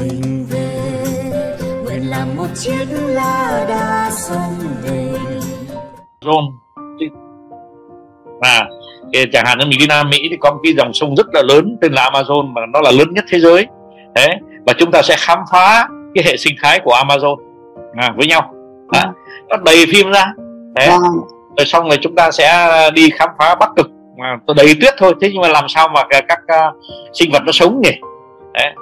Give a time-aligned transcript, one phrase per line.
[0.00, 0.70] mình về.
[1.84, 5.18] Nguyện làm một chiếc lá đa sông về.
[6.20, 6.50] Amazon
[8.40, 8.66] à
[9.32, 11.42] chẳng hạn như mình đi Nam Mỹ thì có một cái dòng sông rất là
[11.42, 13.66] lớn tên là Amazon mà nó là lớn nhất thế giới.
[14.14, 14.28] Thế
[14.66, 17.36] và chúng ta sẽ khám phá cái hệ sinh thái của Amazon.
[17.96, 18.54] À, với nhau.
[18.88, 19.12] À,
[19.48, 20.32] nó đầy phim ra.
[20.76, 21.02] Thế vâng.
[21.56, 23.90] rồi xong rồi chúng ta sẽ đi khám phá Bắc Cực.
[24.18, 26.76] Mà đầy tuyết thôi thế nhưng mà làm sao mà các, các uh,
[27.12, 27.92] sinh vật nó sống nhỉ?
[28.52, 28.72] Đấy.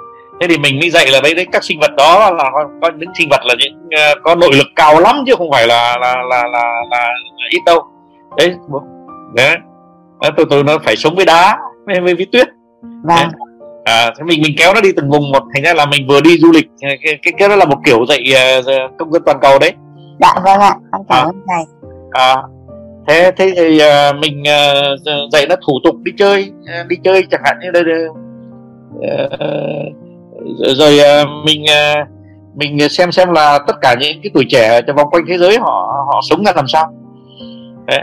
[0.41, 3.09] Thế thì mình mới dạy là đấy đấy các sinh vật đó là có, những
[3.17, 6.15] sinh vật là những uh, có nội lực cao lắm chứ không phải là là
[6.29, 7.83] là là, là, là ít đâu.
[8.37, 8.55] Đấy
[9.35, 9.57] đấy
[10.21, 12.47] Đó, từ từ nó phải sống với đá với, với, với tuyết.
[13.03, 13.29] Vâng.
[13.83, 15.43] À, thế mình mình kéo nó đi từng vùng một.
[15.53, 18.05] Thành ra là mình vừa đi du lịch cái cái, cái đó là một kiểu
[18.05, 18.23] dạy
[18.59, 19.73] uh, công dân toàn cầu đấy.
[20.19, 20.75] Dạ vâng ạ.
[20.91, 21.23] Con cảm À.
[21.23, 21.63] ơn thầy.
[22.11, 22.35] À,
[23.07, 27.23] thế thế thì uh, mình uh, dạy nó thủ tục đi chơi uh, đi chơi
[27.31, 27.83] chẳng hạn như đây
[28.95, 29.95] uh,
[30.75, 32.07] rồi uh, mình uh,
[32.55, 35.57] mình xem xem là tất cả những cái tuổi trẻ trong vòng quanh thế giới
[35.57, 36.93] họ họ sống ra làm sao.
[37.87, 37.99] Đấy.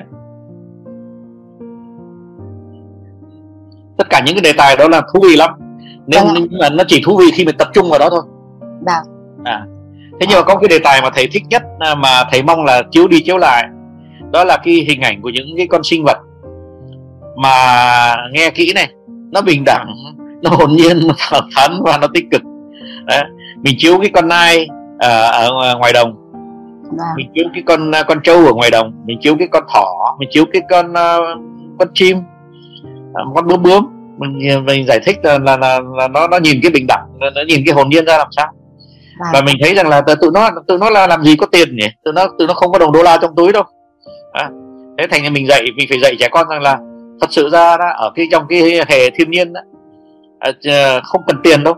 [3.99, 5.51] tất cả những cái đề tài đó là thú vị lắm.
[6.07, 8.23] Nên Vâng mà nó chỉ thú vị khi mình tập trung vào đó thôi.
[8.87, 9.05] Vâng.
[9.45, 9.67] À
[10.21, 12.65] thế nhưng mà có cái đề tài mà thầy thích nhất à, mà thầy mong
[12.65, 13.69] là chiếu đi chiếu lại
[14.33, 16.19] đó là cái hình ảnh của những cái con sinh vật
[17.37, 18.89] mà nghe kỹ này
[19.33, 19.95] nó bình đẳng
[20.43, 22.43] nó hồn nhiên nó thẳng thắn và nó tích cực.
[23.07, 23.25] Đấy.
[23.57, 26.15] mình chiếu cái con nai ờ, ở ngoài đồng.
[26.83, 27.07] Vâng.
[27.17, 28.93] Mình chiếu cái con con trâu ở ngoài đồng.
[29.07, 30.17] Mình chiếu cái con thỏ.
[30.19, 31.21] Mình chiếu cái con ờ,
[31.79, 32.17] con chim.
[33.35, 33.87] Con bướm bướm.
[34.19, 37.31] Mình mình giải thích là là, là, là nó nó nhìn cái bình đẳng nó
[37.31, 38.47] nó nhìn cái hồn nhiên ra làm sao.
[39.21, 39.29] Vâng.
[39.33, 41.87] Và mình thấy rằng là tụi nó tụi nó là làm gì có tiền nhỉ?
[42.05, 43.63] Tụi nó tụi nó không có đồng đô la trong túi đâu.
[44.33, 44.51] À,
[44.99, 46.79] thế thành ra mình dạy mình phải dạy trẻ con rằng là
[47.21, 49.61] thật sự ra đó, ở cái trong cái hệ thiên nhiên đó,
[50.41, 51.75] à, ch- không cần tiền đâu.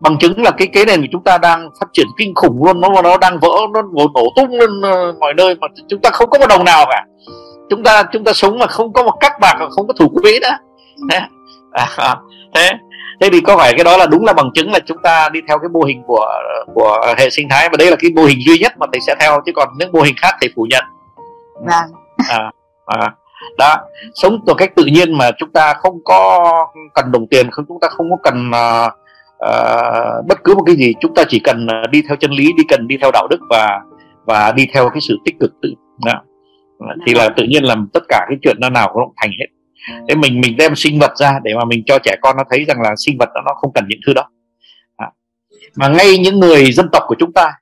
[0.00, 2.80] Bằng chứng là cái cái nền của chúng ta đang phát triển kinh khủng luôn
[2.80, 6.10] nó nó đang vỡ nó nổ, nổ tung lên ờ, mọi nơi mà chúng ta
[6.10, 7.04] không có một đồng nào cả.
[7.70, 10.38] Chúng ta chúng ta sống mà không có một cắt bạc không có thủ quỹ
[10.42, 10.56] nữa.
[11.10, 11.20] Thế
[11.96, 12.16] à,
[12.54, 12.70] thế
[13.20, 15.40] thế thì có phải cái đó là đúng là bằng chứng là chúng ta đi
[15.48, 16.26] theo cái mô hình của
[16.74, 17.68] của hệ sinh thái?
[17.68, 19.92] Và đấy là cái mô hình duy nhất mà thầy sẽ theo chứ còn những
[19.92, 20.84] mô hình khác thầy phủ nhận.
[21.54, 22.00] Vâng.
[22.28, 22.50] À,
[22.86, 23.12] à,
[23.58, 23.76] đó
[24.14, 26.50] sống một cách tự nhiên mà chúng ta không có
[26.94, 30.94] cần đồng tiền không chúng ta không có cần uh, bất cứ một cái gì
[31.00, 33.40] chúng ta chỉ cần ờ, đi theo chân lý đi cần đi theo đạo đức
[33.50, 33.80] và
[34.26, 36.22] và đi theo cái sự tích cực tự đó.
[37.06, 39.46] thì là tự nhiên làm tất cả cái chuyện nó nào cũng thành hết
[40.08, 42.64] thế mình mình đem sinh vật ra để mà mình cho trẻ con nó thấy
[42.64, 44.28] rằng là sinh vật đó nó không cần những thứ đó
[44.96, 45.10] à.
[45.76, 47.52] mà ngay những người dân tộc của chúng ta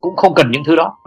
[0.00, 0.98] cũng không cần những thứ đó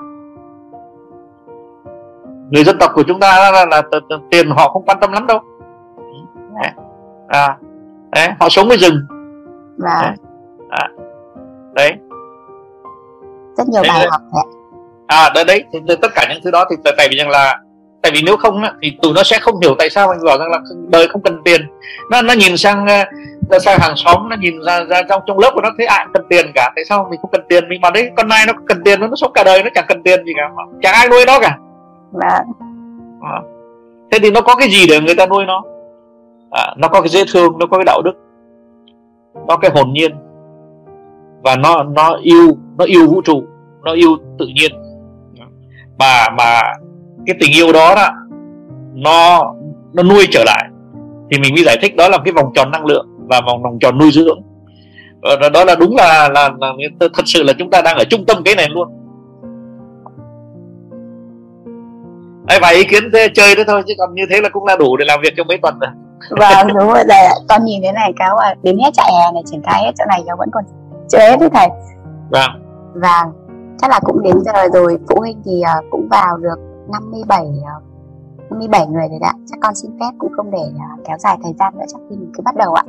[2.51, 5.11] người dân tộc của chúng ta là, là, là, là, tiền họ không quan tâm
[5.11, 5.39] lắm đâu.
[6.61, 6.71] Đấy.
[7.27, 7.57] à,
[8.11, 9.05] đấy, họ sống với rừng.
[9.77, 10.15] Vâng.
[11.73, 11.93] Đấy.
[13.57, 14.07] Rất nhiều Đấy, bài đấy.
[14.11, 14.43] học ạ.
[15.07, 17.59] à đấy đấy thì, tất cả những thứ đó thì tại vì rằng là
[18.01, 20.51] tại vì nếu không thì tụi nó sẽ không hiểu tại sao anh bảo rằng
[20.51, 21.61] là đời không cần tiền.
[22.11, 22.87] Nó nó nhìn sang
[23.49, 26.05] ờ, sang hàng xóm nó nhìn ra, ra trong trong lớp của nó thấy ai
[26.13, 26.71] cần tiền cả.
[26.75, 27.69] Tại sao mình không cần tiền?
[27.69, 30.03] Mình bảo đấy con nai nó cần tiền nó sống cả đời nó chẳng cần
[30.03, 30.49] tiền gì cả.
[30.81, 31.57] Chẳng ai nuôi nó cả
[32.11, 32.45] vâng.
[33.21, 33.41] À.
[34.11, 35.63] thế thì nó có cái gì để người ta nuôi nó?
[36.51, 38.13] À, nó có cái dễ thương nó có cái đạo đức
[39.47, 40.11] nó cái hồn nhiên
[41.41, 43.43] và nó nó yêu nó yêu vũ trụ
[43.83, 44.71] nó yêu tự nhiên.
[45.99, 46.61] Mà mà
[47.25, 48.09] cái tình yêu đó đó
[48.93, 49.53] nó
[49.93, 50.69] nó nuôi trở lại
[51.31, 53.79] thì mình mới giải thích đó là cái vòng tròn năng lượng và vòng vòng
[53.79, 54.41] tròn nuôi dưỡng.
[55.21, 58.03] Ờ, đó, đó là đúng là, là là thật sự là chúng ta đang ở
[58.09, 58.87] trung tâm cái này luôn.
[62.49, 64.75] Đấy, vài ý kiến thế, chơi đó thôi chứ còn như thế là cũng là
[64.75, 65.89] đủ để làm việc trong mấy tuần rồi.
[66.29, 67.35] Vâng đúng rồi thầy ạ.
[67.49, 70.05] Con nhìn thế này cáo à đến hết trại hè này triển khai hết chỗ
[70.07, 70.63] này cháu vẫn còn
[71.09, 71.67] chưa hết đấy thầy.
[72.29, 72.49] Vâng.
[72.93, 73.49] Vâng
[73.81, 76.59] chắc là cũng đến giờ rồi phụ huynh thì ờ, cũng vào được
[76.91, 77.83] 57 uh,
[78.49, 81.53] 57 người rồi đã chắc con xin phép cũng không để ờ, kéo dài thời
[81.59, 82.83] gian nữa chắc khi mình cứ bắt đầu ạ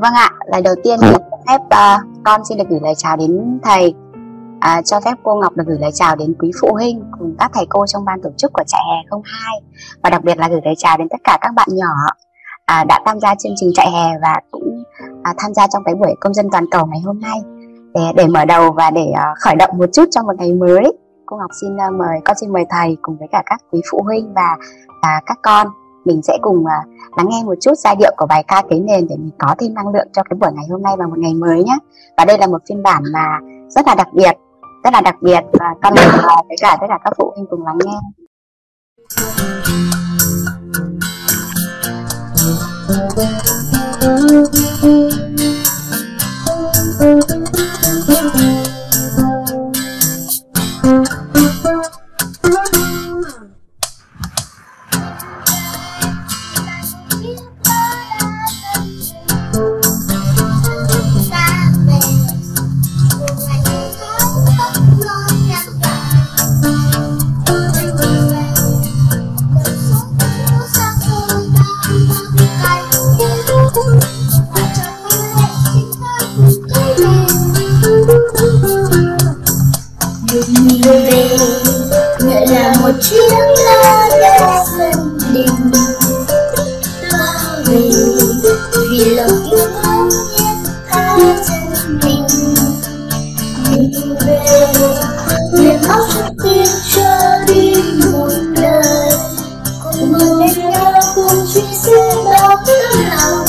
[0.00, 3.16] Vâng ạ, lời đầu tiên thì cho phép ờ, con xin được gửi lời chào
[3.16, 3.94] đến thầy.
[4.60, 7.50] À, cho phép cô Ngọc được gửi lời chào đến quý phụ huynh cùng các
[7.54, 9.60] thầy cô trong ban tổ chức của trại hè 02
[10.02, 11.86] và đặc biệt là gửi lời chào đến tất cả các bạn nhỏ
[12.66, 14.82] à, đã tham gia chương trình trại hè và cũng
[15.22, 17.38] à, tham gia trong cái buổi công dân toàn cầu ngày hôm nay.
[17.94, 20.92] Để, để mở đầu và để à, khởi động một chút trong một ngày mới.
[21.26, 24.02] Cô Ngọc xin à, mời con xin mời thầy cùng với cả các quý phụ
[24.04, 24.56] huynh và
[25.00, 25.66] à, các con
[26.08, 29.06] mình sẽ cùng uh, lắng nghe một chút giai điệu của bài ca kế nền
[29.08, 31.34] để mình có thêm năng lượng cho cái buổi ngày hôm nay và một ngày
[31.34, 31.78] mới nhé
[32.16, 33.38] và đây là một phiên bản mà
[33.68, 34.32] rất là đặc biệt
[34.84, 35.98] rất là đặc biệt và con uh,
[36.48, 37.98] với cả tất cả các phụ huynh cùng lắng nghe
[82.88, 83.32] một chiếc
[83.64, 85.70] lá đa dân đình
[87.12, 87.92] bao vì
[88.90, 92.26] vì lòng yêu thương nhất ta dân mình.
[93.70, 94.40] Mình về
[95.52, 97.74] miền bắc rất tiên cho đi
[98.04, 99.10] một đời.
[99.84, 102.56] Cùng một đêm đã cùng truy sẽ đau
[103.10, 103.44] lòng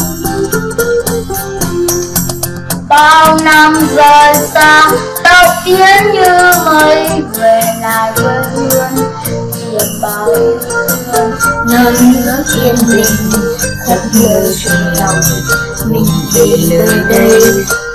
[2.90, 4.92] bao năm rời xa,
[5.24, 8.69] tóc tiến như mây về lại quê
[9.80, 11.32] hương bao hương
[11.72, 11.94] nơi
[12.26, 13.32] nước yên bình
[13.88, 15.22] thật nhiều chuyện lòng,
[15.86, 16.06] mình
[16.36, 17.42] về nơi đây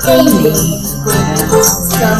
[0.07, 1.63] cây mình quên lòng
[2.01, 2.19] sông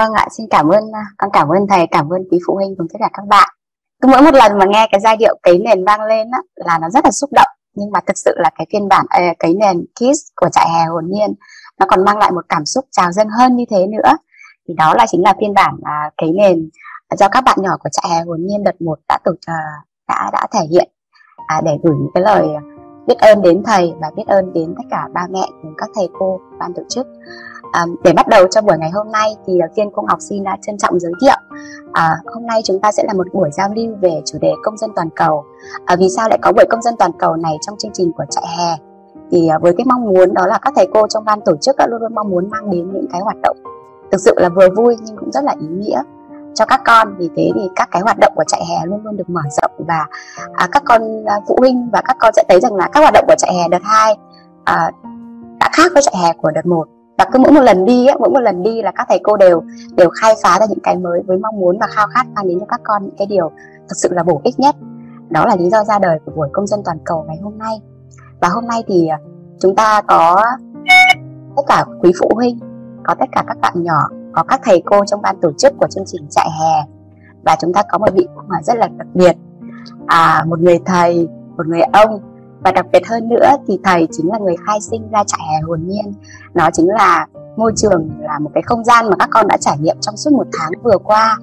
[0.00, 2.74] vâng ạ, xin cảm ơn à, con cảm ơn thầy, cảm ơn quý phụ huynh
[2.78, 3.48] cùng tất cả các bạn.
[4.02, 6.78] Cứ mỗi một lần mà nghe cái giai điệu cấy nền vang lên á, là
[6.78, 7.48] nó rất là xúc động.
[7.74, 10.84] Nhưng mà thực sự là cái phiên bản à, cấy nền Kiss của trại hè
[10.84, 11.34] hồn nhiên
[11.78, 14.16] nó còn mang lại một cảm xúc trào dâng hơn như thế nữa.
[14.68, 16.70] Thì đó là chính là phiên bản uh, cấy nền
[17.18, 19.32] do các bạn nhỏ của trại hè hồn nhiên đợt 1 đã tổ
[20.08, 20.88] đã đã thể hiện.
[21.64, 22.48] Để gửi những cái lời
[23.06, 26.08] biết ơn đến thầy và biết ơn đến tất cả ba mẹ cùng các thầy
[26.18, 27.06] cô ban tổ chức.
[27.72, 30.18] À, để bắt đầu cho buổi ngày hôm nay thì ờ, đầu tiên cô Ngọc
[30.20, 31.36] xin đã trân trọng giới thiệu.
[31.92, 34.76] À, hôm nay chúng ta sẽ là một buổi giao lưu về chủ đề công
[34.76, 35.44] dân toàn cầu.
[35.86, 38.24] À, vì sao lại có buổi công dân toàn cầu này trong chương trình của
[38.30, 38.76] trại hè?
[39.30, 41.76] Thì à, với cái mong muốn đó là các thầy cô trong ban tổ chức
[41.76, 43.56] đã luôn luôn mong muốn mang đến những cái hoạt động
[44.12, 46.02] thực sự là vừa vui nhưng cũng rất là ý nghĩa
[46.54, 47.16] cho các con.
[47.18, 49.70] Vì thế thì các cái hoạt động của trại hè luôn luôn được mở rộng
[49.78, 50.06] và
[50.52, 53.14] à, các con à, phụ huynh và các con sẽ thấy rằng là các hoạt
[53.14, 54.16] động của trại hè đợt 2
[54.64, 54.90] à,
[55.60, 56.88] đã khác với trại hè của đợt 1
[57.20, 59.36] và cứ mỗi một lần đi á, mỗi một lần đi là các thầy cô
[59.36, 59.62] đều
[59.96, 62.60] đều khai phá ra những cái mới với mong muốn và khao khát mang đến
[62.60, 63.50] cho các con những cái điều
[63.88, 64.76] thực sự là bổ ích nhất.
[65.28, 67.80] Đó là lý do ra đời của buổi công dân toàn cầu ngày hôm nay.
[68.40, 69.18] Và hôm nay thì à,
[69.60, 70.44] chúng ta có
[71.56, 72.58] tất cả quý phụ huynh
[73.04, 75.86] có tất cả các bạn nhỏ có các thầy cô trong ban tổ chức của
[75.90, 76.86] chương trình trại hè.
[77.44, 79.36] Và chúng ta có một vị mà rất là đặc biệt.
[80.06, 82.20] À, một người thầy một người ông
[82.64, 85.60] và đặc biệt hơn nữa thì thầy chính là người khai sinh ra trại hè
[85.60, 86.12] hồn nhiên.
[86.54, 87.26] Nó chính là
[87.56, 90.32] môi trường là một cái không gian mà các con đã trải nghiệm trong suốt
[90.32, 91.38] một tháng vừa qua.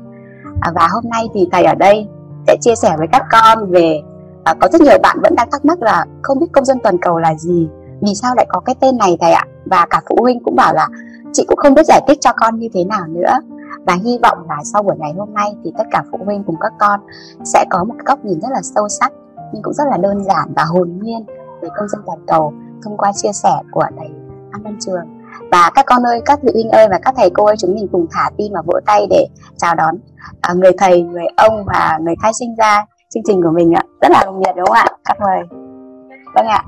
[0.62, 2.08] À, và hôm nay thì thầy ở đây
[2.48, 4.02] sẽ chia sẻ với các con về
[4.44, 6.98] à, có rất nhiều bạn vẫn đang thắc mắc là không biết công dân toàn
[7.02, 7.70] cầu là gì
[8.02, 9.46] vì sao lại có cái tên này thầy ạ?
[9.66, 10.88] Và cả phụ huynh cũng bảo là
[11.34, 13.40] chị cũng không biết giải thích cho con như thế nào nữa.
[13.86, 16.56] Và hy vọng là sau buổi ngày hôm nay thì tất cả phụ huynh cùng
[16.62, 17.00] các con
[17.44, 19.12] sẽ có một góc nhìn rất là sâu sắc
[19.54, 21.26] nhưng cũng rất là đơn giản và hồn nhiên
[21.62, 24.08] về công dân toàn cầu thông qua chia sẻ của thầy
[24.52, 25.06] An Văn Trường.
[25.52, 27.88] Và các con ơi, các vị huynh ơi và các thầy cô ơi chúng mình
[27.92, 29.28] cùng thả tim và vỗ tay để
[29.58, 29.96] chào đón
[30.42, 33.84] à, người thầy, người ông và người khai sinh ra chương trình của mình ạ.
[34.02, 34.88] Rất là nồng nhiệt đúng không ạ?
[35.06, 35.40] Các mời.
[36.36, 36.64] Vâng ạ.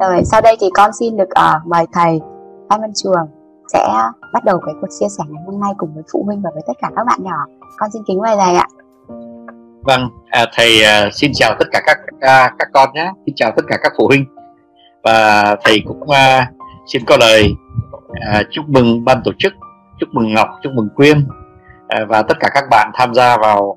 [0.00, 2.20] Rồi sau đây thì con xin được uh, mời thầy
[2.68, 3.28] An Văn Trường
[3.72, 3.88] sẽ
[4.32, 6.62] bắt đầu cái cuộc chia sẻ ngày hôm nay cùng với phụ huynh và với
[6.66, 7.46] tất cả các bạn nhỏ.
[7.78, 8.66] Con xin kính mời thầy ạ
[9.88, 13.10] vâng à, thầy à, xin chào tất cả các à, các con nhé.
[13.26, 14.24] Xin chào tất cả các phụ huynh.
[15.02, 16.50] Và thầy cũng à,
[16.86, 17.54] xin có lời
[18.32, 19.52] à, chúc mừng ban tổ chức
[20.00, 21.28] chúc mừng ngọc chúc mừng quyên
[21.88, 23.76] à, và tất cả các bạn tham gia vào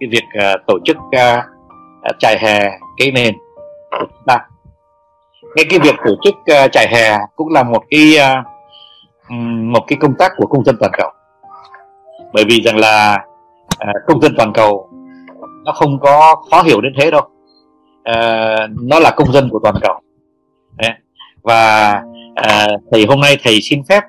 [0.00, 1.44] cái việc à, tổ chức à,
[2.02, 3.34] à trại hè cây nền
[3.90, 4.38] của chúng ta.
[5.56, 9.32] Ngay cái việc tổ chức uh, trại hè cũng là một cái uh,
[9.72, 11.10] một cái công tác của công dân toàn cầu.
[12.32, 13.18] Bởi vì rằng là
[13.78, 14.88] à, công dân toàn cầu
[15.66, 17.22] nó không có khó hiểu đến thế đâu.
[18.10, 20.00] Uh, nó là công dân của toàn cầu.
[20.76, 20.90] Đấy.
[21.42, 22.02] và
[22.40, 24.02] uh, thầy hôm nay thầy xin phép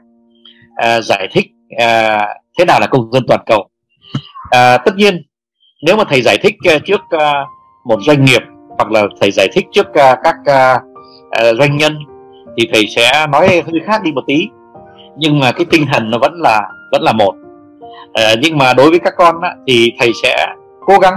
[0.72, 2.22] uh, giải thích uh,
[2.58, 3.60] thế nào là công dân toàn cầu.
[3.60, 5.24] Uh, tất nhiên
[5.82, 7.22] nếu mà thầy giải thích uh, trước uh,
[7.86, 10.82] một doanh nghiệp hoặc là thầy giải thích trước uh, các uh,
[11.26, 11.98] uh, doanh nhân
[12.58, 14.48] thì thầy sẽ nói hơi khác đi một tí.
[15.18, 17.36] Nhưng mà cái tinh thần nó vẫn là vẫn là một.
[18.14, 20.48] À, nhưng mà đối với các con á, thì thầy sẽ
[20.86, 21.14] cố gắng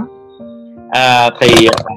[0.90, 1.94] à, thầy à,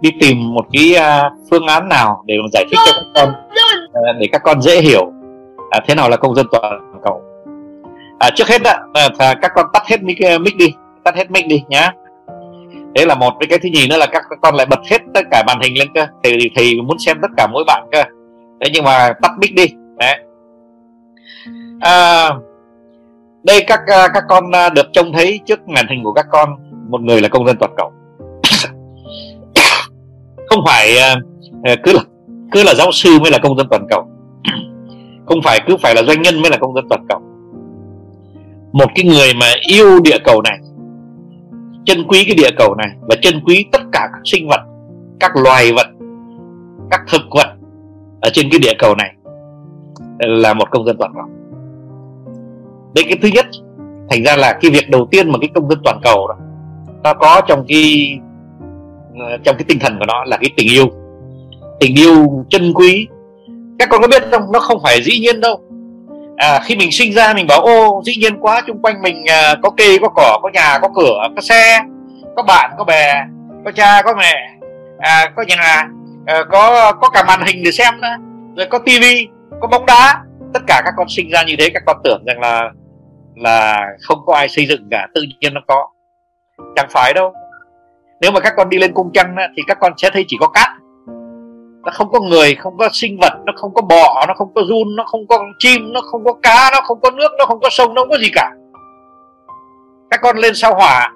[0.00, 3.34] đi tìm một cái à, phương án nào để mà giải thích cho các con
[3.92, 5.12] à, để các con dễ hiểu
[5.70, 7.22] à, thế nào là công dân toàn cầu.
[8.18, 8.72] À, trước hết đó,
[9.18, 10.72] à, các con tắt hết mic, mic đi
[11.04, 11.90] tắt hết mic đi nhá.
[12.96, 15.20] Thế là một với cái thứ nhì nữa là các con lại bật hết tất
[15.30, 16.06] cả màn hình lên cơ.
[16.22, 18.02] Thì thì muốn xem tất cả mỗi bạn cơ.
[18.60, 19.66] Thế nhưng mà tắt mic đi
[19.98, 20.18] đấy.
[21.80, 22.30] À,
[23.44, 26.56] đây các các con được trông thấy trước màn hình của các con
[26.90, 27.92] một người là công dân toàn cầu
[30.54, 31.14] không phải ờ,
[31.64, 32.00] ờ, cứ là
[32.52, 34.08] cứ là giáo sư mới là công dân toàn cầu.
[35.26, 37.20] Không phải cứ phải là doanh nhân mới là công dân toàn cầu.
[38.72, 40.58] Một cái người mà yêu địa cầu này,
[41.84, 44.60] trân quý cái địa cầu này và trân quý tất cả các sinh vật,
[45.20, 45.86] các loài vật,
[46.90, 47.48] các thực vật
[48.20, 49.14] ở trên cái địa cầu này
[50.18, 51.24] ờ, là một công dân toàn cầu.
[52.94, 53.46] Đây cái thứ nhất,
[54.10, 56.34] thành ra là cái việc đầu tiên mà cái công dân toàn cầu đó,
[57.02, 58.18] nó có trong cái
[59.18, 60.86] Ờ, trong cái tinh thần của nó là cái tình yêu.
[61.80, 63.08] Tình yêu chân quý.
[63.78, 64.52] Các con có biết không?
[64.52, 65.60] Nó không phải dĩ nhiên đâu.
[66.36, 69.54] À, khi mình sinh ra mình bảo ô dĩ nhiên quá chung quanh mình à,
[69.62, 71.80] có cây có cỏ có nhà có cửa có xe
[72.36, 73.24] có bạn có bè
[73.64, 74.50] có cha có mẹ
[74.98, 75.88] à, có nhà
[76.26, 78.16] à, có có cả màn hình để xem nữa
[78.56, 79.28] rồi có tivi
[79.60, 80.22] có bóng đá.
[80.54, 82.70] Tất cả các con sinh ra như thế các con tưởng rằng là
[83.36, 85.88] là không có ai xây dựng cả tự nhiên nó có.
[86.76, 87.32] Chẳng phải đâu
[88.24, 90.48] nếu mà các con đi lên cung trăng thì các con sẽ thấy chỉ có
[90.48, 90.68] cát.
[91.84, 94.62] Nó không có người không có sinh vật nó không có bọ nó không có
[94.68, 97.60] run nó không có chim nó không có cá nó không có nước nó không
[97.60, 98.50] có sông nó không có gì cả.
[100.10, 101.12] Các con lên sao hỏa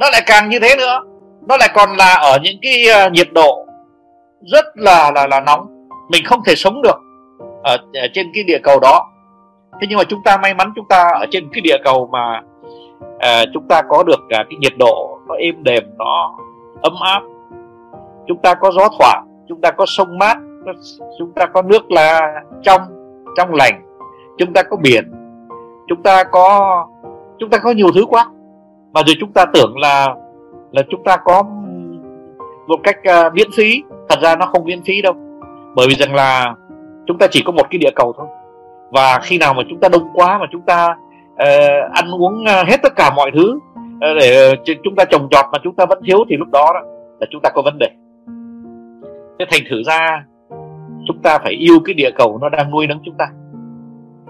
[0.00, 1.02] nó lại càng như thế nữa.
[1.48, 3.66] Nó lại còn là ở những cái ờ, nhiệt độ
[4.52, 5.88] rất là là là nóng.
[6.10, 6.96] Mình không thể sống được
[7.64, 9.06] ở, ở trên cái địa cầu đó.
[9.80, 12.42] Thế nhưng mà chúng ta may mắn chúng ta ở trên cái địa cầu mà
[13.04, 16.34] uh, chúng ta có được uh, cái nhiệt độ nó êm đềm nó
[16.82, 17.22] ấm áp.
[18.26, 20.38] Chúng ta có gió thoảng chúng ta có sông mát
[21.18, 22.80] chúng ta có nước là trong
[23.36, 23.82] trong lành.
[24.38, 25.12] Chúng ta có biển
[25.88, 26.86] chúng ta có
[27.38, 28.30] chúng ta có nhiều thứ quá.
[28.92, 30.14] Mà rồi chúng ta tưởng là
[30.72, 31.42] là chúng ta có
[32.66, 33.82] một cách uh, miễn phí.
[34.08, 35.14] Thật ra nó không miễn phí đâu.
[35.74, 36.54] Bởi vì rằng là
[37.06, 38.26] chúng ta chỉ có một cái địa cầu thôi.
[38.90, 40.96] Và khi nào mà chúng ta đông quá mà chúng ta
[41.32, 43.58] uh, ăn uống à, hết tất cả mọi thứ
[44.02, 46.70] Ờ, để ờ, chúng ta trồng trọt mà chúng ta vẫn thiếu thì lúc đó,
[46.74, 46.80] đó
[47.20, 47.88] là chúng ta có vấn đề.
[49.38, 50.24] Thế thành thử ra
[51.06, 53.26] chúng ta phải yêu cái địa cầu nó đang nuôi nấng chúng ta.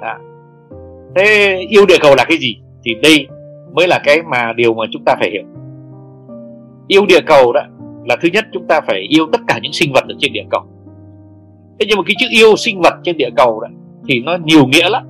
[0.00, 0.16] Đó.
[1.16, 3.26] thế yêu địa cầu là cái gì thì đây
[3.72, 5.42] mới là cái mà điều mà chúng ta phải hiểu.
[6.88, 7.60] Yêu địa cầu đó
[8.08, 10.44] là thứ nhất chúng ta phải yêu tất cả những sinh vật ở trên địa
[10.50, 10.62] cầu.
[11.80, 13.68] Thế nhưng mà cái chữ yêu sinh vật trên địa cầu đó
[14.08, 15.02] thì nó nhiều nghĩa lắm.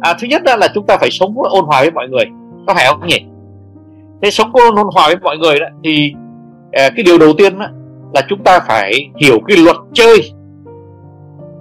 [0.00, 2.24] À, thứ nhất là chúng ta phải sống ôn hòa với mọi người
[2.66, 3.26] có phải không nhỉ?
[4.22, 6.12] Thế sống ôn hòa với mọi người đó thì
[6.72, 7.66] à, cái điều đầu tiên đó,
[8.14, 10.32] là chúng ta phải hiểu cái luật chơi.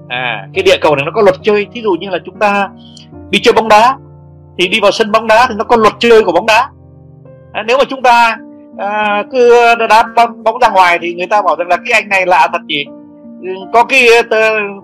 [0.07, 1.67] À cái địa cầu này nó có luật chơi.
[1.74, 2.69] Thí dụ như là chúng ta
[3.29, 3.98] đi chơi bóng đá
[4.57, 6.69] thì đi vào sân bóng đá thì nó có luật chơi của bóng đá.
[7.53, 8.38] À, nếu mà chúng ta
[8.77, 12.10] à, cứ đá bóng, bóng ra ngoài thì người ta bảo rằng là cái anh
[12.10, 12.86] này lạ thật gì
[13.74, 14.07] có cái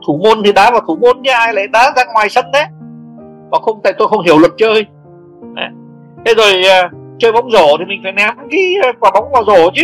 [0.07, 2.65] thủ môn thì đá vào thủ môn chứ ai lại đá ra ngoài sân đấy.
[3.51, 4.85] Mà không tại tôi không hiểu luật chơi.
[5.55, 5.65] Đấy
[6.29, 9.43] thế rồi uh, chơi bóng rổ thì mình phải ném cái à, quả bóng vào
[9.43, 9.83] rổ chứ.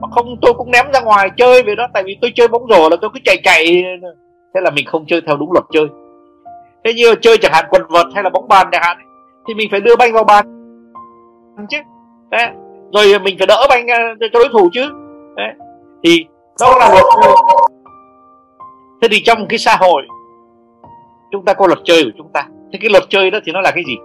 [0.00, 2.68] Mà không tôi cũng ném ra ngoài chơi về đó tại vì tôi chơi bóng
[2.68, 3.84] rổ là tôi cứ chạy chạy.
[4.54, 5.86] Thế là mình không chơi theo đúng luật chơi.
[6.84, 8.96] Thế như chơi chẳng hạn quần vợt hay là bóng bàn chẳng hạn
[9.48, 10.46] thì mình phải đưa banh vào bàn
[11.68, 11.78] chứ.
[12.30, 12.48] Đấy.
[12.92, 14.90] rồi mình phải đỡ banh à, cho đối thủ chứ.
[15.36, 15.48] Đấy.
[16.04, 16.24] thì
[16.60, 17.04] đó là luật
[19.02, 20.02] thế thì trong cái xã hội
[21.32, 22.42] chúng ta có luật chơi của chúng ta.
[22.72, 23.96] Thế cái luật chơi đó thì nó là cái gì?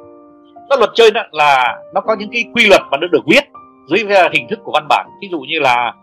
[0.70, 3.44] Nó luật chơi đó là nó có những cái quy luật mà nó được viết
[3.90, 5.94] dưới à, hình thức của văn bản ví dụ như là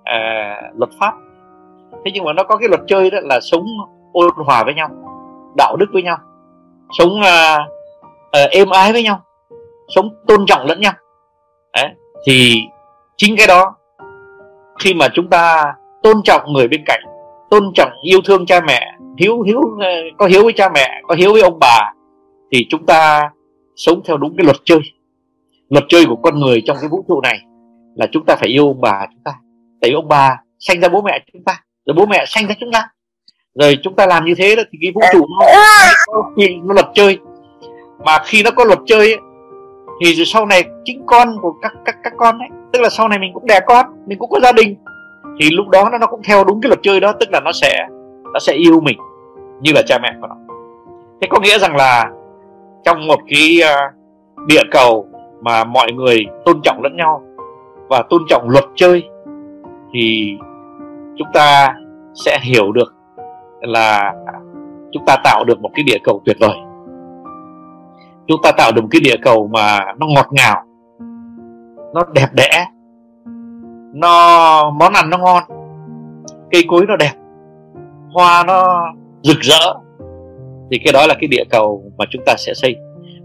[0.00, 1.12] uh, luật pháp
[2.04, 3.66] thế nhưng mà nó có cái luật chơi đó là sống
[4.12, 4.88] ôn hòa với nhau
[5.56, 6.16] đạo đức với nhau
[6.98, 7.60] sống uh,
[8.44, 9.20] uh, êm ái với nhau
[9.88, 10.92] sống tôn trọng lẫn nhau
[11.76, 11.88] Đấy.
[12.26, 12.62] thì
[13.16, 13.74] chính cái đó
[14.78, 17.00] khi mà chúng ta tôn trọng người bên cạnh
[17.50, 19.88] tôn trọng yêu thương cha mẹ hiếu hiếu ờ,
[20.18, 21.92] có hiếu với cha mẹ có hiếu với ông bà
[22.52, 23.30] thì chúng ta
[23.76, 24.78] sống theo đúng cái luật chơi.
[25.68, 27.38] Luật chơi của con người trong cái vũ trụ này
[27.94, 29.32] là chúng ta phải yêu ông bà chúng ta.
[29.80, 32.54] Tại vì ông bà sanh ra bố mẹ chúng ta rồi bố mẹ sanh ra
[32.60, 32.88] chúng ta.
[33.54, 35.46] Rồi chúng ta làm như thế đó thì cái vũ trụ nó
[36.64, 37.18] nó luật chơi.
[38.04, 39.18] Mà khi nó có luật chơi ấy,
[40.00, 43.08] thì rồi sau này chính con của các các các con ấy tức là sau
[43.08, 44.76] này mình cũng đẻ con mình cũng có gia đình
[45.40, 47.52] thì lúc đó nó nó cũng theo đúng cái luật chơi đó tức là nó
[47.52, 47.86] sẽ
[48.32, 48.98] nó sẽ yêu mình
[49.60, 50.36] như là cha mẹ của nó.
[51.20, 52.10] Thế có nghĩa rằng là
[52.84, 55.06] trong một cái uh, địa cầu
[55.42, 57.22] mà mọi người tôn trọng lẫn nhau
[57.88, 59.02] và tôn trọng luật chơi
[59.92, 60.36] thì
[61.16, 61.74] chúng ta
[62.24, 62.94] sẽ hiểu được
[63.60, 64.12] là
[64.92, 66.56] chúng ta tạo được một cái địa cầu tuyệt vời.
[68.26, 70.64] Chúng ta tạo được một cái địa cầu mà nó ngọt ngào
[71.94, 72.66] nó đẹp đẽ
[73.94, 75.42] nó món ăn nó ngon
[76.50, 77.12] cây cối nó đẹp
[78.12, 78.86] hoa nó
[79.22, 79.74] rực rỡ
[80.70, 82.76] thì cái đó là cái địa cầu mà chúng ta sẽ xây.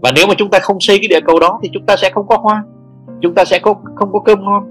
[0.02, 2.10] Và nếu mà chúng ta không xây cái địa cầu đó thì chúng ta sẽ
[2.10, 2.64] không có hoa.
[3.20, 4.62] Chúng ta sẽ không không có cơm ngon.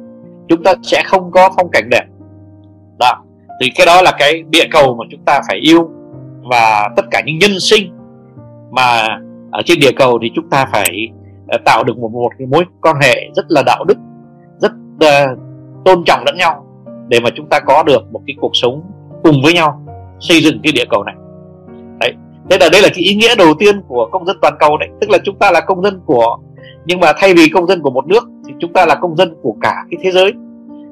[0.50, 2.06] Chúng ta sẽ không có phong cảnh đẹp.
[3.00, 3.14] Đó.
[3.62, 5.90] Thì cái đó là cái địa cầu mà chúng ta phải yêu.
[6.52, 7.92] Và tất cả những nhân sinh
[8.72, 9.08] mà
[9.52, 11.08] ở trên địa cầu thì chúng ta phải
[11.48, 13.98] ờ, tạo được một một cái mối quan hệ rất là đạo đức
[14.58, 15.40] rất uh,
[15.86, 16.66] tôn trọng lẫn nhau
[17.08, 18.82] để mà chúng ta có được một cái cuộc sống
[19.24, 19.86] cùng với nhau
[20.20, 21.16] xây dựng cái địa cầu này
[22.50, 24.78] đấy thế là đây là cái ý nghĩa đầu tiên của công dân toàn cầu
[24.78, 24.90] đấy.
[25.02, 26.38] Tức là chúng ta là công dân của
[26.86, 29.36] nhưng mà thay vì công dân của một nước thì chúng ta là công dân
[29.42, 30.34] của cả cái thế giới.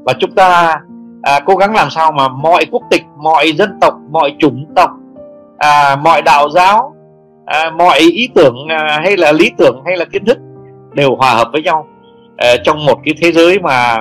[0.03, 0.75] Và chúng ta
[1.21, 4.89] à, cố gắng làm sao mà mọi quốc tịch mọi dân tộc mọi chủng tộc
[5.57, 6.93] à, mọi đạo giáo
[7.45, 10.37] à, mọi ý tưởng à, hay là lý tưởng hay là kiến thức
[10.93, 11.87] đều hòa hợp với nhau
[12.37, 13.97] à, trong một cái thế giới mà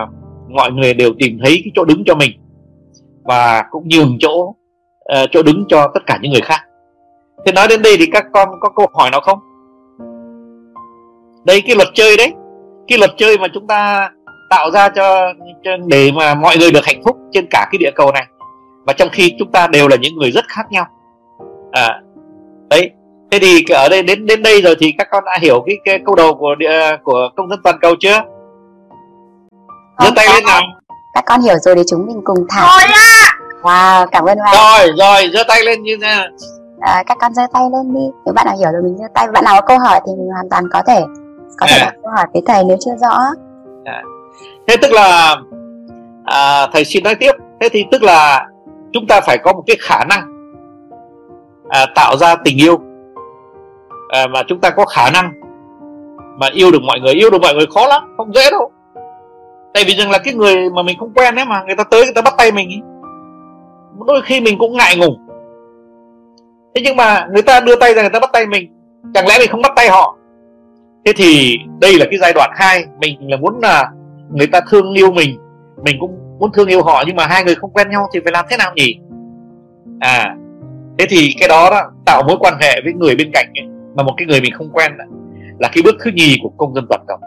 [0.49, 2.31] mọi người đều tìm thấy cái chỗ đứng cho mình
[3.25, 4.55] và cũng nhường chỗ
[5.13, 6.61] uh, chỗ đứng cho tất cả những người khác
[7.47, 9.39] thế nói đến đây thì các con có câu hỏi nào không?
[11.45, 12.33] Đây cái luật chơi đấy.
[12.89, 14.11] Cái luật chơi mà chúng ta
[14.51, 15.33] tạo ra cho,
[15.65, 18.27] cho để mà mọi người được hạnh phúc trên cả cái địa cầu này.
[18.87, 20.85] Và trong khi chúng ta đều là những người rất khác nhau.
[21.73, 22.01] À
[22.71, 22.91] đấy.
[23.31, 26.01] Thế thì ở đây đến đến đây rồi thì các con đã hiểu cái, cái
[26.07, 28.21] câu đầu của địa, của công dân toàn cầu chưa?
[29.99, 30.63] Giơ tay lên nào.
[31.15, 32.69] Các con hiểu rồi để chúng mình cùng thảo.
[32.81, 33.39] Rồi á.
[33.63, 36.29] Wow cảm ơn Hoàng rồi rồi giơ tay lên như thế
[36.87, 38.11] à, các con giơ tay lên đi.
[38.25, 40.29] Nếu bạn nào hiểu rồi mình giơ tay bạn nào có câu hỏi thì mình
[40.33, 41.05] hoàn toàn có thể
[41.59, 41.85] có thể À.
[41.85, 43.19] đặt câu hỏi với thầy nếu chưa rõ.
[44.69, 45.37] Thế tức là
[46.25, 47.33] à, thầy xin nói tiếp.
[47.61, 48.49] Thế thì tức là
[48.93, 50.53] chúng ta phải có một cái khả năng
[51.69, 52.79] à, tạo ra tình yêu.
[54.09, 55.33] À, mà chúng ta có khả năng
[56.39, 57.15] mà yêu được mọi người.
[57.15, 58.71] Yêu được mọi người khó lắm không dễ đâu.
[59.75, 62.05] Tại vì rằng là cái người mà mình không quen ấy mà người ta tới
[62.05, 62.81] người ta bắt tay mình ý.
[64.07, 65.26] đôi khi mình cũng ngại ngùng
[66.77, 68.73] thế nhưng mà người ta đưa tay ra người ta bắt tay mình.
[69.15, 70.19] Chẳng lẽ mình không bắt tay họ?
[71.05, 72.85] Thế thì đây là cái giai đoạn hai.
[73.01, 73.91] Mình là muốn là
[74.31, 75.39] người ta thương yêu mình.
[75.85, 78.33] Mình cũng muốn thương yêu họ nhưng mà hai người không quen nhau thì phải
[78.33, 78.99] làm thế nào nhỉ?
[80.01, 80.37] À
[80.99, 84.03] thế thì cái đó, đó tạo mối quan hệ với người bên cạnh ấy, mà
[84.03, 85.05] một cái người mình không quen đó,
[85.59, 87.19] là cái bước thứ nhì của công dân toàn cầu.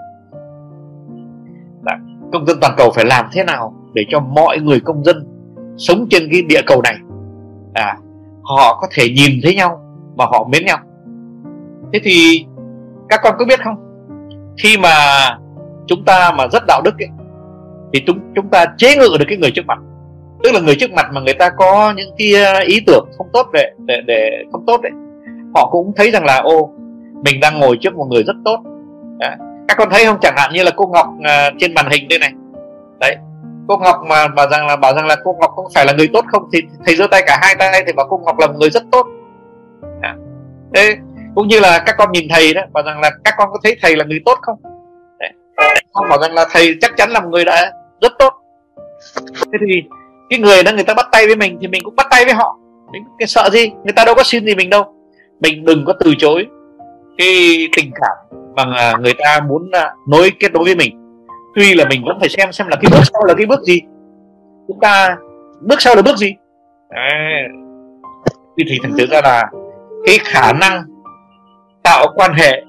[1.84, 1.94] Đó,
[2.32, 5.28] công dân toàn cầu phải làm thế nào để cho mọi người công dân
[5.78, 6.96] sống trên cái địa cầu này?
[7.74, 7.98] À
[8.58, 9.82] họ có thể nhìn thấy nhau
[10.18, 10.78] và họ mến nhau.
[11.94, 12.46] Thế thì
[13.10, 13.76] các con có biết không?
[14.58, 14.90] Khi mà
[15.88, 17.10] chúng ta mà rất đạo đức ấy,
[17.94, 19.80] thì chúng chúng ta chế ngự được cái người trước mặt.
[20.44, 23.28] Tức là người trước mặt mà người ta có những cái à, ý tưởng không
[23.34, 24.92] tốt để để, để không tốt đấy
[25.56, 26.70] họ cũng thấy rằng là ô
[27.24, 28.60] mình đang ngồi trước một người rất tốt.
[29.20, 29.36] Đấy.
[29.68, 30.18] các con thấy không?
[30.22, 32.32] Chẳng hạn như là cô ngọc à, trên màn hình đây này.
[33.00, 33.16] Đấy
[33.70, 36.10] cô ngọc mà, bảo rằng là, bảo rằng là cô ngọc không phải là người
[36.14, 36.50] tốt không?
[36.54, 38.84] Thì thầy giơ tay cả hai tay thì bảo cô ngọc là một người rất
[38.92, 39.08] tốt.
[40.02, 40.16] À.
[40.74, 40.96] thế,
[41.36, 43.78] cũng như là các con nhìn thầy đó, bảo rằng là các con có thấy
[43.82, 44.56] thầy là người tốt không?
[45.20, 45.28] Dạ.
[45.58, 45.84] Đấy.
[45.94, 48.34] không bảo rằng là thầy chắc chắn là một người đã rất tốt.
[49.26, 49.84] Thế thì
[50.30, 52.34] cái người đó người ta bắt tay với mình thì mình cũng bắt tay với
[52.34, 52.58] họ.
[52.92, 53.72] Mình cái sợ gì?
[53.84, 54.94] Người ta đâu có xin gì mình đâu.
[55.40, 56.48] Mình đừng có từ chối
[57.18, 60.99] cái tình cảm mà người ta muốn à, nối kết nối với mình
[61.56, 63.82] tuy là mình vẫn phải xem xem là cái bước sau là cái bước gì.
[64.68, 65.18] Chúng ta
[65.62, 66.36] bước sau là bước gì?
[66.90, 67.42] À,
[68.58, 69.52] thì thì thành thử ra là
[70.06, 70.84] cái khả năng
[71.84, 72.62] tạo quan hệ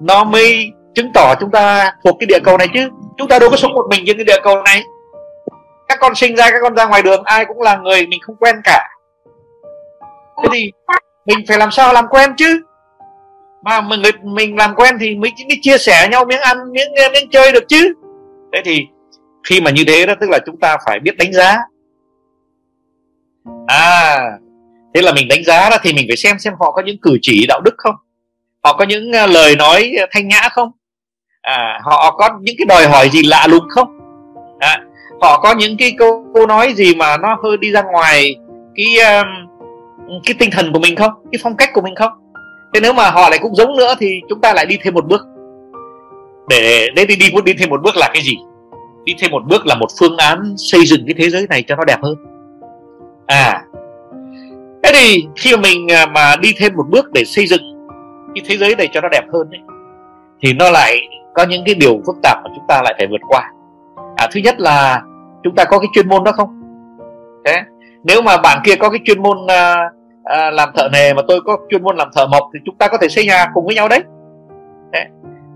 [0.00, 2.88] nó mới chứng tỏ chúng ta thuộc cái địa cầu này chứ.
[3.18, 4.82] Chúng ta đâu có sống một mình trên cái địa cầu này.
[5.88, 8.36] Các con sinh ra các con ra ngoài đường ai cũng là người mình không
[8.36, 8.88] quen cả.
[10.42, 10.72] Thế thì
[11.26, 12.62] mình phải làm sao làm quen chứ?
[13.64, 17.30] Mà người mình làm quen thì mới, mới chia sẻ nhau miếng ăn miếng miếng
[17.30, 17.94] chơi được chứ.
[18.52, 18.86] Thế thì
[19.48, 21.58] khi mà như thế đó tức là chúng ta phải biết đánh giá.
[23.66, 24.18] À
[24.94, 27.18] thế là mình đánh giá đó thì mình phải xem xem họ có những cử
[27.22, 27.94] chỉ đạo đức không?
[28.64, 30.70] Họ có những à, lời nói thanh nhã không?
[31.42, 33.88] À, họ có những cái đòi hỏi gì lạ lùng không?
[34.58, 34.82] À,
[35.20, 38.36] họ có những cái câu, câu nói gì mà nó hơi đi ra ngoài
[38.74, 39.26] cái um,
[40.24, 41.12] cái tinh thần của mình không?
[41.32, 42.12] Cái phong cách của mình không?
[42.74, 45.06] Thế nếu mà họ lại cũng giống nữa thì chúng ta lại đi thêm một
[45.06, 45.26] bước.
[46.48, 48.36] Để đến đi đi muốn đi thêm một bước là cái gì?
[49.04, 51.76] Đi thêm một bước là một phương án xây dựng cái thế giới này cho
[51.76, 52.14] nó đẹp hơn.
[53.26, 53.62] À
[54.82, 57.60] thế thì khi mà mình à, mà đi thêm một bước để xây dựng
[58.34, 59.60] cái thế giới này cho nó đẹp hơn ấy,
[60.42, 60.98] thì nó lại
[61.34, 63.52] có những cái điều phức tạp mà chúng ta lại phải vượt qua.
[64.16, 65.02] À, thứ nhất là
[65.42, 66.48] chúng ta có cái chuyên môn đó không?
[67.44, 67.62] Thế
[68.04, 69.92] nếu mà bạn kia có cái chuyên môn uh,
[70.30, 72.88] à, làm thợ nề mà tôi có chuyên môn làm thợ mộc thì chúng ta
[72.88, 74.02] có thể xây nhà cùng với nhau đấy.
[74.92, 75.04] Thế,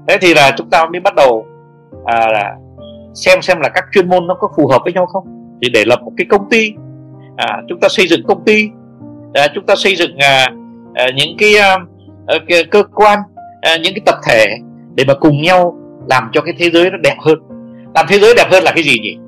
[0.09, 1.47] thế thì là chúng ta mới bắt đầu
[2.05, 2.55] à, là
[3.15, 5.25] xem xem là các chuyên môn nó có phù hợp với nhau không.
[5.63, 6.73] Thì để lập một cái công ty
[7.37, 8.69] à, chúng ta xây dựng công ty
[9.35, 10.49] à, chúng ta xây dựng à,
[10.95, 11.79] à, những cái, à,
[12.27, 13.19] ờ, cái cơ quan
[13.61, 14.47] à, những cái tập thể
[14.95, 17.39] để mà cùng nhau làm cho cái thế giới nó đẹp hơn.
[17.95, 19.19] Làm thế giới đẹp hơn là cái gì nhỉ?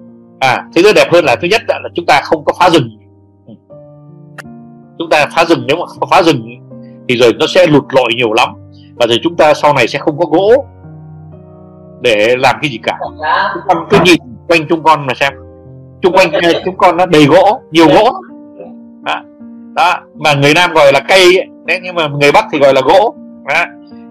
[0.41, 2.96] À thế giới đẹp hơn là thứ nhất là chúng ta không có phá rừng
[4.99, 6.43] chúng ta phá rừng nếu mà phá rừng
[7.09, 8.49] thì rồi nó sẽ lụt lội nhiều lắm.
[8.97, 10.65] Và rồi chúng ta sau này sẽ không có gỗ
[12.01, 12.99] để làm cái gì cả.
[13.55, 15.33] Chúng con cứ nhìn quanh chúng con mà xem.
[16.03, 16.31] Chung quanh
[16.65, 18.13] chúng con nó đầy gỗ nhiều gỗ.
[19.05, 19.21] Đó,
[19.75, 19.95] đó.
[20.15, 21.47] mà người nam gọi là cây ấy.
[21.65, 23.15] Đấy, nhưng mà người bắc thì gọi là gỗ.
[23.49, 23.65] Đó.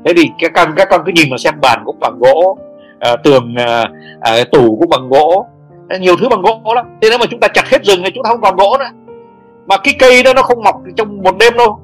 [0.05, 2.57] thế thì các con các con cứ nhìn mà xem bàn cũng bằng gỗ
[2.99, 3.85] à, tường à,
[4.21, 5.45] à, tủ cũng bằng gỗ.
[5.99, 6.85] Nhiều thứ bằng gỗ lắm.
[7.01, 9.04] Thế nếu mà chúng ta chặt hết rừng thì chúng ta không còn gỗ nữa
[9.65, 11.79] mà cái cây đó nó không mọc trong một đêm đâu.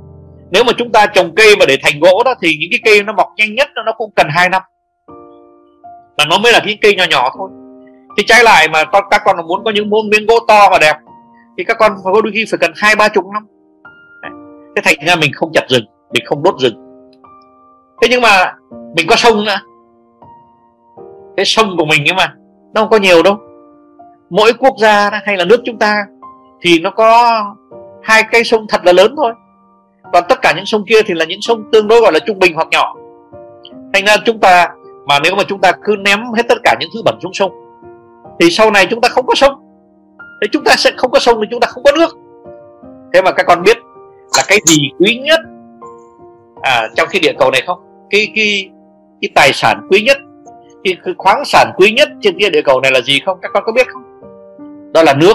[0.51, 3.03] Nếu mà chúng ta trồng cây mà để thành gỗ đó thì những cái cây
[3.03, 4.61] nó mọc nhanh nhất nó cũng cần 2 năm.
[6.17, 7.49] Và nó mới là cái cây nhỏ nhỏ thôi.
[8.17, 10.77] Thì trái lại mà con các con muốn có những môn miếng gỗ to và
[10.81, 10.95] đẹp,
[11.57, 13.47] thì các con có đôi khi phải cần hai, ba chục năm.
[14.75, 16.75] Thế thành ra mình không chặt rừng, mình không đốt rừng.
[18.01, 18.53] Thế nhưng mà
[18.95, 19.59] mình có sông nữa.
[21.37, 22.33] Cái sông của mình ấy mà,
[22.73, 23.37] nó không có nhiều đâu.
[24.29, 26.05] Mỗi quốc gia hay là nước chúng ta,
[26.61, 27.43] thì nó có
[28.03, 29.33] hai cây sông thật là lớn thôi.
[30.13, 32.39] Còn tất cả những sông kia thì là những sông tương đối gọi là trung
[32.39, 32.95] bình hoặc nhỏ.
[33.93, 34.69] Thành ra chúng ta
[35.05, 37.51] mà nếu mà chúng ta cứ ném hết tất cả những thứ bẩn xuống sông
[38.39, 39.53] thì sau này chúng ta không có sông.
[40.41, 42.17] Thì chúng ta sẽ không có sông thì chúng ta không có nước.
[43.13, 43.77] Thế mà các con biết
[44.37, 45.39] là cái gì quý nhất
[46.61, 47.79] à, trong khi địa cầu này không?
[48.09, 48.69] Cái cái
[49.21, 50.17] cái tài sản quý nhất
[50.83, 53.37] cái, cái khoáng sản quý nhất trên kia địa cầu này là gì không?
[53.41, 54.03] Các con có biết không?
[54.93, 55.33] Đó là nước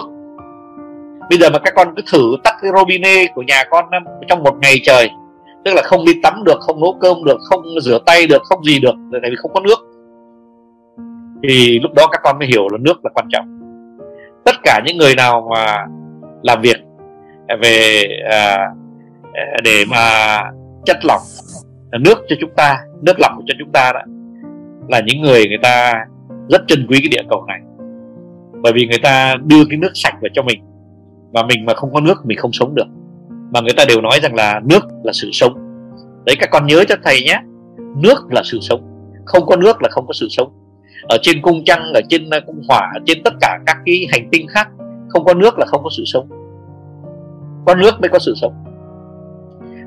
[1.31, 3.85] bây giờ mà các con cứ thử tắt cái robinet của nhà con
[4.29, 5.11] trong một ngày trời
[5.65, 8.65] tức là không đi tắm được không nấu cơm được không rửa tay được không
[8.65, 9.79] gì được tại vì không có nước.
[11.43, 13.45] Thì lúc đó các con mới hiểu là nước là quan trọng.
[14.45, 15.87] Tất cả những người nào mà
[16.43, 16.77] làm việc
[17.62, 18.59] về à,
[19.65, 20.39] để mà
[20.85, 21.23] chất lỏng
[22.01, 24.01] nước cho chúng ta nước lọc cho chúng ta đó
[24.89, 25.95] là những người người ta
[26.49, 27.61] rất trân quý cái địa cầu này.
[28.62, 30.61] Bởi vì người ta đưa cái nước sạch vào cho mình
[31.33, 32.87] và mình mà không có nước mình không sống được.
[33.53, 35.53] Mà người ta đều nói rằng là nước là sự sống.
[36.27, 37.41] Đấy các con nhớ cho thầy nhé.
[37.97, 38.81] Nước là sự sống.
[39.25, 40.53] Không có nước là không có sự sống.
[41.09, 44.07] Ở trên cung trăng ở trên ờ, cung hỏa ở trên tất cả các cái
[44.12, 44.69] hành tinh khác
[45.09, 46.29] không có nước là không có sự sống.
[47.67, 48.53] Có nước mới có sự sống.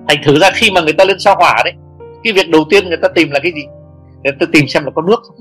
[0.08, 1.74] Thành thử ra khi mà người ta lên sao hỏa đấy
[2.24, 3.62] cái việc đầu tiên người ta tìm là cái gì?
[4.24, 5.36] Người ta tìm xem là có nước không?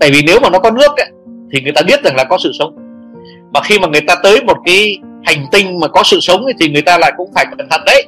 [0.00, 1.10] Tại vì nếu mà nó có nước ấy,
[1.52, 2.83] thì người ta biết rằng là có sự sống
[3.54, 6.68] mà khi mà người ta tới một cái hành tinh mà có sự sống thì
[6.68, 8.04] người ta lại cũng phải cẩn thận đấy.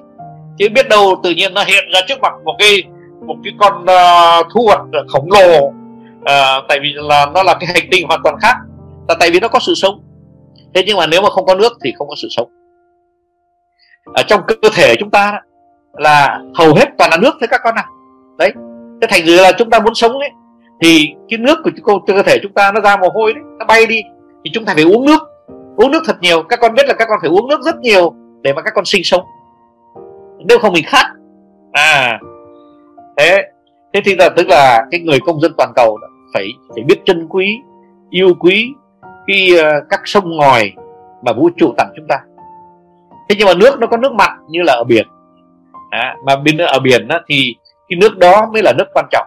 [0.59, 2.83] Chứ biết đâu tự nhiên nó hiện ra trước mặt một cái
[3.27, 5.59] một cái con uh, thu hoạch khổng lồ.
[5.67, 8.55] Uh, tại vì là nó là cái hành tinh hoàn toàn khác.
[9.09, 10.03] Là tại vì nó có sự sống.
[10.75, 12.49] Thế nhưng mà nếu mà không có nước thì không có sự sống.
[14.15, 15.39] Ở trong cơ thể chúng ta đó,
[15.93, 17.85] là hầu hết toàn là nước thế các con à
[18.39, 18.53] đấy.
[19.01, 20.31] Thế thành ra là chúng ta muốn sống ấy
[20.83, 23.87] thì cái nước của cơ thể chúng ta nó ra mồ hôi đấy nó bay
[23.87, 24.03] đi.
[24.45, 25.21] Thì chúng ta phải uống nước
[25.77, 28.15] uống nước thật nhiều các con biết là các con phải uống nước rất nhiều
[28.43, 29.23] để mà các con sinh sống.
[30.49, 31.07] Nếu không mình khát.
[31.73, 32.19] À
[33.17, 33.43] thế
[33.93, 35.99] thế thì là tức là cái người công dân toàn cầu
[36.35, 37.59] phải phải biết trân quý
[38.11, 38.73] yêu quý
[39.27, 40.73] cái uh, các sông ngòi
[41.25, 42.19] mà vũ trụ tặng chúng ta.
[43.29, 45.07] Thế nhưng mà nước nó có nước mặn như là ở biển.
[45.91, 47.55] À, mà bên ở biển đó, thì
[47.89, 49.27] cái nước đó mới là nước quan trọng.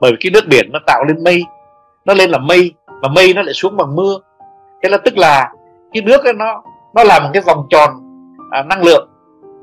[0.00, 1.44] Bởi vì cái nước biển nó tạo lên mây
[2.04, 4.18] nó lên là mây mà mây nó lại xuống bằng mưa.
[4.82, 5.52] Thế là tức là
[5.92, 6.62] cái nước ấy nó
[6.94, 7.90] nó là một cái vòng tròn
[8.50, 9.08] à, năng lượng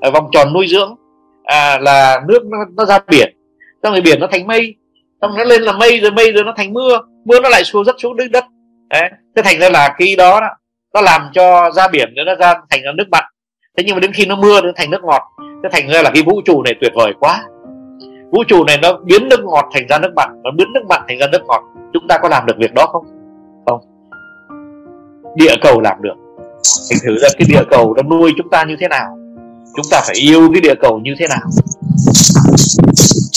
[0.02, 0.96] à, vòng tròn nuôi dưỡng
[1.44, 3.38] à, là nước nó, nó ra biển.
[3.84, 4.76] Trong rồi biển nó thành mây
[5.22, 7.84] xong nó lên là mây rồi mây rồi nó thành mưa mưa nó lại xuống
[7.84, 8.46] rất xuống đất đất.
[8.90, 10.48] Đấy thế thành ra là cái đó, đó
[10.94, 13.24] nó làm cho ra biển nó ra thành ra nước mặn.
[13.78, 15.22] Thế nhưng mà đến khi nó mưa nó thành nước ngọt
[15.64, 17.44] thế thành ra là cái vũ trụ này tuyệt vời quá.
[18.32, 21.02] Vũ trụ này nó biến nước ngọt thành ra nước mặn nó biến nước mặn
[21.08, 21.64] thành ra nước ngọt.
[21.94, 23.06] Chúng ta có làm được việc đó không?
[23.66, 23.97] Không
[25.38, 26.16] địa cầu làm được.
[26.90, 29.18] Thành thử ra cái địa cầu nó nuôi chúng ta như thế nào?
[29.76, 31.50] Chúng ta phải yêu cái địa cầu như thế nào?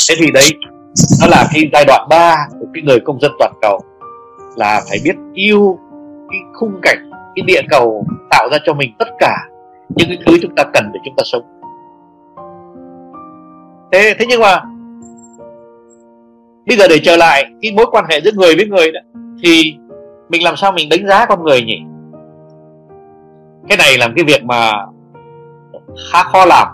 [0.08, 0.44] Thế thì đấy,
[1.20, 3.80] nó là cái giai đoạn 3 của cái người công dân toàn cầu,
[4.56, 5.78] là phải biết yêu
[6.30, 9.36] cái khung cảnh, cái địa cầu tạo ra cho mình tất cả
[9.88, 11.42] những cái thứ chúng ta cần để chúng ta sống.
[13.92, 14.62] Thế thế nhưng mà
[16.66, 19.00] bây giờ để trở lại cái mối quan hệ giữa người với người đó,
[19.42, 19.74] thì
[20.28, 21.78] mình làm sao mình đánh giá con người nhỉ?
[23.68, 24.72] Cái này làm cái việc mà
[26.12, 26.68] khá khó làm.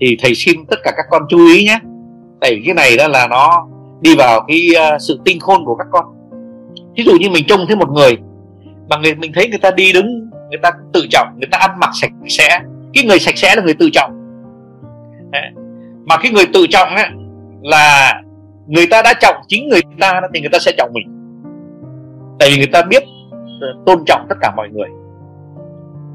[0.00, 1.78] Thì thầy xin tất cả các con chú ý nhé.
[2.40, 3.68] Tại vì cái này đó là nó
[4.00, 6.04] đi vào cái uh, sự tinh khôn của các con.
[6.96, 8.16] Ví dụ như mình trông thấy một người
[8.90, 11.70] mà người mình thấy người ta đi đứng người ta tự trọng người ta ăn
[11.80, 12.60] mặc sạch sẽ.
[12.94, 14.10] Cái người sạch sẽ là người tự trọng.
[16.04, 17.06] Mà cái người tự trọng ấy,
[17.62, 18.22] là
[18.66, 21.08] người ta đã trọng chính người ta thì người ta sẽ trọng mình.
[22.38, 23.02] Tại vì người ta biết
[23.60, 24.88] ờ, tôn trọng tất cả mọi người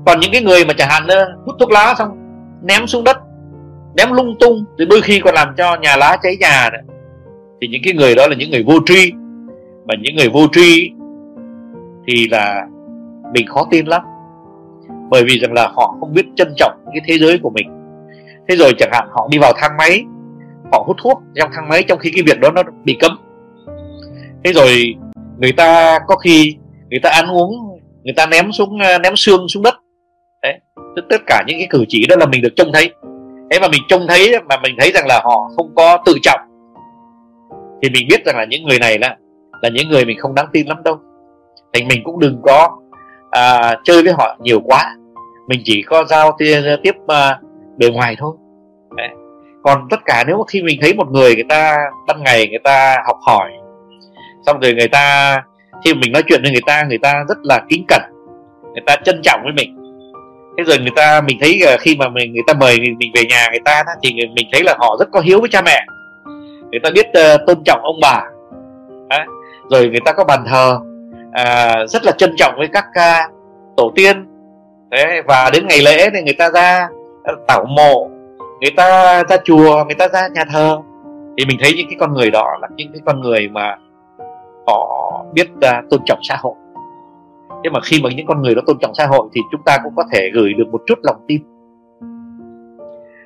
[0.08, 1.08] còn những cái người mà chẳng hạn
[1.46, 2.10] hút thuốc lá xong,
[2.63, 3.17] ném xuống đất,
[3.96, 6.93] ném lung tung, thì đôi khi còn làm cho nhà lá cháy nhà nữa.
[7.62, 9.12] Thì những cái người đó là những người vô tri.
[9.88, 10.91] Và những người vô tri
[12.08, 12.65] thì là
[13.34, 14.02] mình khó tin lắm.
[15.10, 17.67] Bởi vì rằng là họ không biết trân trọng cái thế giới của mình.
[18.50, 20.04] Thế rồi chẳng hạn họ đi vào thang máy,
[20.72, 23.12] họ hút thuốc trong thang máy trong khi cái việc đó nó bị cấm.
[24.43, 24.96] Thế rồi
[25.38, 26.56] người ta có khi
[26.89, 29.74] người ta ăn uống, người ta ném xuống, ném xương xuống đất
[31.10, 32.92] tất cả những cái cử chỉ đó là mình được trông thấy.
[33.52, 36.40] Thế mà mình trông thấy mà mình thấy rằng là họ không có tự trọng
[37.82, 39.18] thì mình biết rằng là những người này là
[39.62, 41.00] là những người mình không đáng tin lắm đâu.
[41.74, 42.78] Thành mình cũng đừng có
[43.32, 44.96] à, chơi với họ nhiều quá.
[45.48, 46.96] Mình chỉ có giao tiếp, tiếp
[47.78, 48.36] bề ngoài thôi.
[48.98, 49.10] Đấy.
[49.64, 52.96] còn tất cả nếu khi mình thấy một người người ta ban ngày người ta
[53.08, 53.52] học hỏi
[54.46, 55.36] xong rồi người ta
[55.86, 58.02] khi mình nói chuyện với người ta người ta rất là kính cẩn
[58.74, 59.77] người ta trân trọng với mình
[60.58, 63.48] thế rồi người ta mình thấy khi mà mình người ta mời mình, về nhà
[63.52, 65.86] người ta thì mình thấy là họ rất có hiếu với cha mẹ.
[66.72, 68.24] Người ta biết uh, tôn trọng ông bà.
[69.10, 69.26] À,
[69.70, 70.80] rồi người ta có bàn thờ
[71.32, 73.32] à, rất là trân trọng với các uh,
[73.78, 74.26] tổ tiên.
[74.89, 76.88] Đấy, và đến ngày lễ thì người ta ra
[77.24, 78.10] à, tảo mộ
[78.62, 80.78] người ta ra chùa người ta ra nhà thờ.
[81.38, 83.76] Thì mình thấy những cái con người đó là những cái con người mà
[84.67, 86.54] họ biết uh, tôn trọng xã hội
[87.63, 89.78] nhưng mà khi mà những con người đó tôn trọng xã hội thì chúng ta
[89.84, 91.41] cũng có thể gửi được một chút lòng tin.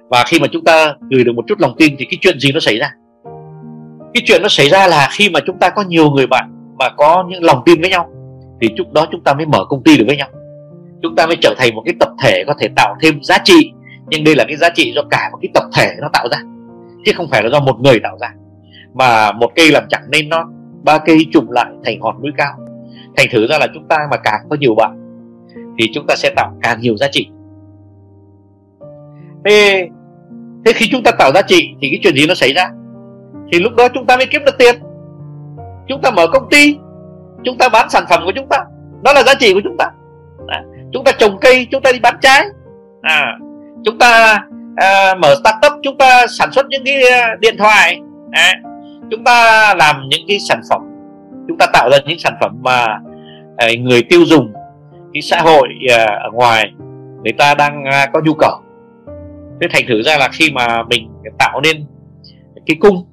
[0.10, 2.52] Và khi mà chúng ta gửi được một chút lòng tin thì cái chuyện gì
[2.52, 2.94] nó xảy ra?
[4.14, 6.90] Cái chuyện nó xảy ra là khi mà chúng ta có nhiều người bạn mà
[6.98, 8.10] có những lòng tin với nhau,
[8.62, 10.28] thì lúc đó chúng ta mới mở công ty được với nhau.
[11.02, 13.72] Chúng ta mới trở thành một cái tập thể có thể tạo thêm giá trị,
[14.10, 16.38] nhưng đây là cái giá trị do cả một cái tập thể nó tạo ra,
[17.06, 18.28] chứ không phải là do một người tạo ra.
[18.94, 20.50] Mà một cây làm chẳng nên nó
[20.84, 22.54] ba cây trùng lại thành hòn núi cao
[23.18, 24.98] thành thử ra là chúng ta mà càng có nhiều bạn
[25.80, 27.30] thì chúng ta sẽ tạo càng nhiều giá trị.
[29.46, 29.88] Thế,
[30.66, 32.70] thế khi chúng ta tạo giá trị thì cái chuyện gì nó xảy ra?
[33.52, 34.76] Thì lúc đó chúng ta mới kiếm được tiền.
[35.88, 36.78] Chúng ta mở công ty
[37.44, 38.58] chúng ta bán sản phẩm của chúng ta.
[39.04, 39.86] Đó là giá trị của chúng ta.
[40.48, 42.46] À, chúng ta trồng cây chúng ta đi bán trái.
[43.02, 43.38] À,
[43.86, 44.40] chúng ta
[44.76, 48.00] à, mở startup chúng ta sản xuất những cái à, điện thoại.
[48.32, 48.54] À,
[49.12, 50.82] chúng ta làm những cái sản phẩm
[51.62, 53.00] ta tạo ra những sản phẩm mà
[53.58, 54.54] ờ, người tiêu dùng,
[55.14, 56.72] cái xã hội ờ, ở ngoài,
[57.24, 58.60] người ta đang à, có nhu cầu.
[59.62, 61.86] Thế thành thử ra là khi mà mình tạo nên
[62.66, 63.06] cái cung,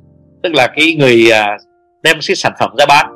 [0.43, 1.57] tức là cái người à,
[2.03, 3.07] đem cái sản phẩm ra bán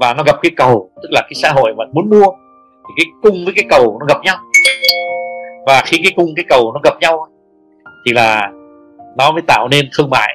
[0.00, 2.26] và nó gặp cái cầu, tức là cái xã hội mà muốn mua,
[2.88, 4.36] thì cái cung với cái cầu nó gặp nhau.
[5.66, 7.26] Và khi cái cung, cái cầu nó gặp nhau
[8.06, 8.50] thì là
[9.18, 10.34] nó mới tạo nên thương mại,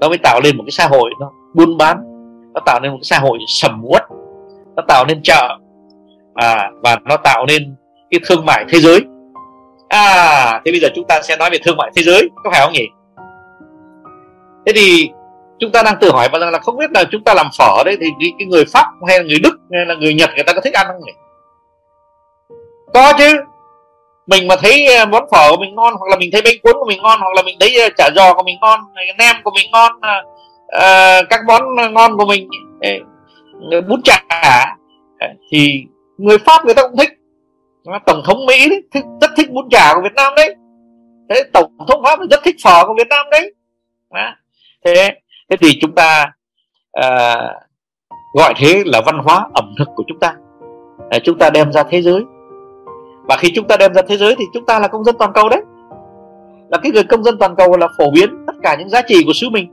[0.00, 2.07] nó mới tạo nên một cái xã hội nó buôn bán
[2.58, 4.02] nó tạo nên một cái xã hội sầm uất
[4.76, 5.58] nó tạo nên chợ
[6.34, 7.76] à, và nó tạo nên
[8.10, 9.00] cái thương mại thế giới.
[9.88, 12.60] À thế bây giờ chúng ta sẽ nói về thương mại thế giới có phải
[12.60, 12.88] không nhỉ?
[14.66, 15.10] Thế thì
[15.58, 17.82] chúng ta đang tự hỏi và rằng là không biết là chúng ta làm phở
[17.84, 18.06] đấy thì
[18.38, 20.74] cái người pháp hay là người đức hay là người nhật người ta có thích
[20.74, 21.12] ăn không nhỉ?
[22.94, 23.40] Có chứ.
[24.26, 26.76] Mình mà thấy à, món phở của mình ngon hoặc là mình thấy bánh cuốn
[26.78, 29.36] của mình ngon hoặc là mình thấy à, chả giò của mình ngon à, nem
[29.44, 29.92] của mình ngon
[30.68, 31.62] Ờ, các món
[31.94, 32.48] ngon của mình
[33.88, 34.24] bún chả
[35.50, 35.84] thì
[36.18, 37.10] người pháp người ta cũng thích.
[38.06, 40.54] Tổng thống mỹ đấy, thích, rất thích bún chả của việt nam đấy.
[41.30, 43.54] Thế tổng thống pháp rất thích phở của việt nam đấy.
[44.10, 44.36] À,
[44.84, 44.94] thế
[45.50, 46.32] thế thì chúng ta
[46.92, 47.36] à,
[48.34, 50.34] gọi thế là văn hóa ẩm thực của chúng ta.
[51.10, 52.22] À, chúng ta đem ra thế giới.
[53.28, 55.32] Và khi chúng ta đem ra thế giới thì chúng ta là công dân toàn
[55.34, 55.62] cầu đấy.
[56.70, 59.22] Là cái người công dân toàn cầu là phổ biến tất cả những giá trị
[59.26, 59.70] của xứ mình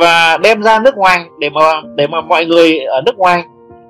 [0.00, 1.60] và đem ra nước ngoài để mà
[1.94, 3.44] để mà mọi người ở nước ngoài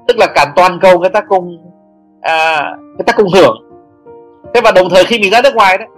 [0.09, 1.59] tức là cả toàn cầu người ta cùng
[2.21, 3.57] à, người ta cùng hưởng.
[4.55, 5.89] Thế và đồng thời khi mình ra nước ngoài đấy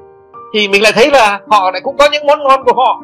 [0.55, 3.03] thì mình lại thấy là họ lại cũng có những món ngon của họ.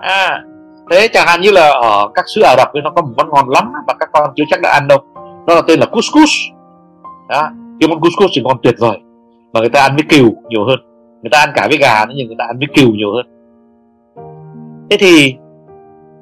[0.00, 0.42] À
[0.90, 3.48] thế chẳng hạn như là ở các xứ Ả Rập nó có một món ngon
[3.48, 4.98] lắm mà các con chưa chắc đã ăn đâu.
[5.46, 6.30] Đó là tên là couscous.
[7.28, 7.48] Đó
[7.80, 8.98] cái món couscous thì ngon tuyệt vời
[9.52, 10.78] mà người ta ăn với cừu nhiều hơn.
[11.22, 13.26] Người ta ăn cả với gà nhưng người ta ăn với cừu nhiều hơn.
[14.90, 15.36] Thế thì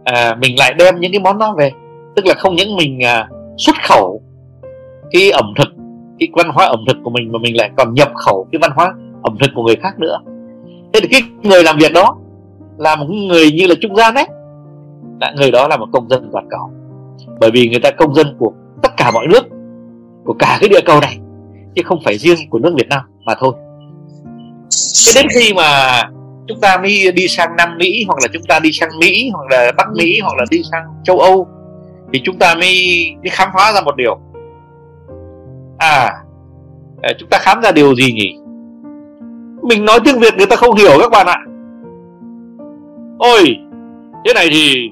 [0.05, 1.73] à, mình lại đem những cái món đó về.
[2.17, 4.23] Tức là không những mình à, xuất khẩu
[5.11, 5.69] cái ẩm thực
[6.19, 8.71] cái văn hóa ẩm thực của mình mà mình lại còn nhập khẩu cái văn
[8.75, 10.19] hóa ẩm thực của người khác nữa.
[10.93, 12.17] Thế thì cái người làm việc đó
[12.79, 14.27] là một người như là trung gian đấy.
[15.21, 16.71] Là người đó là một công dân toàn cầu.
[17.41, 19.45] Bởi vì người ta công dân của tất cả mọi nước
[20.25, 21.19] của cả cái địa cầu này
[21.75, 23.55] chứ không phải riêng của nước Việt Nam mà thôi.
[25.07, 26.03] Thế đến khi mà
[26.49, 29.51] chúng ta mới đi sang Nam Mỹ hoặc là chúng ta đi sang Mỹ hoặc
[29.51, 31.49] là Bắc Mỹ hoặc là đi sang châu Âu
[32.13, 34.19] thì chúng ta mới, mới khám phá ra một điều.
[35.79, 36.13] À,
[37.03, 38.39] à chúng ta khám ra điều gì nhỉ?
[39.63, 41.39] Mình nói tiếng Việt người ta không hiểu các bạn ạ.
[43.19, 43.57] Ôi
[44.25, 44.91] thế này thì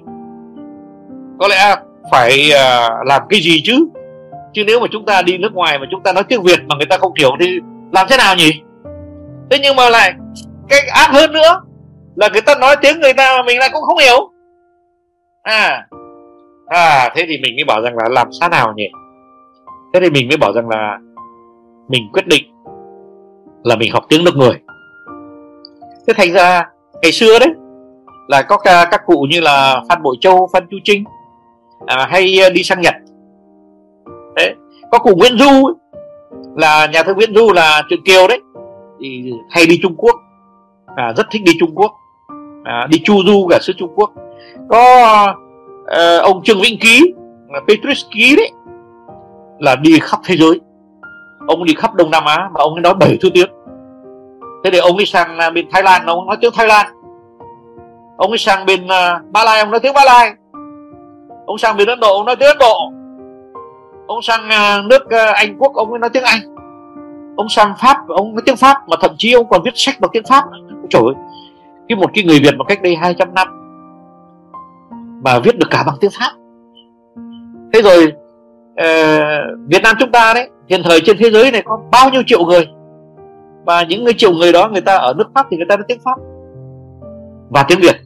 [1.39, 1.77] có lẽ
[2.11, 3.89] phải uh, làm cái gì chứ?
[4.53, 6.77] Chứ nếu mà chúng ta đi nước ngoài mà chúng ta nói tiếng Việt mà
[6.77, 7.47] người ta không hiểu thì
[7.93, 8.53] làm thế nào nhỉ?
[9.51, 10.15] Thế nhưng mà lại
[10.69, 11.63] cái ác hơn nữa
[12.17, 14.31] là người ta nói tiếng người ta mà mình lại cũng không hiểu.
[15.43, 15.87] À
[16.67, 18.89] à thế thì mình mới bảo rằng là làm sao nào nhỉ?
[19.95, 20.99] Thế thì mình mới bảo rằng là
[21.89, 22.45] mình quyết định
[23.65, 24.61] là mình học tiếng nước người.
[26.07, 26.69] Thế thành ra
[27.03, 27.49] ngày xưa đấy
[28.29, 31.05] là có các, các cụ như là phan bội châu phan chu trinh
[31.87, 32.95] à, hay đi sang nhật.
[34.37, 34.55] Đấy
[34.91, 35.75] có cụ nguyễn du ấy,
[36.57, 38.41] là nhà thơ nguyễn du là truyện kiều đấy
[39.01, 40.17] thì hay đi trung quốc
[40.97, 41.93] à, rất thích đi trung quốc.
[42.65, 44.11] À, đi chu du cả xứ trung quốc.
[44.69, 44.79] Có
[45.87, 47.15] à, ông trương vĩnh ký
[47.69, 48.51] petrus ký đấy
[49.59, 50.61] là đi khắp thế giới.
[51.47, 53.51] Ông đi khắp đông nam á mà ông ấy nói bảy thứ tiếng.
[54.65, 56.87] Thế để ông ấy sang à, bên thái lan ông nói tiếng thái lan.
[58.17, 60.33] Ông ấy sang bên uh, ba lai ông nói tiếng ba lai.
[61.47, 62.79] Ông sang bên ấn độ ông nói tiếng ấn độ.
[64.07, 66.39] Ông sang uh, nước uh, anh quốc ông ấy nói tiếng anh.
[67.37, 70.11] Ông sang pháp ông nói tiếng pháp mà thậm chí ông còn viết sách bằng
[70.13, 70.45] tiếng pháp
[70.93, 71.15] trời ơi.
[71.89, 73.49] Cái một cái người việt mà cách đây 200 năm
[75.25, 76.33] mà viết được cả bằng tiếng pháp.
[77.73, 78.13] Thế rồi
[78.73, 82.23] uh, việt nam chúng ta đấy hiện thời trên thế giới này có bao nhiêu
[82.27, 82.69] triệu người
[83.65, 85.85] và những người triệu người đó người ta ở nước pháp thì người ta nói
[85.89, 86.19] tiếng pháp
[87.49, 87.97] và tiếng việt.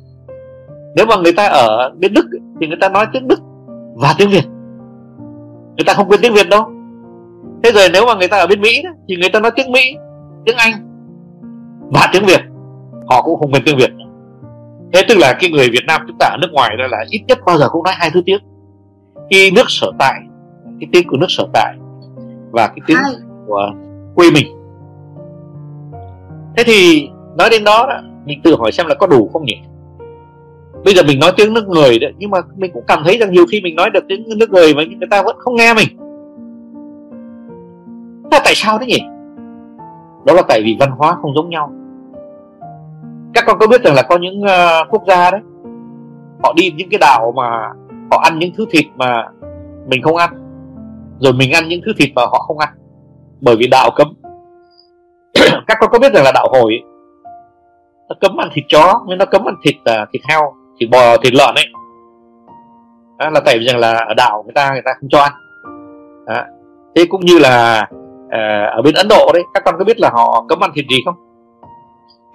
[0.97, 2.27] Nếu mà người ta ở bên đức
[2.61, 3.41] thì người ta nói tiếng đức
[3.97, 4.45] và tiếng việt.
[5.77, 6.71] Người ta không quên tiếng việt đâu.
[7.63, 9.97] Thế rồi nếu mà người ta ở bên mỹ thì người ta nói tiếng mỹ
[10.45, 10.73] tiếng anh
[11.93, 12.41] và tiếng việt
[13.09, 13.91] họ cũng không quên tiếng việt.
[14.93, 17.23] Thế tức là cái người việt nam chúng ta ở nước ngoài đó là ít
[17.29, 18.41] nhất bao giờ cũng nói hai thứ tiếng.
[19.31, 20.21] Cái nước sở tại
[20.81, 21.77] cái tiếng của nước sở tại
[22.51, 22.99] và cái tiếng
[23.47, 23.71] của
[24.15, 24.47] quê mình.
[26.57, 27.09] Thế thì
[27.39, 29.57] nói đến đó, đó mình tự hỏi xem là có đủ không nhỉ?
[30.85, 33.33] Bây giờ mình nói tiếng nước người đấy nhưng mà mình cũng cảm thấy rằng
[33.33, 35.89] nhiều khi mình nói được tiếng nước người mà người ta vẫn không nghe mình.
[38.31, 39.01] Là tại sao thế nhỉ?
[40.27, 41.73] Đó là tại vì văn hóa không giống nhau
[43.35, 45.41] các con có biết rằng là có những uh, quốc gia đấy
[46.43, 47.73] họ đi những cái đảo mà
[48.11, 49.29] họ ăn những thứ thịt mà
[49.87, 50.31] mình không ăn.
[51.21, 52.69] Rồi mình ăn những thứ thịt mà họ không ăn
[53.41, 54.15] bởi vì đạo cấm.
[55.67, 56.83] Các con có biết rằng là đạo hồi
[58.09, 61.17] nó cấm ăn thịt chó nhưng nó cấm ăn thịt uh, thịt heo thịt bò
[61.17, 61.67] thịt lợn ấy.
[63.19, 65.33] Đó là tại vì rằng là ở đạo người ta người ta không cho ăn.
[66.27, 66.43] Đó.
[66.95, 67.87] thế cũng như là
[68.27, 70.85] uh, ở bên ấn độ đấy các con có biết là họ cấm ăn thịt
[70.91, 71.26] gì không?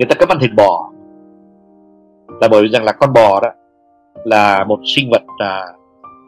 [0.01, 0.89] Người ta cấm ăn thịt bò.
[2.41, 3.49] Là bởi vì rằng là con bò đó
[4.23, 5.65] là một sinh vật à,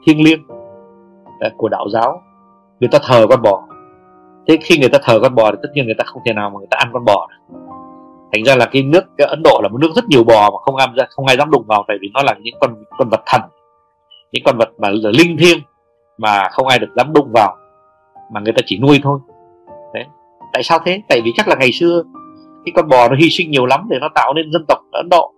[0.06, 0.42] thiêng liêng
[1.40, 2.22] à, của đạo giáo.
[2.80, 3.64] Người ta thờ con bò.
[4.48, 6.50] Thế khi người ta thờ con bò thì tất nhiên người ta không thể nào
[6.50, 7.28] mà người ta ăn con bò
[8.34, 10.58] thành ra là cái nước cái ấn độ là một nước rất nhiều bò mà
[10.62, 13.10] không ăn ra không ai dám đụng vào tại vì nó là những con con
[13.10, 13.42] vật thần
[14.32, 15.60] những con vật mà là linh thiêng
[16.18, 17.58] mà không ai được dám đụng vào
[18.32, 19.20] mà người ta chỉ nuôi thôi.
[19.94, 20.06] Đấy.
[20.54, 21.02] Tại sao thế?
[21.10, 22.04] Tại vì chắc là ngày xưa
[22.66, 25.10] cái con bò nó hy sinh nhiều lắm để nó tạo nên dân tộc ấn
[25.10, 25.34] độ.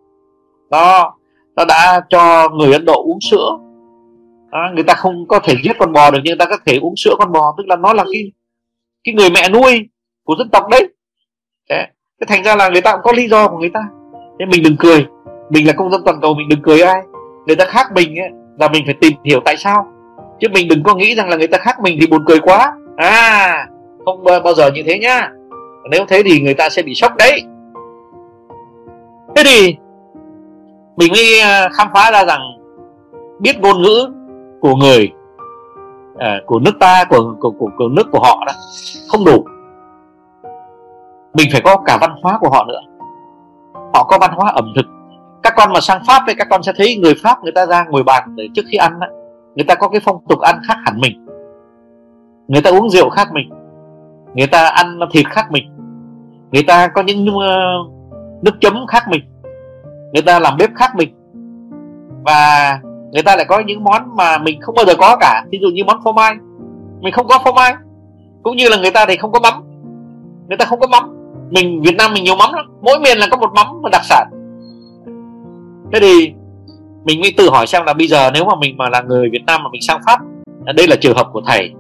[0.70, 1.14] Đó
[1.56, 3.50] nó đã cho người ấn độ uống sữa.
[4.52, 6.78] Đó, người ta không có thể giết con bò được nhưng người ta có thể
[6.82, 8.32] uống sữa con bò tức là nó là cái
[9.04, 9.90] cái người mẹ nuôi
[10.24, 10.90] của dân tộc đấy.
[11.70, 11.88] Thế,
[12.22, 13.80] Thế thành ra là người ta cũng có lý do của người ta.
[14.38, 15.06] Nên mình đừng cười.
[15.50, 17.02] Mình là công dân toàn cầu mình đừng cười ai.
[17.46, 19.88] Người ta khác mình ấy, là mình phải tìm hiểu tại sao.
[20.40, 22.74] Chứ mình đừng có nghĩ rằng là người ta khác mình thì buồn cười quá.
[22.98, 23.68] À
[24.06, 25.30] không bao giờ như thế nhá
[25.90, 27.42] nếu thế thì người ta sẽ bị sốc đấy.
[29.36, 29.78] Thế thì
[30.98, 32.42] mình mới à, khám phá ra rằng
[33.40, 34.08] biết ngôn ngữ
[34.62, 35.12] của người
[36.18, 38.54] à, của nước ta của, của của của nước của họ đó
[39.10, 39.46] không đủ.
[41.34, 42.82] Mình phải có cả văn hóa của họ nữa.
[43.94, 44.86] Họ có văn hóa ẩm thực.
[45.44, 47.86] Các con mà sang pháp thì các con sẽ thấy người pháp người ta ra
[47.90, 49.08] ngồi bàn để trước khi ăn đó,
[49.56, 51.26] người ta có cái phong tục ăn khác hẳn mình.
[52.48, 53.50] Người ta uống rượu khác mình
[54.36, 55.64] người ta ăn thịt khác mình.
[56.52, 59.22] Người ta có những uh, nước chấm khác mình.
[60.14, 61.10] Người ta làm bếp khác mình.
[62.26, 62.80] Và
[63.14, 65.44] người ta lại có những món mà mình không bao giờ có cả.
[65.52, 66.36] Ví dụ như món phô mai.
[67.02, 67.74] Mình không có phô mai.
[68.44, 69.54] Cũng như là người ta thì không có mắm.
[70.48, 71.04] Người ta không có mắm.
[71.50, 72.66] Mình Việt Nam mình nhiều mắm lắm.
[72.82, 74.28] Mỗi miền là có một mắm đặc sản.
[75.94, 76.34] Thế thì
[77.04, 79.44] mình mới tự hỏi xem là bây giờ nếu mà mình mà là người Việt
[79.48, 80.20] Nam mà mình sang Pháp
[80.76, 81.74] đây là trường hợp của thầy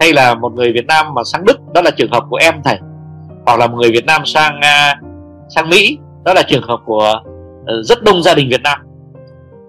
[0.00, 2.54] hay là một người Việt Nam mà sang Đức đó là trường hợp của em
[2.64, 2.78] thầy.
[3.46, 5.08] Hoặc là một người Việt Nam sang uh,
[5.48, 7.14] sang Mỹ đó là trường hợp của
[7.60, 8.78] uh, rất đông gia đình Việt Nam.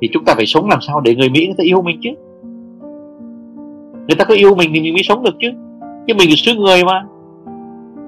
[0.02, 2.10] Thì chúng ta phải sống làm sao để người Mỹ người ta yêu mình chứ?
[4.08, 5.48] Người ta có yêu mình thì mình mới sống được chứ?
[6.08, 7.04] Chứ mình là xứ người mà.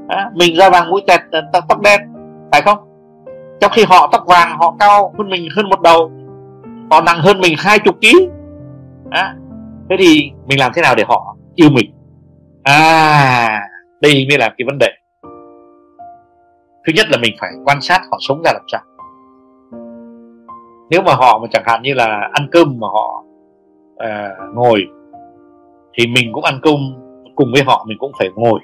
[0.07, 2.01] À, mình da vàng mũi tẹt ờ, tóc đen
[2.51, 2.77] phải không?
[3.61, 6.11] Trong khi họ tóc vàng họ cao hơn mình hơn một đầu
[6.91, 8.27] họ nặng hơn mình hai chục ký.
[9.09, 9.35] À,
[9.89, 11.91] thế thì mình làm thế nào để họ yêu mình?
[12.63, 13.61] À
[14.01, 14.89] đây mới là cái vấn đề.
[16.87, 18.81] Thứ nhất là mình phải quan sát họ sống ra làm sao.
[20.89, 23.23] Nếu mà họ mà chẳng hạn như là ăn cơm mà họ
[23.97, 24.81] à, ngồi
[25.93, 26.75] thì mình cũng ăn cơm
[27.35, 28.59] cùng với họ mình cũng phải ngồi.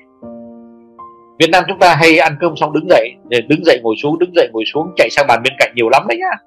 [1.39, 4.19] Việt Nam chúng ta hay ăn cơm xong đứng dậy để đứng dậy ngồi xuống
[4.19, 6.37] đứng dậy ngồi xuống chạy sang bàn bên cạnh nhiều lắm đấy nhá.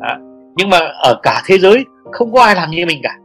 [0.00, 0.18] À,
[0.56, 3.16] nhưng mà ở cả thế giới không có ai làm như mình cả.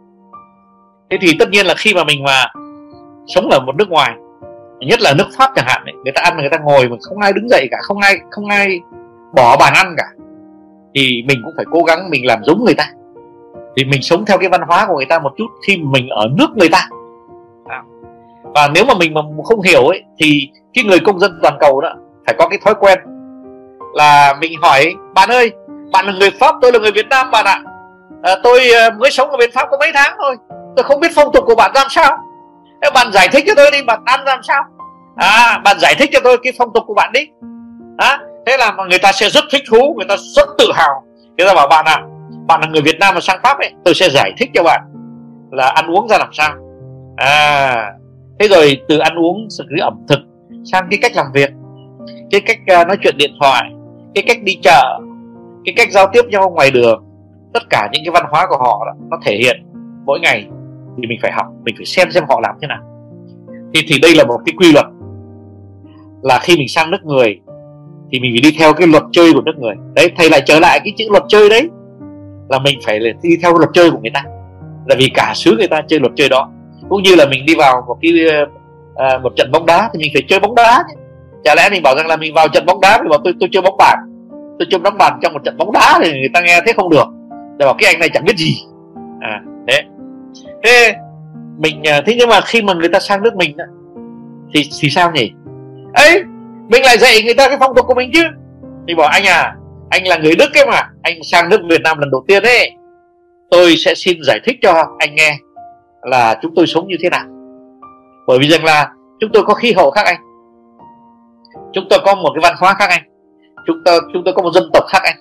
[1.09, 2.45] Thế thì tất nhiên là khi mà mình mà
[3.27, 4.11] sống ở một nước ngoài
[4.79, 7.21] nhất là nước pháp chẳng hạn ấy, người ta ăn người ta ngồi mà không
[7.21, 8.79] ai đứng dậy cả không ai không ai
[9.33, 10.05] bỏ bàn ăn cả
[10.95, 12.83] thì mình cũng phải cố gắng mình làm giống người ta.
[13.75, 16.27] Thì mình sống theo cái văn hóa của người ta một chút khi mình ở
[16.37, 16.87] nước người ta.
[17.67, 17.83] À,
[18.41, 21.81] và nếu mà mình mà không hiểu ấy thì cái người công dân toàn cầu
[21.81, 21.95] đó
[22.25, 22.99] phải có cái thói quen
[23.93, 25.51] là mình hỏi bạn ơi
[25.91, 27.61] bạn là người pháp tôi là người việt nam bạn ạ.
[28.23, 30.35] À, tôi ờ, mới sống ở bên pháp có mấy tháng thôi
[30.75, 32.17] tôi không biết phong tục của bạn làm sao.
[32.81, 34.63] Thế bạn giải thích cho tôi đi bạn ăn làm sao?
[35.15, 37.19] À bạn giải thích cho tôi cái phong tục của bạn đi.
[37.97, 41.03] À, thế là người ta sẽ rất thích thú người ta rất tự hào.
[41.37, 42.01] Người ta bảo bạn à
[42.47, 44.81] bạn là người Việt Nam mà sang Pháp ấy tôi sẽ giải thích cho bạn
[45.51, 46.51] là ăn uống ra làm sao.
[47.17, 47.91] À
[48.39, 50.19] thế rồi từ ăn uống sự cái ẩm thực
[50.71, 51.49] sang cái cách làm việc
[52.31, 53.63] cái cách uh, nói chuyện điện thoại
[54.15, 54.99] cái cách đi chợ
[55.65, 57.03] cái cách giao tiếp nhau ngoài đường.
[57.53, 59.65] Tất cả những cái văn hóa của họ đó, nó thể hiện
[60.05, 60.47] mỗi ngày
[60.97, 62.79] thì mình phải học mình phải xem xem họ làm thế nào.
[63.73, 64.85] Thì thì đây là một cái quy luật
[66.21, 67.39] là khi mình sang nước người
[68.11, 69.75] thì mình phải đi theo cái luật chơi của nước người.
[69.95, 71.69] Đấy thầy lại trở lại cái chữ luật chơi đấy
[72.49, 74.23] là mình phải đi theo luật chơi của người ta.
[74.85, 76.51] Là vì cả xứ người ta chơi luật chơi đó.
[76.89, 78.11] Cũng như là mình đi vào một cái
[78.95, 81.01] à, một trận bóng đá thì mình phải chơi bóng đá chứ.
[81.43, 83.49] Chả lẽ mình bảo rằng là mình vào trận bóng đá thì bảo tôi tôi
[83.51, 83.99] chơi bóng bàn.
[84.59, 86.89] Tôi chơi bóng bàn trong một trận bóng đá thì người ta nghe thế không
[86.89, 87.07] được.
[87.57, 88.55] Để bảo cái anh này chẳng biết gì.
[89.21, 89.41] À
[90.65, 90.95] thế
[91.57, 93.57] mình à, thế nhưng mà khi mà người ta sang nước mình
[94.53, 95.31] thì thì sao nhỉ?
[95.93, 96.23] Ấy
[96.69, 98.23] mình lại dạy người ta cái phong tục của mình chứ.
[98.87, 99.55] Thì bảo, anh à
[99.89, 102.71] anh là người đức ấy mà, anh sang nước việt nam lần đầu tiên ấy.
[103.51, 105.37] Tôi sẽ xin giải thích cho anh nghe
[106.01, 107.25] là chúng tôi sống như thế nào.
[108.27, 110.17] Bởi vì rằng là chúng tôi có khí hậu khác anh.
[111.73, 113.03] Chúng tôi có một cái văn hóa khác anh.
[113.67, 115.15] Chúng tôi chúng tôi có một dân tộc khác anh.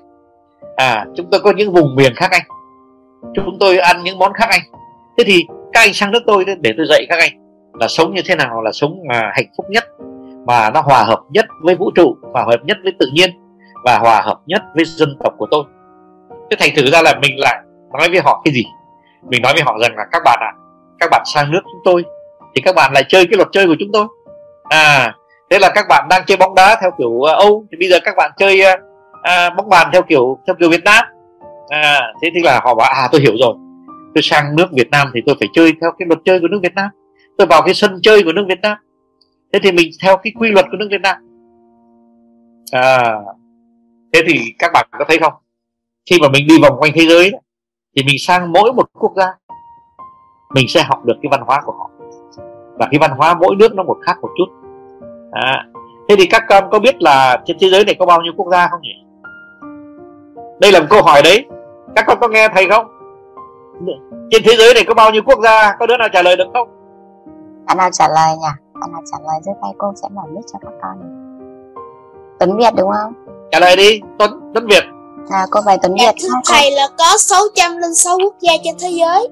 [0.77, 2.43] À chúng tôi có những vùng miền khác anh.
[3.35, 4.61] Chúng tôi ăn những món khác anh
[5.19, 7.33] thế thì các anh sang nước tôi để tôi dạy các anh
[7.81, 9.85] là sống như thế nào là sống mà hạnh phúc nhất.
[10.47, 13.31] Mà nó hòa hợp nhất với vũ trụ hòa hợp nhất với tự nhiên
[13.85, 15.65] và hòa hợp nhất với dân tộc của tôi.
[16.51, 17.57] Thế thành thử ra là mình lại
[17.99, 18.65] nói với họ cái gì?
[19.31, 20.59] Mình nói với họ rằng là các bạn ạ à,
[21.01, 22.05] các bạn sang nước chúng tôi
[22.55, 24.07] thì các bạn lại chơi cái luật chơi của chúng tôi.
[24.69, 25.15] À
[25.51, 27.99] thế là các bạn đang chơi bóng đá theo kiểu à, âu thì bây giờ
[28.05, 28.77] các bạn chơi à,
[29.23, 31.05] à, bóng bàn theo kiểu theo kiểu việt nam.
[31.69, 33.55] À thế thì là họ bảo à tôi hiểu rồi
[34.15, 36.59] tôi sang nước việt nam thì tôi phải chơi theo cái luật chơi của nước
[36.62, 36.91] việt nam.
[37.39, 38.79] Tôi vào cái sân chơi của nước việt nam.
[39.53, 41.17] Thế thì mình theo cái quy luật của nước việt nam.
[42.73, 43.15] À
[44.12, 45.33] thế thì các bạn có thấy không?
[46.11, 47.33] Khi mà mình đi vòng quanh thế giới
[47.97, 49.27] thì mình sang mỗi một quốc gia
[50.55, 51.91] mình sẽ học được cái văn hóa của họ.
[52.79, 54.47] Và cái văn hóa mỗi nước nó một khác một chút.
[55.33, 55.67] À,
[56.09, 58.47] thế thì các con có biết là trên thế giới này có bao nhiêu quốc
[58.51, 59.05] gia không nhỉ?
[60.61, 61.47] Đây là một câu hỏi đấy.
[61.97, 62.87] Các con có nghe thầy không?
[64.31, 66.47] Trên thế giới này có bao nhiêu quốc gia có đứa nào trả lời được
[66.55, 66.68] không?
[67.66, 68.81] Anh nào trả lời nhỉ?
[68.81, 70.97] Bạn nào trả lời giơ tay cô sẽ mở mic cho các con
[72.39, 73.12] Tuấn Việt đúng không?
[73.53, 74.85] Trả lời đi Tuấn Tuấn Việt.
[75.31, 76.18] À cô phải Tuấn dạ, Việt.
[76.22, 79.29] Thưa thầy là có 606 quốc gia trên thế giới.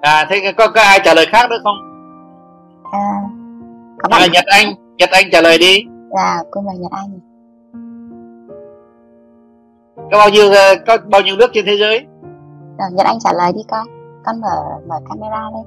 [0.00, 1.76] À thế có, có ai trả lời khác nữa không?
[2.92, 3.08] À,
[4.02, 5.84] có bạn à, Nhật Anh Nhật Anh trả lời đi.
[6.10, 7.20] Là cô mời Nhật Anh.
[9.96, 12.06] Có bao nhiêu ờ, có bao nhiêu nước trên thế giới
[12.78, 13.86] rồi Nhật Anh trả lời đi con
[14.24, 14.56] con mở
[14.88, 15.66] mở camera lên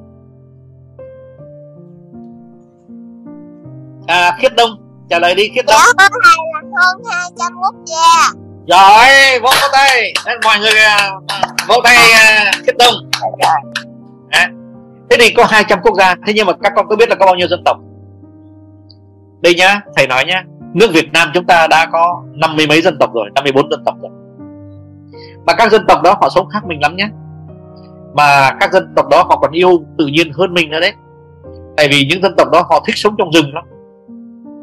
[4.07, 5.79] à khiết đông trả lời đi khiết đông.
[5.97, 8.31] Dạ thưa thầy là hơn 200 quốc gia.
[8.67, 10.13] Rồi vỗ tay.
[10.25, 11.11] Đấy, mọi người à,
[11.67, 12.93] vỗ tay à, khiết đông.
[14.29, 14.49] À,
[15.09, 16.15] thế thì có 200 quốc gia.
[16.25, 17.77] Thế nhưng mà các con có biết là có bao nhiêu dân tộc.
[19.41, 20.43] Đây nhá thầy nói nhá.
[20.73, 23.83] Nước Việt Nam chúng ta đã có năm mươi mấy dân tộc rồi 54 dân
[23.85, 24.11] tộc rồi
[25.47, 27.09] mà các dân tộc đó họ sống khác mình lắm nhé
[28.17, 30.93] mà các dân tộc đó họ còn yêu tự nhiên hơn mình nữa đấy.
[31.77, 33.63] Tại vì những dân tộc đó họ thích sống trong rừng lắm.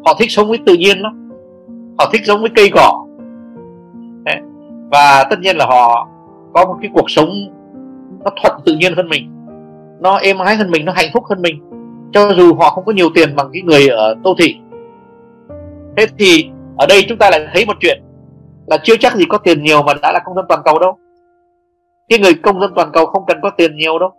[0.06, 1.30] Họ thích sống với tự nhiên lắm.
[1.98, 3.00] Họ thích sống với cây cỏ.
[4.24, 4.36] Đấy.
[4.90, 6.08] và tất nhiên là họ
[6.54, 7.28] có một cái cuộc sống
[8.24, 9.30] nó thuận tự nhiên hơn mình.
[10.00, 11.60] Nó êm ái hơn mình, nó hạnh phúc hơn mình.
[12.12, 14.56] Cho dù họ không có nhiều tiền bằng cái người ở đô thị.
[15.96, 18.02] Thế thì ở đây chúng ta lại thấy một chuyện
[18.66, 20.98] là chưa chắc gì có tiền nhiều mà đã là công dân toàn cầu đâu.
[22.08, 24.12] Cái người công dân toàn cầu không cần có tiền nhiều đâu.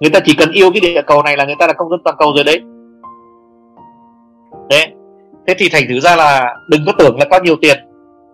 [0.00, 2.00] Người ta chỉ cần yêu cái địa cầu này là người ta là công dân
[2.04, 2.60] toàn cầu rồi đấy.
[4.70, 4.92] Đấy.
[5.46, 7.78] Thế thì thành thử ra là đừng có tưởng là có nhiều tiền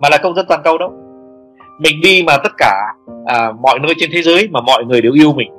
[0.00, 0.92] mà là công dân toàn cầu đâu.
[1.80, 2.94] Mình đi mà tất cả
[3.26, 5.52] à, mọi nơi trên thế giới mà mọi người đều yêu mình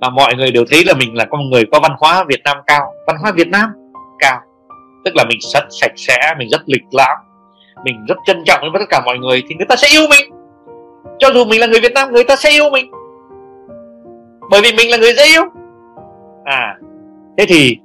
[0.00, 2.56] mà mọi người đều thấy là mình là con người có văn hóa Việt Nam
[2.66, 3.70] cao văn hóa Việt Nam
[4.18, 4.40] cao.
[5.04, 7.16] Tức là mình rất sạch sẽ mình rất lịch lãm
[7.84, 10.30] mình rất trân trọng với tất cả mọi người thì người ta sẽ yêu mình.
[11.18, 12.90] Cho dù mình là người Việt Nam người ta sẽ yêu mình.
[14.50, 15.42] Bởi vì mình là người dễ yêu.
[16.44, 16.76] À
[17.38, 17.76] thế thì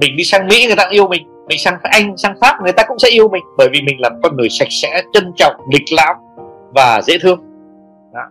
[0.00, 1.22] mình đi sang Mỹ người ta cũng yêu mình.
[1.48, 3.44] Mình sang Anh sang Pháp người ta cũng sẽ yêu mình.
[3.58, 6.16] Bởi vì mình là con người sạch sẽ trân trọng lịch lãm
[6.74, 7.38] và dễ thương.
[8.14, 8.22] Đó.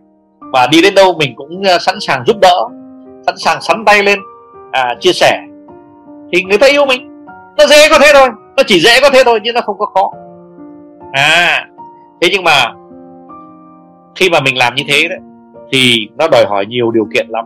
[0.54, 2.68] và đi đến đâu mình cũng ờ, sẵn sàng giúp đỡ
[3.26, 4.20] sẵn sàng sắn tay lên
[4.72, 5.40] à, chia sẻ.
[6.34, 7.26] Thì người ta yêu mình.
[7.58, 8.30] Nó dễ có thế thôi.
[8.58, 10.12] Nó chỉ dễ có thế thôi chứ nó không có khó
[11.12, 11.68] à
[12.22, 12.74] thế nhưng mà
[14.16, 15.20] khi mà mình làm như thế đấy
[15.72, 17.46] thì nó đòi hỏi nhiều điều kiện lắm.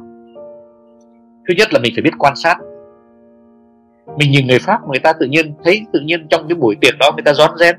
[1.48, 2.58] Thứ nhất là mình phải biết quan sát.
[4.18, 6.94] Mình nhìn người pháp người ta tự nhiên thấy tự nhiên trong cái buổi tiệc
[7.00, 7.76] đó người ta rón rén.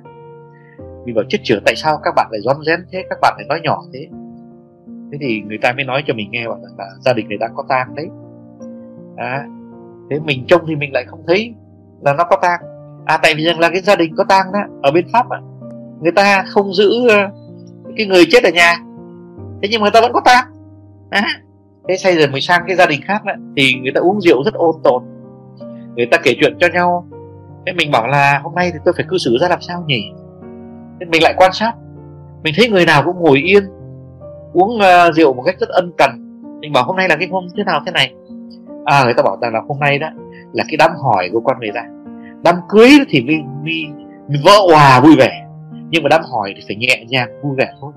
[1.04, 3.04] Mình bảo chết chửa tại sao các bạn lại rón rén thế?
[3.10, 4.08] Các bạn lại nói nhỏ thế?
[5.12, 7.38] Thế thì người ta mới nói cho mình nghe bảo rằng là gia đình người
[7.40, 8.06] ta có tang đấy.
[9.16, 9.44] À,
[10.10, 11.54] thế mình trông thì mình lại không thấy
[12.00, 12.60] là nó có tang.
[13.06, 15.38] À tại vì rằng là cái gia đình có tang đó ở bên pháp à,
[16.02, 17.16] người ta không giữ ờ,
[17.96, 18.76] cái người chết ở nhà.
[19.62, 20.44] Thế nhưng mà người ta vẫn có tang.
[21.10, 21.26] À,
[21.88, 24.44] thế xây dựng mình sang cái gia đình khác đó, thì người ta uống rượu
[24.44, 25.02] rất ôn tồn.
[25.96, 27.06] Người ta kể chuyện cho nhau.
[27.66, 30.02] Thế mình bảo là hôm nay thì tôi phải cư xử ra làm sao nhỉ?
[31.00, 31.72] Thế mình lại quan sát.
[32.42, 33.64] Mình thấy người nào cũng ngồi yên
[34.52, 36.10] uống uh, rượu một cách rất ân cần.
[36.60, 38.14] Mình bảo hôm nay là cái hôm thế nào thế này?
[38.84, 40.08] À người ta bảo rằng là hôm nay đó
[40.52, 41.84] là cái đám hỏi của con người ta.
[42.44, 45.41] Đám cưới thì mình, mình, mình vỡ hòa vui vẻ
[45.92, 47.92] nhưng mà đám hỏi thì phải nhẹ nhàng vui vẻ thôi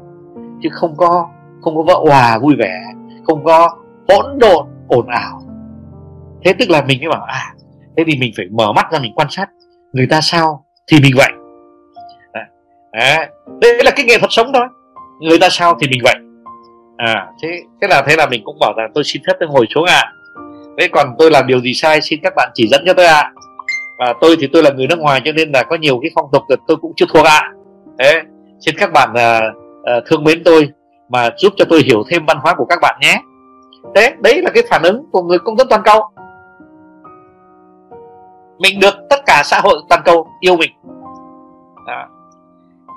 [0.64, 1.30] chứ không có
[1.62, 2.82] không có vỡ hòa vui vẻ
[3.24, 3.70] không có
[4.10, 5.42] hỗn độn ồn ào
[6.46, 7.54] thế tức là mình mới bảo à
[7.98, 9.50] thế thì mình phải mở mắt ra mình quan sát
[9.94, 11.32] người ta sao thì mình vậy
[12.32, 12.48] à,
[12.92, 13.30] à
[13.62, 14.66] đấy là cái nghệ thuật sống thôi
[15.20, 16.16] người ta sao thì mình vậy
[16.98, 19.66] à thế thế là thế là mình cũng bảo rằng tôi xin phép tôi ngồi
[19.76, 20.12] xuống ạ à.
[20.80, 23.22] thế còn tôi làm điều gì sai xin các bạn chỉ dẫn cho tôi ạ
[23.22, 23.32] à.
[24.00, 26.30] và tôi thì tôi là người nước ngoài cho nên là có nhiều cái phong
[26.32, 27.55] tục tôi cũng chưa thuộc ạ à
[28.00, 28.22] thế
[28.60, 30.70] xin các bạn uh, uh, thương mến tôi
[31.10, 33.22] mà giúp cho tôi hiểu thêm văn hóa của các bạn nhé.
[33.96, 36.02] Thế đấy là cái phản ứng của người công dân toàn cầu.
[38.60, 40.72] Mình được tất cả xã hội toàn cầu yêu mình.
[41.88, 42.08] Đó.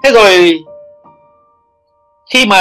[0.05, 0.59] thế rồi
[2.33, 2.59] khi mà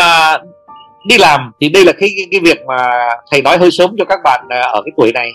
[1.08, 4.06] đi làm thì đây là cái, cái cái việc mà thầy nói hơi sớm cho
[4.06, 5.32] các bạn ờ, ở cái tuổi này.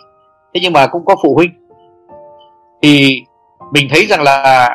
[0.55, 1.50] Thế nhưng mà cũng có phụ huynh.
[2.82, 3.22] Thì
[3.72, 4.70] mình thấy rằng là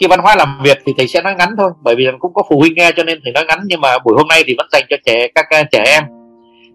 [0.00, 2.42] khi văn hóa làm việc thì thầy sẽ nói ngắn thôi, bởi vì cũng có
[2.50, 4.66] phụ huynh nghe cho nên thầy nói ngắn, nhưng mà buổi hôm nay thì vẫn
[4.72, 6.04] dành cho trẻ, các trẻ em.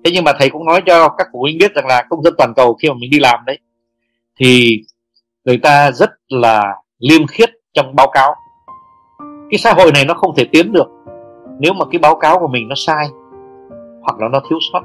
[0.05, 2.34] Thế nhưng mà thầy cũng nói cho các phụ huynh biết rằng là công dân
[2.38, 3.59] toàn cầu khi mà mình đi làm đấy,
[4.39, 4.82] thì
[5.45, 8.36] người ta rất là liêm khiết trong báo cáo.
[9.51, 10.88] Cái xã hội này nó không thể tiến được
[11.59, 13.07] nếu mà cái báo cáo của mình nó sai,
[14.01, 14.82] hoặc là nó thiếu sót,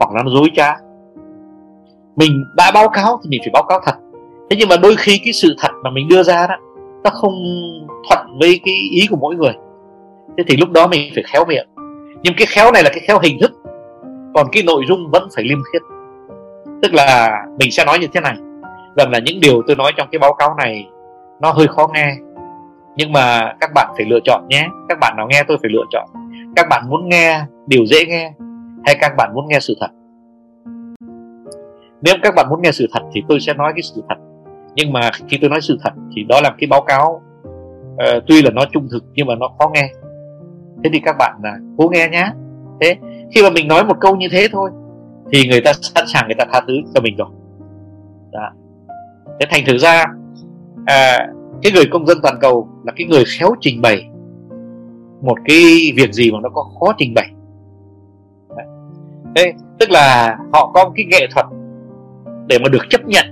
[0.00, 0.74] hoặc là nó dối trá.
[2.16, 3.94] Mình đã báo cáo thì mình phải báo cáo thật.
[4.50, 6.54] Thế nhưng mà đôi khi cái sự thật mà mình đưa ra đó
[7.06, 7.34] nó không
[8.08, 9.52] thuận với cái ý của mỗi người.
[10.38, 11.66] Thế thì lúc đó mình phải khéo miệng.
[12.22, 13.52] Nhưng cái khéo này là cái khéo hình thức.
[14.34, 15.82] Còn cái nội dung vẫn phải liêm khiết.
[16.82, 18.36] Tức là mình sẽ nói như thế này.
[18.96, 20.88] Rằng là những điều tôi nói trong cái báo cáo này,
[21.40, 22.16] nó hơi khó nghe.
[22.96, 24.68] Nhưng mà các bạn phải lựa chọn nhé.
[24.88, 26.08] Các bạn nào nghe tôi phải lựa chọn.
[26.56, 28.32] Các bạn muốn nghe điều dễ nghe,
[28.84, 29.90] hay các bạn muốn nghe sự thật?
[32.02, 34.16] Nếu các bạn muốn nghe sự thật thì tôi sẽ nói cái sự thật
[34.76, 37.22] nhưng mà khi tôi nói sự thật thì đó là cái báo cáo
[37.94, 39.88] uh, tuy là nó trung thực nhưng mà nó khó nghe.
[40.84, 42.32] Thế thì các bạn là cố nghe nhá.
[42.80, 42.96] Thế
[43.34, 44.70] khi mà mình nói một câu như thế thôi
[45.32, 47.28] thì người ta sẵn sàng người ta tha thứ cho mình rồi.
[48.32, 48.50] Đó.
[49.40, 50.04] thế thành thử ra
[50.86, 51.28] à,
[51.62, 54.08] cái người công dân toàn cầu là cái người khéo trình bày
[55.22, 57.30] một cái việc gì mà nó có khó trình bày.
[58.48, 58.62] Dạ.
[59.34, 59.52] Đấy.
[59.78, 61.46] tức là họ có một cái nghệ thuật
[62.46, 63.26] để mà được chấp nhận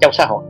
[0.00, 0.44] trong xã hội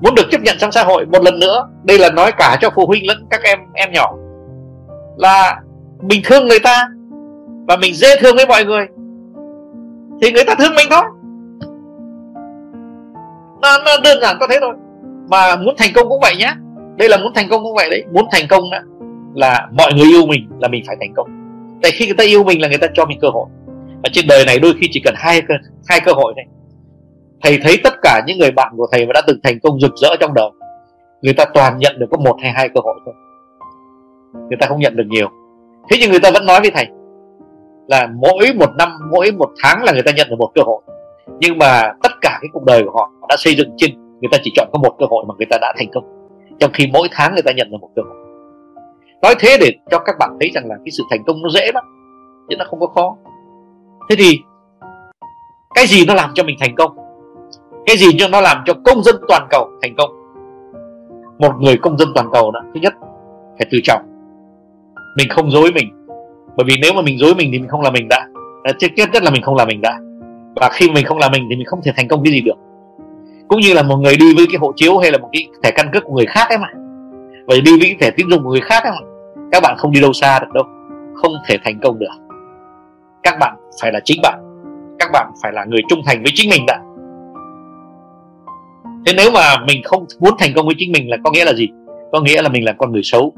[0.00, 1.06] muốn được chấp nhận trong xã hội.
[1.06, 4.14] Một lần nữa đây là nói cả cho phụ huynh lẫn các em em nhỏ.
[5.16, 5.60] Là
[6.02, 6.88] mình thương người ta
[7.68, 8.86] và mình dễ thương với mọi người.
[10.22, 11.02] Thì người ta thương mình thôi.
[13.62, 14.74] Nó, nó đơn giản có thế thôi.
[15.30, 16.54] Mà muốn thành công cũng vậy nhé
[16.96, 18.04] đây là muốn thành công cũng vậy đấy.
[18.12, 18.78] Muốn thành công đó,
[19.34, 21.28] là mọi người yêu mình là mình phải thành công.
[21.82, 23.46] Tại khi người ta yêu mình là người ta cho mình cơ hội.
[24.02, 25.42] Và trên đời này đôi khi chỉ cần hai
[25.86, 26.46] hai cơ hội này
[27.42, 29.92] thầy thấy tất cả những người bạn của thầy mà đã từng thành công rực
[29.96, 30.50] rỡ trong đời,
[31.22, 33.14] người ta toàn nhận được có một hay hai cơ hội thôi.
[34.48, 35.28] Người ta không nhận được nhiều.
[35.90, 36.86] Thế nhưng người ta vẫn nói với thầy
[37.88, 40.82] là mỗi một năm, mỗi một tháng là người ta nhận được một cơ hội.
[41.40, 44.38] Nhưng mà tất cả cái cuộc đời của họ đã xây dựng trên, người ta
[44.42, 46.04] chỉ chọn có một cơ hội mà người ta đã thành công.
[46.58, 48.16] Trong khi mỗi tháng người ta nhận được một cơ hội.
[49.22, 51.70] Nói thế để cho các bạn thấy rằng là cái sự thành công nó dễ
[51.74, 51.84] lắm,
[52.48, 53.16] chứ nó không có khó.
[54.10, 54.38] Thế thì
[55.74, 57.07] cái gì nó làm cho mình thành công?
[57.88, 60.10] Cái gì cho nó làm cho công dân toàn cầu thành công?
[61.38, 62.94] Một người công dân toàn cầu đó, thứ nhất,
[63.58, 64.02] phải tự trọng.
[65.16, 66.06] Mình không dối mình.
[66.56, 68.26] Bởi vì nếu mà mình dối mình thì mình không là mình đã.
[68.78, 69.98] Trước nhất nhất là mình không là mình đã.
[70.56, 72.56] Và khi mình không là mình thì mình không thể thành công cái gì được.
[73.48, 75.70] Cũng như là một người đi với cái hộ chiếu hay là một cái thẻ
[75.70, 76.68] căn cước của người khác ấy mà.
[77.46, 79.08] Và đi với cái thẻ tín dụng của người khác ấy mà.
[79.52, 80.64] Các bạn không đi đâu xa được đâu.
[81.14, 82.06] Không thể thành công được.
[83.22, 84.38] Các bạn phải là chính bạn.
[84.98, 86.80] Các bạn phải là người trung thành với chính mình đã
[89.06, 91.52] thế nếu mà mình không muốn thành công với chính mình là có nghĩa là
[91.52, 91.68] gì?
[92.12, 93.32] Có nghĩa là mình là con người xấu.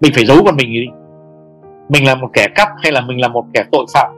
[0.00, 0.86] Mình phải giấu con mình đi.
[1.88, 4.10] Mình là một kẻ cắp hay là mình là một kẻ tội phạm?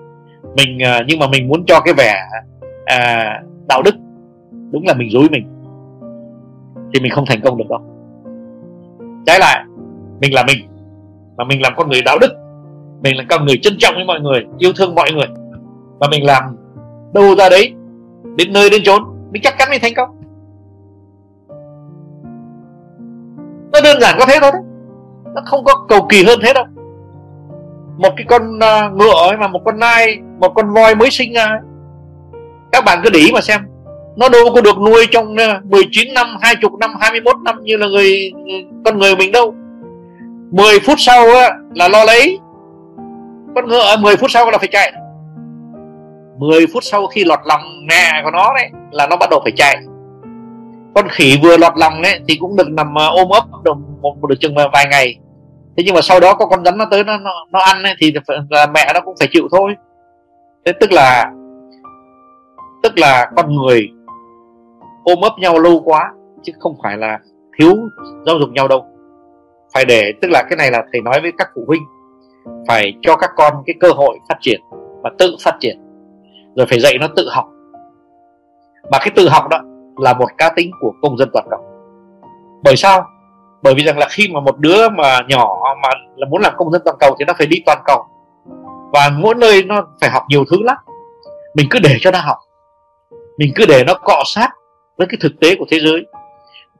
[0.56, 2.14] Mình à, nhưng mà mình muốn cho cái vẻ
[2.84, 3.94] à, đạo đức
[4.70, 5.44] đúng là mình dối mình
[6.94, 7.80] thì mình không thành công được đâu.
[9.26, 9.64] Trái lại
[10.20, 10.58] mình là mình
[11.36, 12.32] mà mình làm con người đạo đức.
[13.02, 15.26] Mình là con người trân trọng với mọi người yêu thương mọi người.
[15.98, 16.42] Và mình làm
[17.14, 17.72] đâu ra đấy
[18.36, 19.02] đến nơi đến chốn?
[19.32, 20.08] Mình chắc chắn mình thành công.
[23.72, 24.62] Nó đơn giản có thế thôi đấy.
[25.34, 26.64] Nó không có cầu kỳ hơn thế đâu.
[27.96, 31.32] Một cái con uh, ngựa ấy mà một con nai một con voi mới sinh
[31.32, 31.60] ra ấy.
[32.72, 33.60] các bạn cứ để ý mà xem.
[34.16, 37.86] Nó đâu có được nuôi trong à, 19 năm 20 năm 21 năm như là
[37.86, 38.32] người
[38.84, 39.54] con người mình đâu.
[40.50, 42.38] 10 phút sau á, là lo lấy.
[43.54, 44.92] Con ngựa 10 phút sau là phải chạy.
[46.38, 49.52] 10 phút sau khi lọt lòng mẹ của nó đấy là nó bắt đầu phải
[49.56, 49.76] chạy.
[50.94, 54.16] Con khỉ vừa lọt lòng ấy thì cũng được nằm à, ôm ấp được một,
[54.20, 55.18] một được chừng vài ngày.
[55.76, 57.94] Thế nhưng mà sau đó có con rắn nó tới nó nó, nó ăn ấy,
[57.98, 58.12] thì
[58.50, 59.74] là mẹ nó cũng phải chịu thôi.
[60.66, 61.32] Thế tức là
[62.82, 63.88] tức là con người
[65.04, 66.12] ôm ấp nhau lâu quá
[66.42, 67.18] chứ không phải là
[67.58, 67.76] thiếu
[68.26, 68.86] giáo dục nhau đâu.
[69.74, 71.82] Phải để tức là cái này là thầy nói với các phụ huynh
[72.68, 74.60] phải cho các con cái cơ hội phát triển
[75.02, 75.78] và tự phát triển.
[76.56, 77.48] Rồi phải dạy nó tự học
[78.90, 79.60] mà cái tự học đó
[79.96, 81.60] là một cá tính của công dân toàn cầu.
[82.64, 83.06] Bởi sao?
[83.62, 86.72] Bởi vì rằng là khi mà một đứa mà nhỏ mà là muốn làm công
[86.72, 88.04] dân toàn cầu thì nó phải đi toàn cầu.
[88.92, 90.76] Và mỗi nơi nó phải học nhiều thứ lắm.
[91.54, 92.36] Mình cứ để cho nó học.
[93.38, 94.48] Mình cứ để nó cọ sát
[94.96, 96.06] với cái thực tế của thế giới.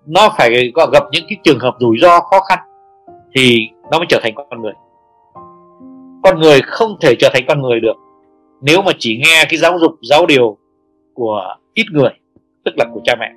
[0.07, 2.59] Nó phải gặp những cái trường hợp rủi ro khó khăn
[3.37, 4.73] thì nó mới trở thành con người.
[6.25, 7.97] Con người không thể trở thành con người được
[8.61, 10.59] nếu mà chỉ nghe cái giáo dục, giáo điều
[11.15, 12.11] của ít người
[12.65, 13.33] tức là của cha mẹ.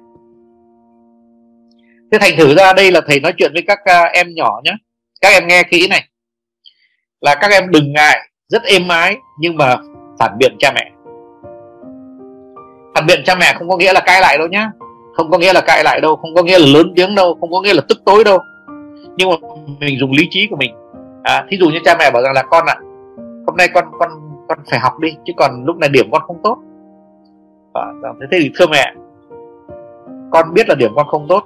[2.11, 4.71] Thế thành thử ra đây là thầy nói chuyện với các à, em nhỏ nhé
[5.21, 6.09] các em nghe kỹ này.
[7.21, 9.75] Là các em đừng ngại rất êm ái nhưng mà
[10.19, 10.91] phản biện cha mẹ.
[12.95, 14.71] Phản biện cha mẹ không có nghĩa là cãi lại đâu nhá.
[15.15, 17.51] Không có nghĩa là cãi lại đâu không có nghĩa là lớn tiếng đâu không
[17.51, 18.39] có nghĩa là tức tối đâu.
[19.17, 19.35] Nhưng mà
[19.79, 20.75] mình dùng lý trí của mình.
[21.23, 22.83] À, thí dụ như cha mẹ bảo rằng là con ạ à,
[23.47, 24.09] hôm nay con con
[24.47, 26.57] con phải học đi chứ còn lúc này điểm con không tốt
[27.81, 28.93] à, thế thì thưa mẹ
[30.31, 31.43] con biết là điểm con không tốt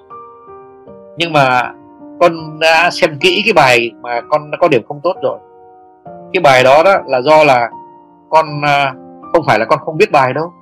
[1.17, 1.73] nhưng mà
[2.19, 5.39] con đã xem kỹ cái bài mà con đã có điểm không tốt rồi.
[6.33, 7.69] Cái bài đó đó là do là
[8.29, 8.93] con à,
[9.33, 10.53] không phải là con không biết bài đâu.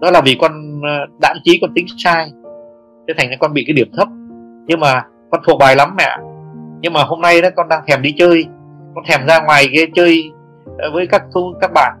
[0.00, 2.32] Đó là vì con à, ờ, trí con tính sai
[3.08, 4.08] thế thành ra con bị cái điểm thấp.
[4.66, 6.16] Nhưng mà con thuộc bài lắm mẹ
[6.80, 8.46] nhưng mà hôm nay đó con đang thèm đi chơi
[8.94, 10.30] con thèm ra ngoài cái chơi
[10.78, 11.92] à, với các thu các bạn.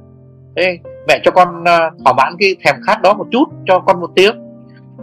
[0.56, 0.78] Thế
[1.08, 4.10] mẹ cho con uh, thỏa mãn cái thèm khát đó một chút cho con một
[4.16, 4.34] tiếng.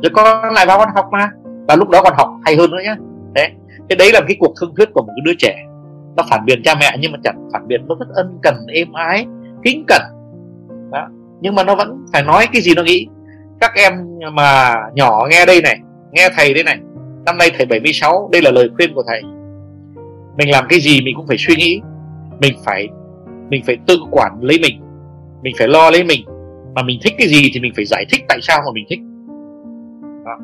[0.03, 1.29] Rồi con lại vào con học mà
[1.67, 2.95] và lúc đó con học hay hơn nữa nhé
[3.35, 3.49] thế
[3.89, 5.55] thế đấy là cái cuộc thương thuyết của một cái đứa trẻ.
[6.15, 8.93] Nó phản biện cha mẹ nhưng mà chẳng phản biện nó rất ân cần êm
[8.93, 9.25] ái
[9.63, 10.01] kính cẩn.
[10.91, 11.07] Đó.
[11.41, 13.07] nhưng mà nó vẫn phải nói cái gì nó nghĩ.
[13.59, 13.93] Các em
[14.33, 15.79] mà nhỏ nghe đây này
[16.11, 16.79] nghe thầy đây này
[17.25, 19.21] năm nay thầy 76 đây là lời khuyên của thầy.
[20.37, 21.81] Mình làm cái gì mình cũng phải suy nghĩ
[22.39, 22.87] mình phải
[23.49, 24.81] mình phải tự quản lấy mình
[25.45, 26.25] mình phải lo lấy mình.
[26.75, 28.99] Mà mình thích cái gì thì mình phải giải thích tại sao mà mình thích.
[30.25, 30.37] Đó.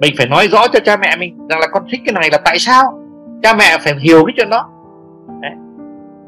[0.00, 2.38] mình phải nói rõ cho cha mẹ mình rằng là con thích cái này là
[2.44, 2.82] tại sao.
[3.42, 4.70] Cha mẹ phải hiểu cái chuyện đó.
[5.42, 5.50] Đấy.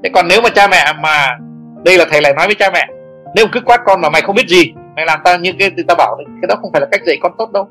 [0.03, 1.39] thế còn nếu mà cha mẹ mà,
[1.85, 2.89] đây là thầy lại nói với cha mẹ,
[3.37, 5.95] nếu cứ quát con mà mày không biết gì, mày làm ta như cái ta
[5.95, 7.69] bảo cái đó không phải là cách dạy con tốt đâu.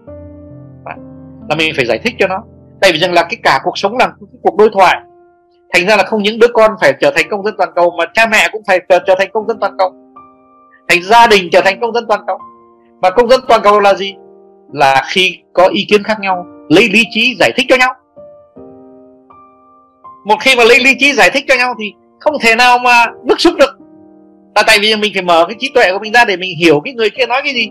[1.49, 2.43] Là mình phải giải thích cho nó.
[2.81, 4.97] Tại vì rằng là cái cả cuộc sống là cái cuộc đối thoại.
[5.73, 8.05] Thành ra là không những đứa con phải trở thành công dân toàn cầu mà
[8.13, 9.93] cha mẹ cũng phải trở thành công dân toàn cầu
[10.89, 12.38] thành gia đình trở thành công dân toàn cầu.
[13.01, 14.15] Và công dân toàn cầu là gì?
[14.73, 17.93] Là khi có ý kiến khác nhau, lấy lý trí giải thích cho nhau.
[20.25, 23.05] Một khi mà lấy lý trí giải thích cho nhau thì không thể nào mà
[23.23, 23.79] bức xúc được.
[24.55, 26.81] Là tại vì mình phải mở cái trí tuệ của mình ra để mình hiểu
[26.85, 27.69] cái người kia nói cái gì.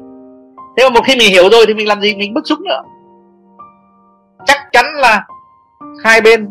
[0.76, 2.14] Thế mà một khi mình hiểu rồi thì mình làm gì?
[2.14, 2.82] Mình bức xúc nữa.
[4.46, 5.26] Chắc chắn là
[6.04, 6.48] hai bên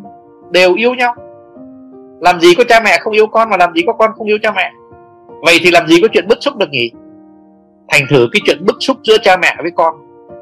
[0.52, 1.16] đều yêu nhau.
[2.22, 4.38] Làm gì có cha mẹ không yêu con mà làm gì có con không yêu
[4.44, 4.72] cha mẹ
[5.46, 6.92] vậy thì làm gì có chuyện bức xúc được nhỉ?
[7.88, 9.94] Thành thử cái chuyện bức xúc giữa cha mẹ với con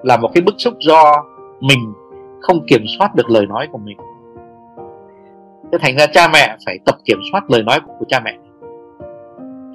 [0.03, 1.23] là một cái bức xúc do
[1.59, 1.93] mình
[2.41, 3.97] không kiểm soát được lời nói của mình.
[5.71, 8.37] Thế thành ra cha mẹ phải tập kiểm soát lời nói của cha mẹ.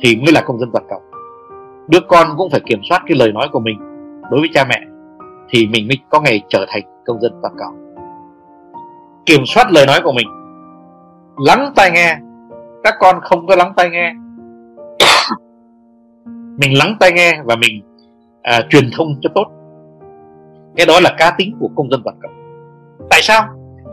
[0.03, 1.03] Thì mới là công dân toàn cầu.
[1.89, 3.79] Đứa con cũng phải kiểm soát cái lời nói của mình
[4.31, 4.81] đối với cha mẹ,
[5.51, 7.75] thì mình mới có ngày trở thành công dân toàn cầu.
[9.27, 10.29] Kiểm soát lời nói của mình.
[11.47, 12.19] Lắng tai nghe.
[12.85, 14.15] Các con không có lắng tai nghe.
[16.59, 17.83] mình lắng tai nghe và mình
[18.43, 19.47] à, truyền thông cho tốt.
[20.77, 22.31] Cái đó là cá tính của công dân toàn cầu.
[23.11, 23.43] Tại sao?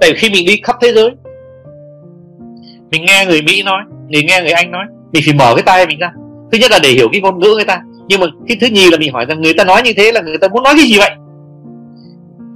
[0.02, 1.12] Tại vì khi mình đi khắp thế giới
[2.92, 5.88] mình nghe người mỹ nói mình nghe người anh nói mình phải mở cái tai
[5.88, 6.12] mình ra.
[6.52, 7.82] Thứ nhất là để hiểu cái ngôn ngữ người ta.
[8.08, 10.22] Nhưng mà cái thứ nhì là mình hỏi rằng người ta nói như thế là
[10.22, 11.12] người ta muốn nói cái gì vậy?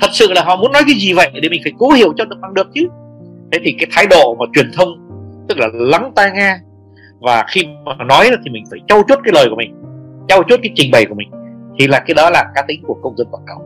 [0.02, 2.26] Thật sự là họ muốn nói cái gì vậy để mình phải cố hiểu cho
[2.26, 2.88] được bằng được chứ?
[3.52, 4.90] Thế thì cái thái độ mà truyền thông
[5.48, 6.58] tức là lắng tai nghe
[7.20, 9.76] và khi mà nói thì mình phải trau chuốt cái lời của mình
[10.30, 11.32] trau chuốt cái trình bày của mình.
[11.80, 13.62] Thì là cái đó là cá tính của công dân toàn cầu.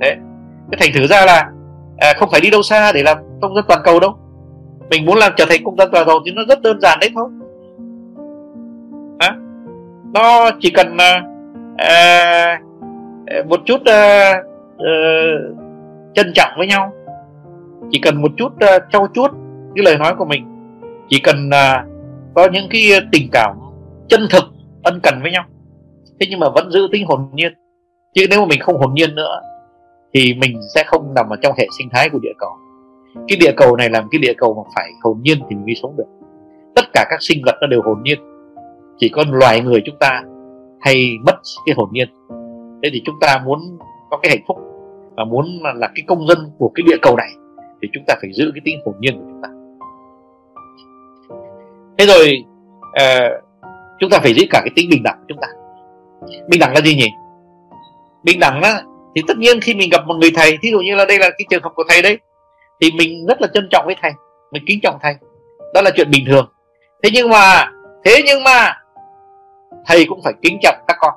[0.00, 0.16] Thế
[0.70, 1.50] cái thành thử ra là
[1.98, 4.18] à, không phải đi đâu xa để làm công dân toàn cầu đâu.
[4.90, 7.10] Mình muốn làm trở thành công dân toàn cầu thì nó rất đơn giản đấy
[7.14, 7.28] thôi.
[9.18, 9.36] À,
[10.14, 11.22] nó chỉ cần à,
[11.76, 12.60] à,
[13.48, 14.32] một chút à,
[14.78, 14.92] à,
[16.14, 16.92] trân trọng với nhau.
[17.90, 19.30] Chỉ cần một chút uh, trau chuốt
[19.74, 20.55] cái lời nói của mình
[21.08, 21.96] chỉ cần uh,
[22.34, 23.56] có những cái à, tình cảm
[24.08, 24.44] chân thực
[24.82, 25.44] ân cần với nhau.
[26.20, 27.52] Thế nhưng mà vẫn giữ tính hồn nhiên.
[28.14, 29.40] Chứ nếu mà mình không hồn nhiên nữa
[30.14, 32.50] thì mình sẽ không nằm ở trong hệ sinh thái của địa cầu.
[33.28, 35.74] Cái địa cầu này làm cái địa cầu mà phải hồn nhiên thì mình mới
[35.82, 36.04] sống được.
[36.74, 38.18] Tất cả các sinh vật nó đều hồn nhiên.
[38.98, 40.22] Chỉ có loài người chúng ta
[40.80, 41.36] hay mất
[41.66, 42.08] cái hồn nhiên.
[42.82, 43.78] Thế thì chúng ta muốn
[44.10, 44.56] có cái hạnh phúc
[45.16, 47.30] và muốn là cái công dân của cái địa cầu này
[47.82, 49.48] thì chúng ta phải giữ cái tính hồn nhiên của chúng ta
[51.98, 52.44] thế rồi
[52.80, 53.44] uh,
[54.00, 55.48] chúng ta phải giữ cả cái tính bình đẳng của chúng ta.
[56.48, 57.08] Bình đẳng là gì nhỉ?
[58.22, 58.70] Bình đẳng đó
[59.14, 61.30] thì tất nhiên khi mình gặp một người thầy thí dụ như là đây là
[61.30, 62.18] cái trường hợp của thầy đấy
[62.80, 64.12] thì mình rất là trân trọng với thầy
[64.52, 65.14] mình kính trọng thầy.
[65.74, 66.52] Đó là chuyện bình thường.
[67.02, 67.70] Thế nhưng mà
[68.04, 68.76] thế nhưng mà
[69.86, 71.14] thầy cũng phải kính trọng các con.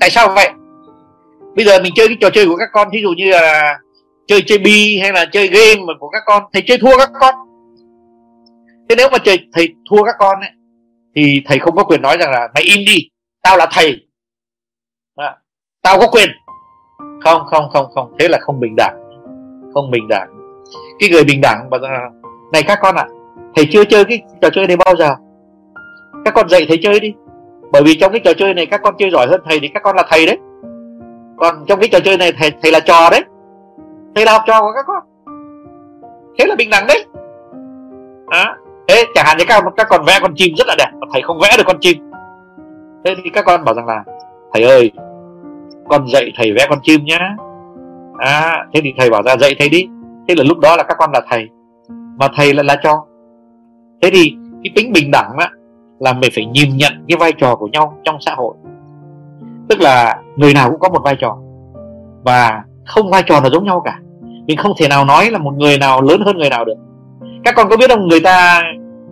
[0.00, 0.48] Tại sao vậy?
[1.56, 3.78] Bây giờ mình chơi cái trò chơi của các con thí dụ như là
[4.26, 7.34] chơi chơi bi hay là chơi game của các con thầy chơi thua các con
[8.88, 10.50] thế nếu mà chơi thầy thua các con ấy,
[11.16, 13.08] thì thầy không có quyền nói rằng là mày im đi
[13.42, 14.06] tao là thầy.
[15.16, 15.36] À,
[15.82, 16.28] tao có quyền.
[17.24, 18.14] Không không không không.
[18.18, 18.96] Thế là không bình đẳng.
[19.74, 20.28] Không bình đẳng.
[20.98, 21.78] Cái người bình đẳng mà
[22.52, 23.12] này các con ạ à,
[23.56, 25.14] thầy chưa chơi cái trò chơi này bao giờ?
[26.24, 27.14] Các con dạy thầy chơi đi.
[27.72, 29.82] Bởi vì trong cái trò chơi này các con chơi giỏi hơn thầy thì các
[29.82, 30.38] con là thầy đấy.
[31.36, 33.24] Còn trong cái trò chơi này thầy thầy là trò đấy.
[34.14, 35.02] Thầy là học trò của các con.
[36.38, 37.06] Thế là bình đẳng đấy.
[38.26, 38.56] À,
[38.88, 41.22] thế chẳng hạn như các, các con vẽ con chim rất là đẹp mà thầy
[41.22, 42.10] không vẽ được con chim.
[43.04, 44.04] Thế thì các con bảo rằng là
[44.52, 44.90] thầy ơi
[45.88, 47.36] con dạy thầy vẽ con chim nhá.
[48.18, 49.86] À thế thì thầy bảo ra dạy thầy đi.
[50.28, 51.48] Thế là lúc đó là các con là thầy
[52.18, 53.04] mà thầy là là cho.
[54.02, 54.34] Thế thì
[54.64, 55.50] cái tính bình đẳng á
[55.98, 58.54] là mình phải nhìn nhận cái vai trò của nhau trong xã hội.
[59.68, 61.38] Tức là người nào cũng có một vai trò
[62.24, 63.98] và không vai trò nào giống nhau cả.
[64.46, 66.76] Mình không thể nào nói là một người nào lớn hơn người nào được.
[67.44, 68.62] Các con có biết không người ta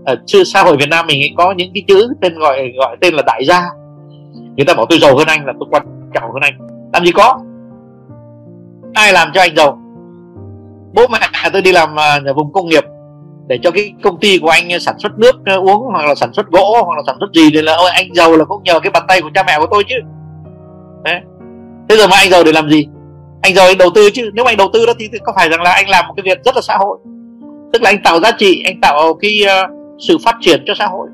[0.07, 3.14] Ờ, ở xã hội Việt Nam mình có những cái chữ tên gọi gọi tên
[3.14, 3.62] là đại gia.
[4.57, 5.82] Người ta bảo tôi giàu hơn anh là tôi quan
[6.14, 6.54] trọng hơn anh.
[6.92, 7.40] Làm gì có.
[8.94, 9.78] Ai làm cho anh giàu?
[10.94, 11.18] Bố mẹ
[11.52, 12.84] tôi đi làm à, ở vùng công nghiệp
[13.46, 16.32] để cho cái công ty của anh sản xuất nước à, uống hoặc là sản
[16.32, 18.80] xuất gỗ hoặc là sản xuất gì thì là ôi anh giàu là cũng nhờ
[18.80, 19.96] cái bàn tay của cha mẹ của tôi chứ.
[21.04, 21.20] Đấy.
[21.88, 22.86] thế giờ mà anh giàu để làm gì?
[23.42, 24.30] Anh giàu anh đầu tư chứ.
[24.34, 26.22] Nếu mà anh đầu tư đó thì có phải rằng là anh làm một cái
[26.24, 26.98] việc rất là xã hội.
[27.72, 30.86] Tức là anh tạo giá trị anh tạo cái uh, sự phát triển cho xã
[30.86, 31.09] hội.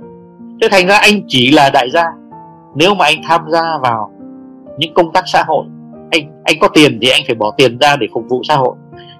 [0.61, 2.05] Thế thành ra anh chỉ là đại gia.
[2.75, 4.11] Nếu mà anh tham gia vào
[4.79, 5.65] những công tác xã hội,
[6.11, 8.75] anh anh có tiền thì anh phải bỏ tiền ra để phục vụ xã hội.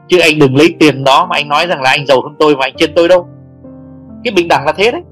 [0.09, 2.55] Chứ anh đừng lấy tiền đó mà anh nói rằng là anh giàu hơn tôi
[2.55, 3.29] và anh trên tôi đâu.
[4.25, 5.03] Cái bình đẳng là thế đấy.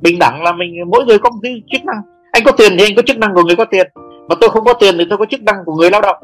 [0.00, 1.96] Bình đẳng là mình, mỗi người có một cái chức năng.
[2.32, 3.86] Anh có tiền thì anh có chức năng của người có tiền.
[4.28, 6.16] Mà tôi không có tiền thì tôi có chức năng của người lao động.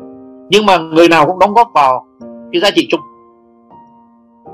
[0.51, 2.07] Nhưng mà người nào cũng đóng góp vào
[2.53, 3.01] cái giá trị chung.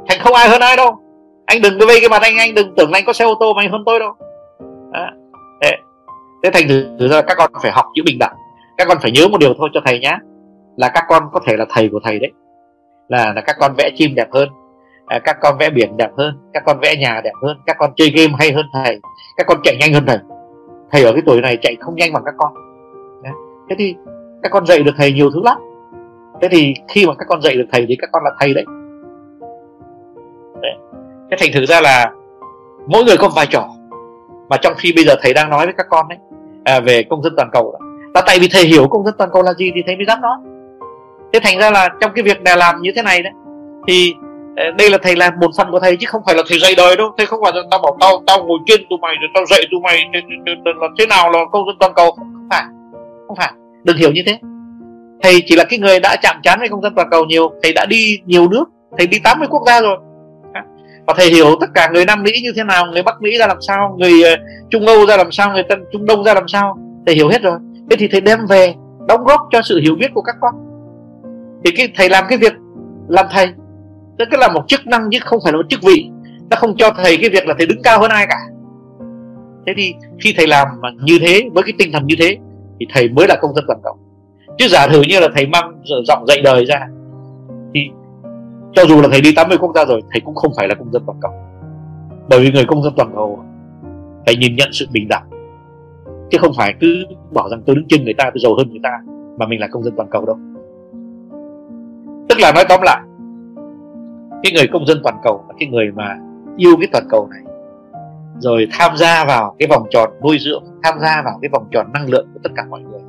[0.09, 0.99] Thành không ai hơn ai đâu
[1.49, 3.63] anh đừng vây cái mặt anh anh đừng tưởng anh có xe ô tô mà
[3.63, 4.13] anh hơn tôi đâu
[4.93, 5.11] đó.
[5.63, 5.71] thế,
[6.43, 6.69] thế thành
[6.99, 8.37] thử ra các con phải học chữ bình đẳng
[8.79, 10.19] các con phải nhớ một điều thôi cho thầy nhá
[10.77, 12.33] là các con có thể là thầy của thầy đấy
[13.09, 14.49] là là các con vẽ chim đẹp hơn
[15.07, 17.91] à, các con vẽ biển đẹp hơn các con vẽ nhà đẹp hơn các con
[17.97, 19.01] chơi game hay hơn thầy
[19.37, 20.19] các con chạy nhanh hơn thầy
[20.91, 22.53] thầy ở cái tuổi này chạy không nhanh bằng các con
[23.23, 23.33] Đấy.
[23.71, 23.95] thế thì
[24.43, 25.59] các con dạy được thầy nhiều thứ lắm
[26.41, 28.65] thế thì khi mà các con dạy được thầy thì các con là thầy đấy
[31.31, 32.11] thế thành thử ra là
[32.87, 33.69] mỗi người có một vai trò
[34.49, 36.19] mà trong khi bây giờ thầy đang nói với các con đấy
[36.65, 37.87] à, về công dân toàn cầu đó.
[38.15, 40.21] Là tại vì thầy hiểu công dân toàn cầu là gì thì thầy mới dám
[40.21, 40.37] nói.
[41.33, 43.33] Thế thành ra là trong cái việc này làm như thế này đấy
[43.89, 44.15] thì
[44.57, 46.75] ờ, đây là thầy làm một phần của thầy chứ không phải là thầy dạy
[46.77, 47.11] đời đâu.
[47.17, 49.61] Thầy không phải là tao bảo tao tao ngồi trên tụi mày rồi tao dạy
[49.71, 49.99] tụi mày
[50.65, 52.11] là thế nào là công dân toàn cầu.
[52.11, 52.65] Không phải
[53.29, 53.53] không phải.
[53.85, 54.39] Đừng hiểu như thế.
[55.23, 57.73] Thầy chỉ là cái người đã chạm trán với công dân toàn cầu nhiều thầy
[57.73, 58.65] đã đi nhiều nước
[58.99, 59.99] thầy đi 80 quốc gia rồi
[61.09, 63.47] và thầy hiểu tất cả người Nam Mỹ như thế nào, người Bắc Mỹ ra
[63.47, 64.37] làm sao, người ờ,
[64.71, 66.79] Trung Âu ra làm sao, người Tân, Trung Đông ra làm sao?
[67.07, 67.59] Thầy hiểu hết rồi.
[67.91, 68.75] Thế thì thầy đem về
[69.09, 70.55] đóng góp cho sự hiểu biết của các con.
[71.65, 72.53] Thì cái thầy làm cái việc
[73.09, 73.49] làm thầy,
[74.19, 76.11] tức là một chức năng chứ không phải là một chức vị.
[76.51, 78.39] Nó không cho thầy cái việc là thầy đứng cao hơn ai cả.
[79.67, 82.37] Thế thì khi thầy làm mà như thế, với cái tinh thần như thế,
[82.81, 83.99] thì thầy mới là công dân toàn cầu.
[84.59, 86.81] Chứ giả thử như là thầy mang giọng dạy đời ra,
[87.75, 87.81] thì
[88.73, 90.93] cho dù là thầy đi 80 quốc gia rồi thầy cũng không phải là công
[90.93, 91.33] dân toàn cầu.
[92.29, 93.45] Bởi vì người công dân toàn cầu
[94.27, 95.29] phải nhìn nhận sự bình đẳng.
[96.31, 97.05] Chứ không phải cứ
[97.35, 98.91] bảo rằng tôi đứng trên người ta tôi giàu hơn người ta
[99.39, 100.39] mà mình là công dân toàn cầu đâu.
[102.29, 103.01] Tức là nói tóm lại
[104.43, 106.19] cái người công dân toàn cầu là cái người mà
[106.57, 107.41] yêu cái toàn cầu này
[108.39, 111.93] rồi tham gia vào cái vòng tròn nuôi dưỡng tham gia vào cái vòng tròn
[111.93, 113.01] năng lượng của tất cả mọi người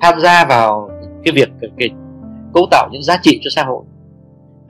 [0.00, 0.90] tham gia vào
[1.24, 1.90] cái việc cái,
[2.54, 3.84] cấu tạo những giá trị cho xã hội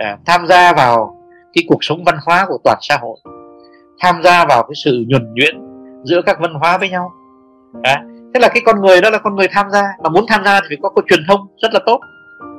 [0.03, 1.17] à, tham gia vào
[1.53, 3.17] cái cuộc sống văn hóa của toàn xã hội
[4.01, 5.61] tham gia vào cái sự nhuần nhuyễn
[6.05, 7.13] giữa các văn hóa với nhau.
[7.83, 10.45] À, thế là cái con người đó là con người tham gia mà muốn tham
[10.45, 12.01] gia thì phải có, có truyền thông rất là tốt.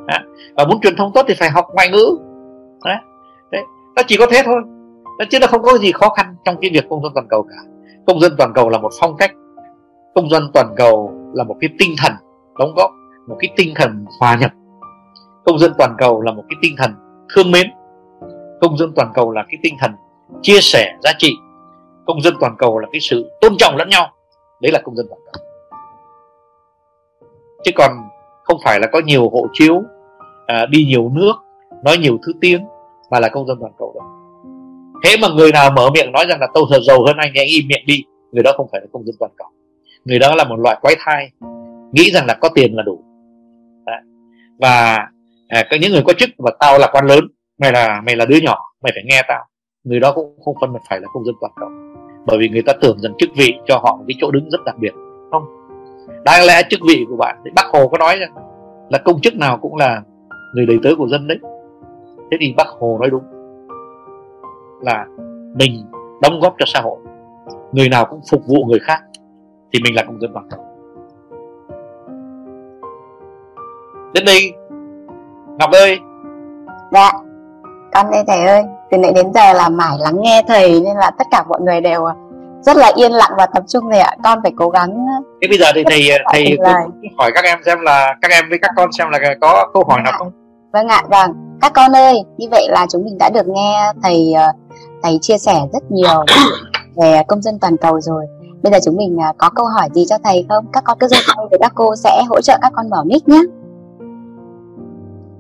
[0.08, 0.24] À,
[0.58, 2.18] và muốn truyền thông tốt thì phải học ngoại ngữ.
[2.82, 3.02] À,
[3.52, 3.64] đấy
[3.96, 4.62] nó chỉ có thế thôi.
[5.20, 7.44] Nó chứ nó không có gì khó khăn trong cái việc công dân toàn cầu
[7.50, 7.70] cả.
[8.08, 9.32] Công dân toàn cầu là một phong cách
[10.16, 12.12] công dân toàn cầu là một cái tinh thần
[12.60, 12.92] đóng góp
[13.28, 14.52] một cái tinh thần hòa nhập.
[15.46, 16.92] Công dân toàn cầu là một cái tinh thần
[17.36, 17.72] thương mến.
[18.62, 19.92] Công dân toàn cầu là cái tinh thần
[20.42, 21.34] chia sẻ giá trị.
[22.06, 24.08] Công dân toàn cầu là cái sự tôn trọng lẫn nhau.
[24.62, 25.44] Đấy là công dân toàn cầu.
[27.64, 27.92] Chứ còn
[28.44, 29.82] không phải là có nhiều hộ chiếu
[30.48, 31.34] à, đi nhiều nước
[31.84, 32.66] nói nhiều thứ tiếng
[33.12, 34.04] mà là công dân toàn cầu đâu.
[35.04, 37.48] Thế mà người nào mở miệng nói rằng là tôi giàu hơn anh thì anh
[37.48, 39.48] im miệng đi người đó không phải là công dân toàn cầu.
[40.06, 41.32] Người đó là một loại quái thai
[41.92, 43.04] nghĩ rằng là có tiền là đủ.
[43.86, 44.02] Đấy.
[44.60, 45.08] và
[45.54, 47.24] à, những người có chức và tao là quan lớn.
[47.60, 49.46] Mày là mày là đứa nhỏ mày phải nghe tao.
[49.84, 51.70] Người đó cũng không phân phải là công dân toàn cầu.
[52.26, 54.64] Bởi vì người ta tưởng rằng chức vị cho họ một cái chỗ đứng rất
[54.66, 54.94] đặc biệt.
[55.32, 55.44] Không.
[56.26, 58.34] Đáng lẽ chức vị của bạn thì bác hồ có nói rằng
[58.90, 60.02] là công chức nào cũng là
[60.56, 61.38] người đầy tớ của dân đấy.
[62.32, 63.24] Thế thì bác hồ nói đúng.
[64.82, 65.06] Là
[65.56, 65.86] mình
[66.22, 66.98] đóng góp cho xã hội.
[67.72, 69.02] Người nào cũng phục vụ người khác
[69.74, 70.60] thì mình là công dân toàn cầu.
[74.14, 74.54] Đến đây
[75.60, 76.00] ngọc ơi.
[76.92, 77.12] Dạ.
[77.94, 81.12] Con đây thầy ơi từ nãy đến giờ là mãi lắng nghe thầy nên là
[81.18, 82.06] tất cả mọi người đều
[82.62, 84.16] rất là yên lặng và tập trung thầy ạ.
[84.24, 85.06] Con phải cố gắng
[85.42, 86.58] thế bây giờ thì thầy thầy
[87.18, 90.02] hỏi các em xem là các em với các con xem là có câu hỏi
[90.02, 90.32] nào không?
[90.74, 91.32] Vâng ạ vâng.
[91.62, 94.48] Các con ơi như vậy là chúng mình đã được nghe thầy ờ,
[95.04, 96.26] thầy chia sẻ rất nhiều
[96.96, 98.26] về công dân toàn cầu rồi.
[98.64, 100.66] Bây giờ chúng mình à, có câu hỏi gì cho thầy không?
[100.74, 103.28] Các con cứ giơ tay thì các cô sẽ hỗ trợ các con mở mic
[103.28, 103.42] nhé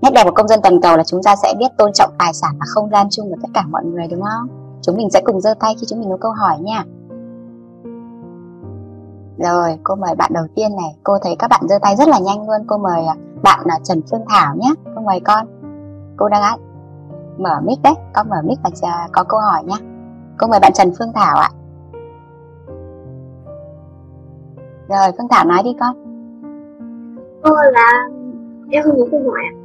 [0.04, 2.34] nét đẹp của công dân toàn cầu là chúng ta sẽ biết tôn trọng tài
[2.34, 4.47] sản và không gian chung của tất cả mọi người, đúng không?
[4.82, 6.84] Chúng mình sẽ cùng giơ tay khi chúng mình có câu hỏi nha.
[9.38, 10.95] Rồi, cô mời bạn đầu tiên này.
[11.04, 12.62] Cô thấy các bạn giơ tay rất là nhanh luôn.
[12.68, 14.74] Cô mời à, bạn là Trần Phương Thảo nhé.
[14.95, 15.47] Cô mời con.
[16.18, 16.58] Cô đang á
[17.38, 17.93] mở mic đấy.
[18.14, 19.78] Con mở mic và chờ có câu hỏi nhé
[20.38, 21.49] cô mời bạn Trần Phương Thảo ạ.
[24.88, 25.95] Rồi, Phương Thảo nói đi con.
[27.43, 28.10] Cô là,
[28.70, 29.62] em không có câu hỏi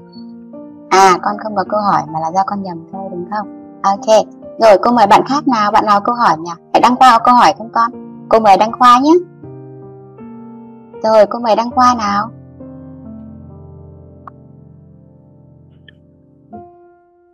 [0.88, 3.48] à con không có câu hỏi mà là do con nhầm thôi đúng không?
[3.82, 4.26] Ok.
[4.60, 5.70] Rồi cô mời bạn khác nào?
[5.70, 6.50] Bạn nào câu hỏi nhỉ?
[6.72, 7.90] Hãy đăng khoa có câu hỏi không con.
[8.28, 9.12] Cô mời đăng khoa nhé.
[11.02, 12.30] Rồi cô mời đăng khoa nào.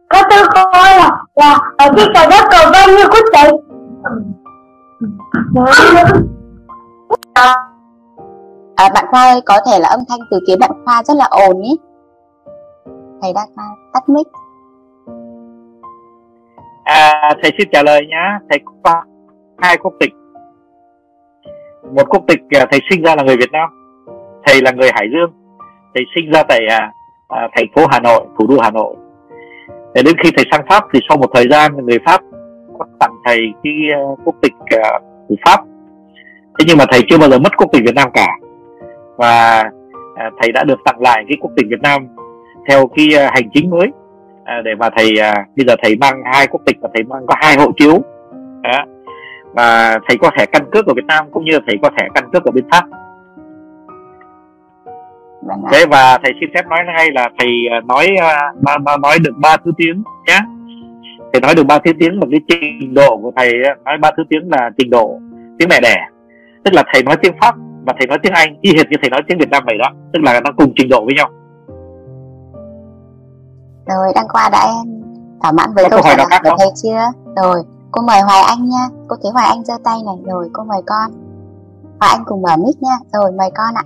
[0.08, 3.54] Có tư cô là là ở trên cầu đất cầu bao nhiêu quốc tịch
[8.74, 11.24] à, bạn khoa ơi có thể là âm thanh từ phía bạn khoa rất là
[11.24, 11.76] ồn ý
[13.22, 13.40] thầy đã
[13.92, 14.26] tắt mic.
[16.84, 18.38] À, thầy xin trả lời nhá.
[18.50, 19.02] Thầy có
[19.58, 20.12] hai quốc tịch.
[21.96, 23.68] Một quốc tịch à, thầy sinh ra là người Việt Nam.
[24.46, 25.32] Thầy là người Hải Dương.
[25.94, 26.92] Thầy sinh ra tại à,
[27.28, 28.94] à, thành phố Hà Nội thủ đô Hà Nội.
[29.94, 32.20] Để đến khi thầy sang Pháp thì sau một thời gian người Pháp
[32.78, 35.60] có tặng thầy cái à, uh, quốc tịch uh, của Pháp.
[36.58, 38.28] Thế nhưng mà thầy chưa bao giờ mất quốc tịch Việt Nam cả.
[39.16, 39.64] Và
[40.12, 42.13] uh, thầy đã được tặng lại cái quốc tịch Việt Nam
[42.68, 43.88] theo cái uh, hành chính mới.
[43.88, 47.26] Uh, để mà thầy uh, bây giờ thầy mang hai quốc tịch và thầy mang
[47.26, 48.02] có hai hộ chiếu.
[48.62, 48.84] Đó.
[49.52, 52.30] và thầy có thẻ căn cước ở Việt Nam cũng như thầy có thẻ căn
[52.32, 52.84] cước ở bên Pháp.
[55.46, 59.34] Vâng thế và thầy xin phép nói ngay là thầy à, nói à, nói, được
[59.36, 60.38] ba thứ tiếng nhé
[61.32, 63.52] thầy nói được ba thứ tiếng mà cái trình độ của thầy
[63.84, 65.20] nói ba thứ tiếng là trình độ
[65.58, 65.96] tiếng mẹ đẻ.
[66.64, 67.54] Tức là thầy nói tiếng pháp
[67.86, 69.90] và thầy nói tiếng anh y hệt như thầy nói tiếng việt nam vậy đó.
[70.12, 71.30] Tức là nó cùng trình độ với nhau
[73.86, 74.68] rồi đăng khoa đã
[75.42, 76.58] thỏa mãn với câu câu hỏi không?
[76.58, 77.10] thầy chưa?
[77.36, 78.88] Rồi cô mời hoài anh nha.
[79.08, 80.14] Cô thấy hoài anh giơ tay này.
[80.24, 81.10] Rồi cô mời con.
[82.00, 82.96] Hoài anh cùng mở mic nha.
[83.12, 83.82] Rồi mời con ạ.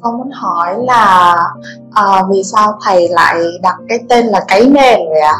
[0.00, 1.36] Con muốn hỏi là
[1.92, 5.36] à, vì sao thầy lại đặt cái tên là cái nền vậy ạ?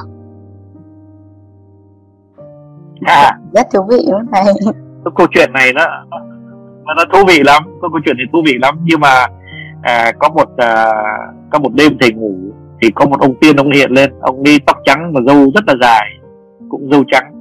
[3.06, 3.38] à.
[3.52, 4.54] Rất thú vị đúng không thầy?
[5.04, 5.84] Cái câu chuyện này nó
[6.84, 7.62] nó, nó thú vị lắm.
[7.64, 8.78] Cái câu chuyện này thú vị lắm.
[8.82, 9.26] Nhưng mà
[9.82, 10.92] à, có một à,
[11.50, 12.34] có một đêm thầy ngủ
[12.82, 15.64] thì có một ông tiên ông hiện lên ông đi tóc trắng mà râu rất
[15.66, 16.06] là dài
[16.68, 17.32] cũng râu trắng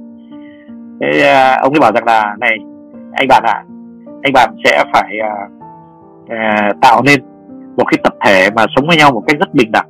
[1.00, 2.58] thế à, ông ấy bảo rằng là này
[3.12, 3.64] anh bạn ạ
[4.22, 5.34] anh bạn sẽ phải à,
[6.28, 7.20] à, tạo nên
[7.76, 9.88] một cái tập thể mà sống với nhau một cách rất bình đẳng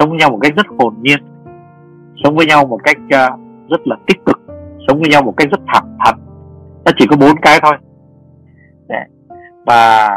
[0.00, 1.18] sống với nhau một cách rất hồn nhiên
[2.24, 3.30] sống với nhau một cách à,
[3.70, 4.40] rất là tích cực
[4.88, 6.14] sống với nhau một cách rất thẳng thắn
[6.84, 7.74] nó chỉ có bốn cái thôi
[8.88, 9.04] Đấy.
[9.66, 10.08] và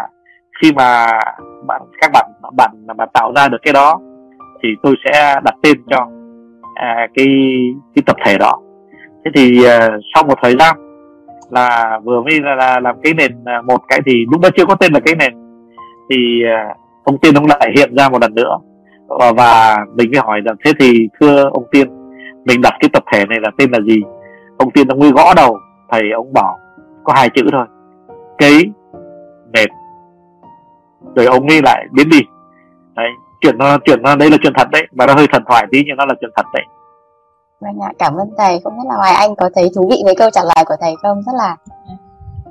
[0.61, 1.07] khi mà
[1.67, 3.99] bạn các bạn bạn mà tạo ra được cái đó
[4.63, 6.07] thì tôi sẽ đặt tên cho
[6.75, 7.27] à, cái
[7.95, 8.59] cái tập thể đó.
[9.25, 10.75] Thế thì à, sau một thời gian
[11.49, 14.65] là vừa mới là, là làm cái nền à, một cái thì lúc đó chưa
[14.65, 15.33] có tên là cái nền
[16.09, 18.57] thì à, ông tiên ông lại hiện ra một lần nữa.
[19.07, 21.87] Và, và mình mới hỏi rằng thế thì thưa ông tiên
[22.45, 24.01] mình đặt cái tập thể này là tên là gì?
[24.57, 25.57] Ông tiên ông mới gõ đầu
[25.91, 26.57] thầy ông bảo
[27.03, 27.65] có hai chữ thôi
[28.37, 28.71] cấy
[29.53, 29.69] nền.
[31.15, 32.19] Rồi ông ấy lại biến đi.
[32.95, 33.09] Đấy
[33.45, 34.87] chuyện nó chuyện nó đây là chuyện thật đấy.
[34.91, 36.63] Và nó hơi thần thoại tí nhưng nó là chuyện thật đấy.
[37.59, 38.59] Vâng ạ cảm ơn thầy.
[38.63, 40.95] Không biết là hoài anh có thấy thú vị với câu trả lời của thầy
[41.01, 41.21] không?
[41.25, 41.55] Rất là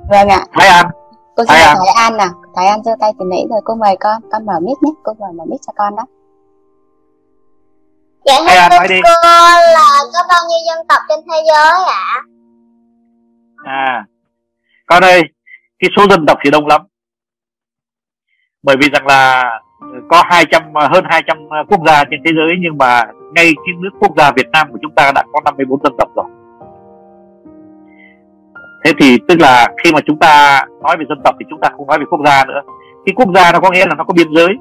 [0.09, 0.45] vâng ạ.
[0.53, 0.85] Thái An.
[1.35, 1.77] Cô xin Thái An.
[1.77, 2.29] thái an nào.
[2.55, 4.91] Thái an giơ tay từ nãy rồi cô mời con con mở mic nhé.
[5.03, 6.05] Cô mời mở mic cho con đó.
[8.25, 8.95] Dạ à, thưa nói đi.
[9.03, 9.09] cô
[9.73, 12.21] là có bao nhiêu dân tộc trên thế giới ạ?
[13.63, 14.05] à
[14.85, 15.21] con ơi
[15.79, 16.81] cái số dân tộc thì đông lắm.
[18.63, 19.43] Bởi vì rằng là
[20.09, 23.03] có 200 hơn 200 ờ, quốc gia trên thế giới nhưng mà
[23.35, 26.09] ngay cái nước quốc gia Việt Nam của chúng ta đã có 54 dân tộc
[26.15, 26.25] rồi.
[28.85, 31.69] Thế thì tức là khi mà chúng ta nói về dân tộc thì chúng ta
[31.77, 32.61] không nói về quốc gia nữa.
[33.05, 34.53] Cái quốc gia nó có nghĩa là nó có biên giới.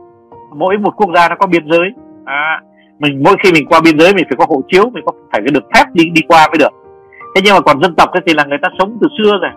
[0.56, 1.88] Mỗi một quốc gia nó có biên giới.
[2.24, 2.60] À,
[2.98, 5.40] mình mỗi khi mình qua biên giới mình phải có hộ chiếu mình có phải
[5.46, 6.72] có được phép đi đi qua mới được.
[7.34, 9.50] Thế nhưng mà còn dân tộc thì là người ta sống từ xưa rồi.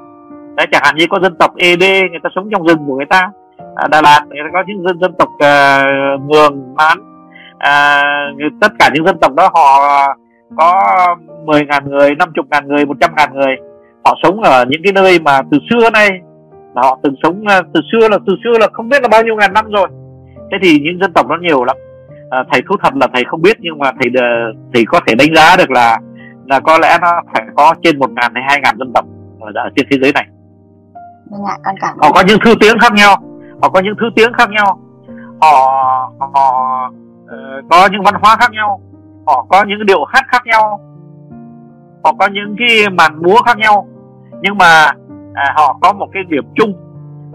[0.58, 3.06] Đấy chẳng hạn như có dân tộc ED người ta sống trong rừng của người
[3.10, 3.32] ta
[3.78, 6.98] à, Đà Lạt ta có những dân dân tộc uh, Mường Mán.
[7.58, 8.04] À,
[8.62, 9.82] tất cả những dân tộc đó họ
[10.58, 11.16] có
[11.46, 13.56] 10 ngàn người 50 ngàn người 100 ngàn người.
[14.06, 16.10] Họ sống ở những cái nơi mà từ xưa nay
[16.76, 19.24] là họ từng sống à, từ xưa là từ xưa là không biết là bao
[19.24, 19.88] nhiêu ngàn năm rồi.
[20.52, 21.78] Thế thì những dân tộc nó nhiều lắm.
[22.30, 24.24] À, thầy thú thật là thầy không biết nhưng mà thầy
[24.74, 25.98] thầy có thể đánh giá được là
[26.46, 29.06] là có lẽ nó phải có trên một ngàn hay hai ngàn dân tộc
[29.40, 30.26] ở, ở trên thế giới này.
[31.32, 33.16] Vâng ạ con cảm họ có những thứ tiếng khác nhau
[33.62, 34.80] họ có những thứ tiếng khác nhau.
[35.42, 35.54] Họ
[36.20, 36.90] họ
[37.24, 38.82] uh, có những văn hóa khác nhau.
[39.28, 40.80] Họ có những điệu hát khác nhau.
[42.04, 43.88] Họ có những cái màn múa khác nhau.
[44.42, 44.92] Nhưng mà
[45.34, 46.74] à, họ có một cái điểm chung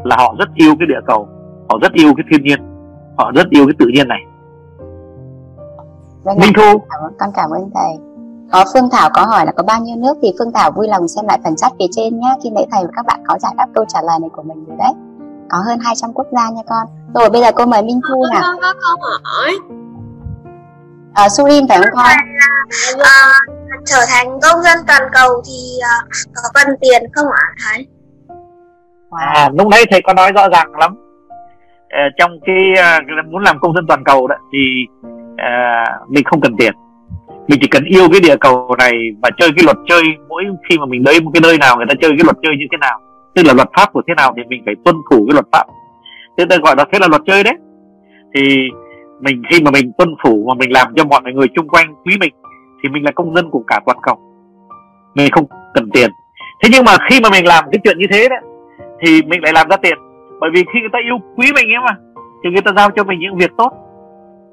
[0.05, 1.29] là họ rất yêu cái địa cầu.
[1.69, 2.61] Họ rất yêu cái thiên nhiên.
[3.19, 4.21] Họ rất yêu cái tự nhiên này.
[6.25, 6.79] Vâng Minh Thu.
[7.19, 7.99] Con cảm ơn thầy.
[8.53, 11.09] Có Phương Thảo có hỏi là có bao nhiêu nước thì Phương Thảo vui lòng
[11.09, 13.53] xem lại phần chat phía trên nhé khi nãy thầy và các bạn có giải
[13.57, 14.93] đáp câu trả lời này của mình rồi đấy
[15.53, 16.87] có hơn 200 quốc gia nha con.
[17.15, 18.43] Rồi bây giờ cô mời Minh Thu nào.
[18.43, 19.51] Con có câu hỏi.
[21.15, 22.07] À, Surin phải không con?
[23.05, 23.33] À,
[23.85, 27.87] trở thành công dân toàn cầu thì uh, có cần tiền không ạ thầy
[29.11, 29.35] wow.
[29.35, 30.97] à, lúc nãy thầy có nói rõ ràng lắm.
[31.89, 32.57] À, trong cái
[33.01, 34.59] uh, muốn làm công dân toàn cầu đó thì
[35.33, 36.73] uh, mình không cần tiền.
[37.49, 38.93] Mình chỉ cần yêu cái địa cầu này
[39.23, 40.03] và chơi cái luật chơi.
[40.29, 42.53] Mỗi khi mà mình đến một cái nơi nào người ta chơi cái luật chơi
[42.59, 43.01] như thế nào
[43.35, 45.65] tức là luật pháp của thế nào thì mình phải tuân thủ cái luật pháp.
[46.39, 47.55] Thế ta gọi là thế là luật chơi đấy.
[48.35, 48.43] Thì
[49.21, 52.17] mình khi mà mình tuân thủ mà mình làm cho mọi người chung quanh quý
[52.21, 52.35] mình
[52.83, 54.19] thì mình là công dân của cả toàn cầu.
[55.15, 56.11] Mình không cần tiền.
[56.63, 58.41] Thế nhưng mà khi mà mình làm cái chuyện như thế đấy
[59.01, 59.99] thì mình lại làm ra tiền.
[60.41, 61.97] Bởi vì khi người ta yêu quý mình ấy mà
[62.45, 63.73] thì người ta giao cho mình những việc tốt.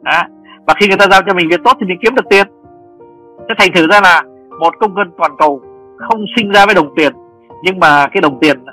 [0.04, 0.28] À,
[0.68, 2.48] và khi người ta giao cho mình việc tốt thì mình kiếm được tiền.
[3.50, 4.24] Thế thành thử ra là
[4.60, 5.62] một công dân toàn cầu
[5.98, 7.14] không sinh ra với đồng tiền
[7.64, 8.66] nhưng mà cái đồng tiền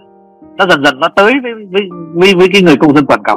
[0.57, 1.83] nó dần dần nó tới với với
[2.15, 3.37] với, với cái người công dân toàn cầu.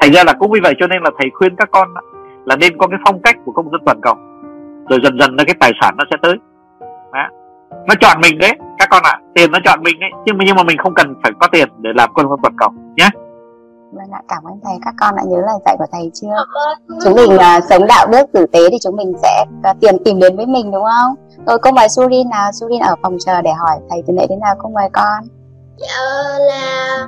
[0.00, 1.88] Thành ra là cũng vì vậy cho nên là thầy khuyên các con
[2.44, 4.14] là nên có cái phong cách của công dân toàn cầu.
[4.90, 6.34] Rồi dần dần là cái tài sản nó sẽ tới.
[7.12, 7.28] Đó.
[7.88, 9.10] nó chọn mình đấy các con ạ.
[9.10, 10.10] À, tiền nó chọn mình đấy.
[10.26, 12.54] Nhưng mà nhưng mà mình không cần phải có tiền để làm công dân toàn
[12.58, 13.08] cầu nhé
[13.96, 14.74] Vâng ạ, cảm ơn thầy.
[14.84, 16.44] Các con đã nhớ lời dạy của thầy chưa?
[17.04, 20.18] Chúng mình uh, sống đạo đức tử tế thì chúng mình sẽ uh, tiền tìm
[20.18, 21.14] đến với mình đúng không?
[21.46, 24.40] Rồi cô mời Surin nào, Surin ở phòng chờ để hỏi thầy từ nãy đến
[24.40, 25.24] nào cô mời con.
[25.76, 27.06] Dạ là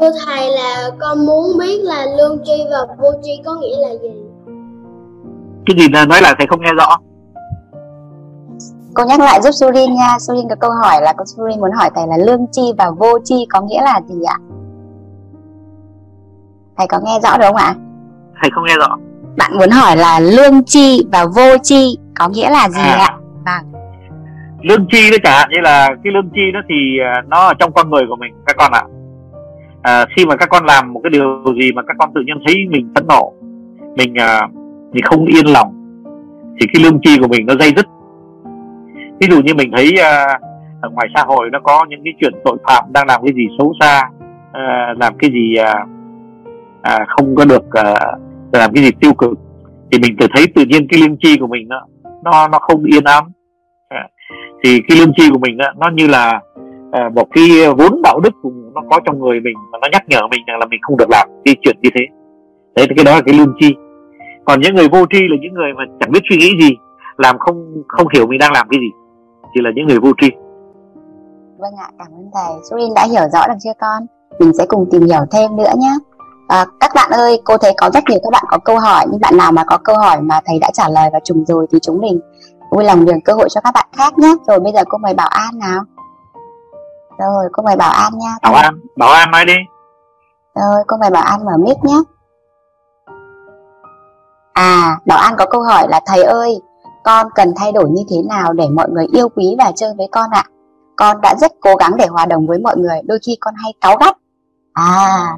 [0.00, 3.90] thưa thầy là con muốn biết là lương tri và vô tri có nghĩa là
[4.02, 4.22] gì?
[5.66, 6.96] Cái gì nói là thầy không nghe rõ.
[8.94, 10.16] Cô nhắc lại giúp Surin nha.
[10.20, 13.18] Surin có câu hỏi là cô Surin muốn hỏi thầy là lương tri và vô
[13.24, 14.38] tri có nghĩa là gì ạ?
[16.76, 17.74] Thầy có nghe rõ được không ạ?
[18.42, 18.96] Thầy không nghe rõ.
[19.36, 22.96] Bạn muốn hỏi là lương chi và vô chi có nghĩa là gì à.
[22.98, 23.16] ạ?
[23.44, 23.82] Vâng.
[24.62, 27.54] Lương chi đó chẳng hạn như là cái lương chi đó thì à, nó ở
[27.58, 28.82] trong con người của mình các con ạ.
[29.82, 32.36] À, khi mà các con làm một cái điều gì mà các con tự nhiên
[32.46, 33.32] thấy mình phẫn nộ
[33.96, 34.48] mình à,
[34.92, 35.74] mình không yên lòng
[36.60, 37.86] thì cái lương chi của mình nó dây dứt.
[39.20, 40.38] Ví dụ như mình thấy à,
[40.80, 43.46] ở ngoài xã hội nó có những cái chuyện tội phạm đang làm cái gì
[43.58, 44.02] xấu xa
[44.52, 45.86] à, làm cái gì à,
[46.84, 47.94] à, không có được à,
[48.52, 49.38] làm cái gì tiêu cực
[49.92, 51.86] thì mình tự thấy tự nhiên cái lương chi của mình nó
[52.24, 53.24] nó nó không yên ấm
[53.88, 54.08] à,
[54.64, 56.40] thì cái lương chi của mình đó, nó như là
[56.92, 57.44] à, một cái
[57.78, 60.58] vốn đạo đức của nó có trong người mình mà nó nhắc nhở mình rằng
[60.58, 62.04] là mình không được làm cái chuyện như thế.
[62.76, 63.74] Đấy thì cái đó là cái lương chi.
[64.44, 66.76] Còn những người vô tri là những người mà chẳng biết suy nghĩ gì
[67.16, 68.90] làm không không hiểu mình đang làm cái gì
[69.54, 70.30] thì là những người vô tri.
[71.58, 72.54] Vâng ạ cảm ơn thầy.
[72.70, 74.02] Surin đã hiểu rõ được chưa con?
[74.40, 75.94] Mình sẽ cùng tìm hiểu thêm nữa nhé
[76.54, 79.20] À, các bạn ơi, cô thấy có rất nhiều các bạn có câu hỏi nhưng
[79.20, 81.78] bạn nào mà có câu hỏi mà thầy đã trả lời và trùng rồi thì
[81.82, 82.20] chúng mình
[82.70, 84.34] vui lòng nhường cơ hội cho các bạn khác nhé.
[84.46, 85.82] Rồi bây giờ cô mời Bảo An nào.
[87.18, 88.36] Rồi, cô mời Bảo An nha.
[88.42, 89.54] Bảo An, Bảo An nói đi.
[90.54, 91.98] Rồi, cô mời Bảo An mở mic nhé.
[94.52, 96.60] À, Bảo An có câu hỏi là thầy ơi,
[97.04, 100.08] con cần thay đổi như thế nào để mọi người yêu quý và chơi với
[100.12, 100.44] con ạ?
[100.96, 103.72] Con đã rất cố gắng để hòa đồng với mọi người, đôi khi con hay
[103.80, 104.16] cáu gắt.
[104.72, 105.36] À,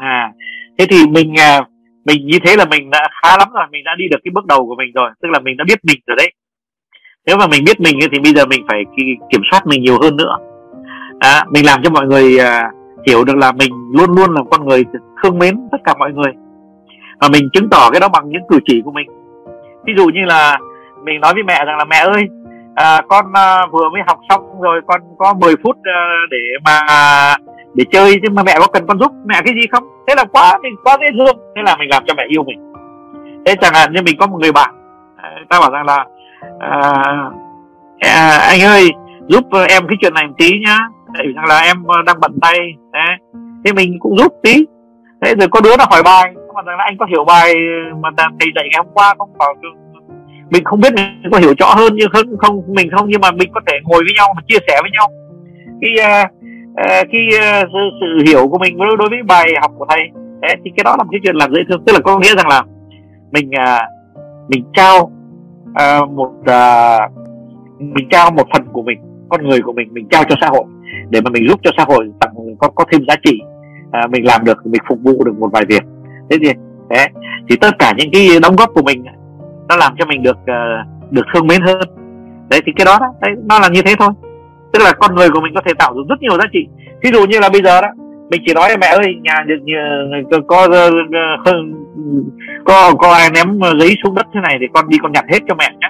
[0.00, 0.32] à
[0.78, 1.60] thế thì mình à,
[2.04, 4.46] mình như thế là mình đã khá lắm rồi mình đã đi được cái bước
[4.46, 6.32] đầu của mình rồi tức là mình đã biết mình rồi đấy.
[7.26, 8.84] Nếu mà mình biết mình thì bây giờ mình phải
[9.30, 10.36] kiểm soát mình nhiều hơn nữa.
[11.20, 12.70] À, mình làm cho mọi người à,
[13.06, 14.84] hiểu được là mình luôn luôn là con người
[15.22, 16.32] thương mến tất cả mọi người.
[17.20, 19.06] Và mình chứng tỏ cái đó bằng những cử chỉ của mình.
[19.86, 20.58] Ví dụ như là
[21.04, 22.24] mình nói với mẹ rằng là mẹ ơi
[22.74, 26.00] à, con à, vừa mới học xong rồi con có 10 phút à,
[26.30, 26.80] để mà
[27.74, 29.84] để chơi chứ mà mẹ có cần con giúp mẹ cái gì không?
[30.08, 31.36] Thế là quá mình quá dễ thương.
[31.56, 32.72] Thế là mình làm cho mẹ yêu mình.
[33.46, 34.74] Thế chẳng hạn như mình có một người bạn
[35.16, 36.04] à, ta bảo rằng là
[36.58, 36.80] à,
[37.98, 38.90] à, anh ơi
[39.28, 40.78] giúp em cái chuyện này một tí nhá.
[41.14, 41.76] Tại rằng là em
[42.06, 42.58] đang bận tay
[42.92, 43.16] đấy.
[43.64, 44.64] thế mình cũng giúp tí.
[45.22, 47.54] Thế rồi có đứa nó hỏi bài mà rằng là anh có hiểu bài
[48.00, 49.30] mà thầy dạy ngày hôm qua không?
[49.38, 49.54] Bảo
[50.50, 53.30] mình không biết mình có hiểu rõ hơn như không không mình không nhưng mà
[53.30, 55.08] mình có thể ngồi với nhau và chia sẻ với nhau.
[55.80, 56.30] Cái uh, à,
[56.76, 60.00] Ờ, cái uh, sự, sự hiểu của mình đối với bài học của thầy
[60.40, 61.82] Đấy, thì cái đó là một cái chuyện làm dễ thương.
[61.86, 62.62] Tức là có nghĩa rằng là
[63.32, 63.82] mình uh,
[64.48, 65.10] mình trao
[65.70, 67.12] uh, một uh,
[67.78, 68.98] mình trao một phần của mình
[69.28, 70.64] con người của mình mình trao cho xã hội.
[71.10, 73.40] Để mà mình giúp cho xã hội tặng có có thêm giá trị
[73.92, 75.82] à, mình làm được mình phục vụ được một vài việc.
[76.30, 76.50] Thế thì
[76.90, 77.06] thế
[77.48, 79.04] thì tất cả những cái đóng góp của mình
[79.68, 81.80] nó làm cho mình được uh, được thương mến hơn.
[82.50, 84.10] Đấy thì cái đó đấy nó là như thế thôi
[84.72, 86.66] tức là con người của mình có thể tạo được rất nhiều giá trị.
[87.02, 87.88] Ví dụ như là bây giờ đó
[88.30, 89.44] mình chỉ nói mẹ ơi nhà
[90.48, 90.68] có có
[92.64, 95.38] có, có ai ném giấy xuống đất thế này thì con đi con nhặt hết
[95.48, 95.88] cho mẹ nhé.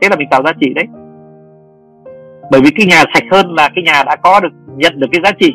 [0.00, 0.84] Thế là mình tạo giá trị đấy.
[2.50, 5.20] Bởi vì cái nhà sạch hơn là cái nhà đã có được nhận được cái
[5.24, 5.54] giá trị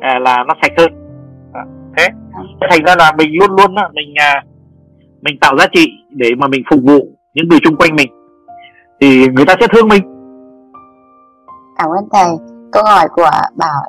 [0.00, 0.92] à, là nó sạch hơn.
[1.52, 1.62] À,
[1.96, 2.08] thế.
[2.70, 4.44] Thành ra là mình luôn luôn đó, mình à,
[5.22, 8.08] mình tạo giá trị để mà mình phục vụ những người xung quanh mình.
[9.00, 10.02] Thì người ta sẽ thương mình
[11.80, 12.30] cảm ơn thầy.
[12.72, 13.82] Câu hỏi của bảo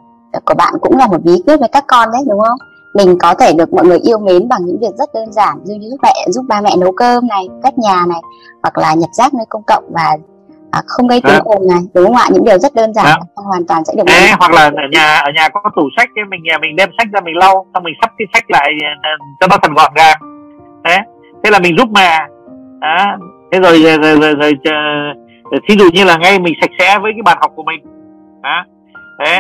[0.46, 2.58] của bạn cũng là một bí quyết với các con đấy đúng không?
[2.96, 5.78] Mình có thể được mọi người yêu mến bằng những việc rất đơn giản như
[5.90, 8.22] giúp mẹ giúp ba mẹ nấu cơm này cất nhà này
[8.64, 10.18] hoặc là nhặt rác nơi công cộng và
[10.72, 12.28] à, không gây tiếng ồn này đúng không ạ?
[12.32, 13.20] Những điều rất đơn giản à.
[13.36, 16.22] hoàn toàn sẽ được à, hoặc là ở nhà ở nhà có tủ sách thì
[16.30, 18.70] mình nhà mình đem sách ra mình lau xong mình sắp cái sách lại
[19.04, 19.10] ờ,
[19.40, 20.18] cho nó thật gọn gàng.
[20.86, 20.98] Thế
[21.44, 22.20] thế là mình giúp mẹ
[22.80, 23.18] à,
[23.52, 24.54] thế rồi, rồi, rồi, rồi, rồi
[25.68, 27.82] thí dụ như là ngay mình sạch sẽ với cái bàn học của mình.
[28.41, 28.65] À,
[29.19, 29.40] thế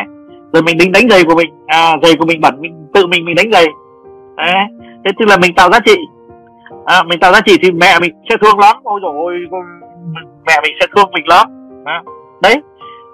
[0.53, 1.49] rồi mình đánh đánh giày của mình.
[1.67, 3.65] À, giày của mình bẩn mình tự mình mình đánh giày.
[4.37, 4.53] Đấy
[5.05, 5.95] thế tức là mình tạo giá trị.
[6.85, 8.75] À, mình tạo giá trị thì mẹ mình sẽ thương lắm.
[8.83, 9.33] Ôi rồi
[10.47, 11.47] mẹ mình sẽ thương mình lắm.
[11.85, 12.03] À,
[12.41, 12.61] đấy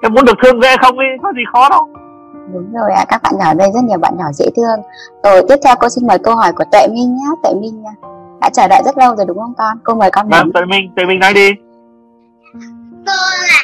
[0.01, 1.87] em muốn được thương dễ không ấy có gì khó đâu.
[2.53, 4.79] Đúng rồi ạ à, các bạn nhỏ đây rất nhiều bạn nhỏ dễ thương.
[5.23, 7.29] Rồi tiếp theo cô xin mời câu hỏi của tuệ minh nhá.
[7.43, 7.91] Tuệ minh nha
[8.41, 9.77] đã chờ đợi rất lâu rồi đúng không con?
[9.83, 11.51] Cô mời con vâng tuệ minh tuệ minh nói đi
[13.07, 13.17] cô
[13.51, 13.59] là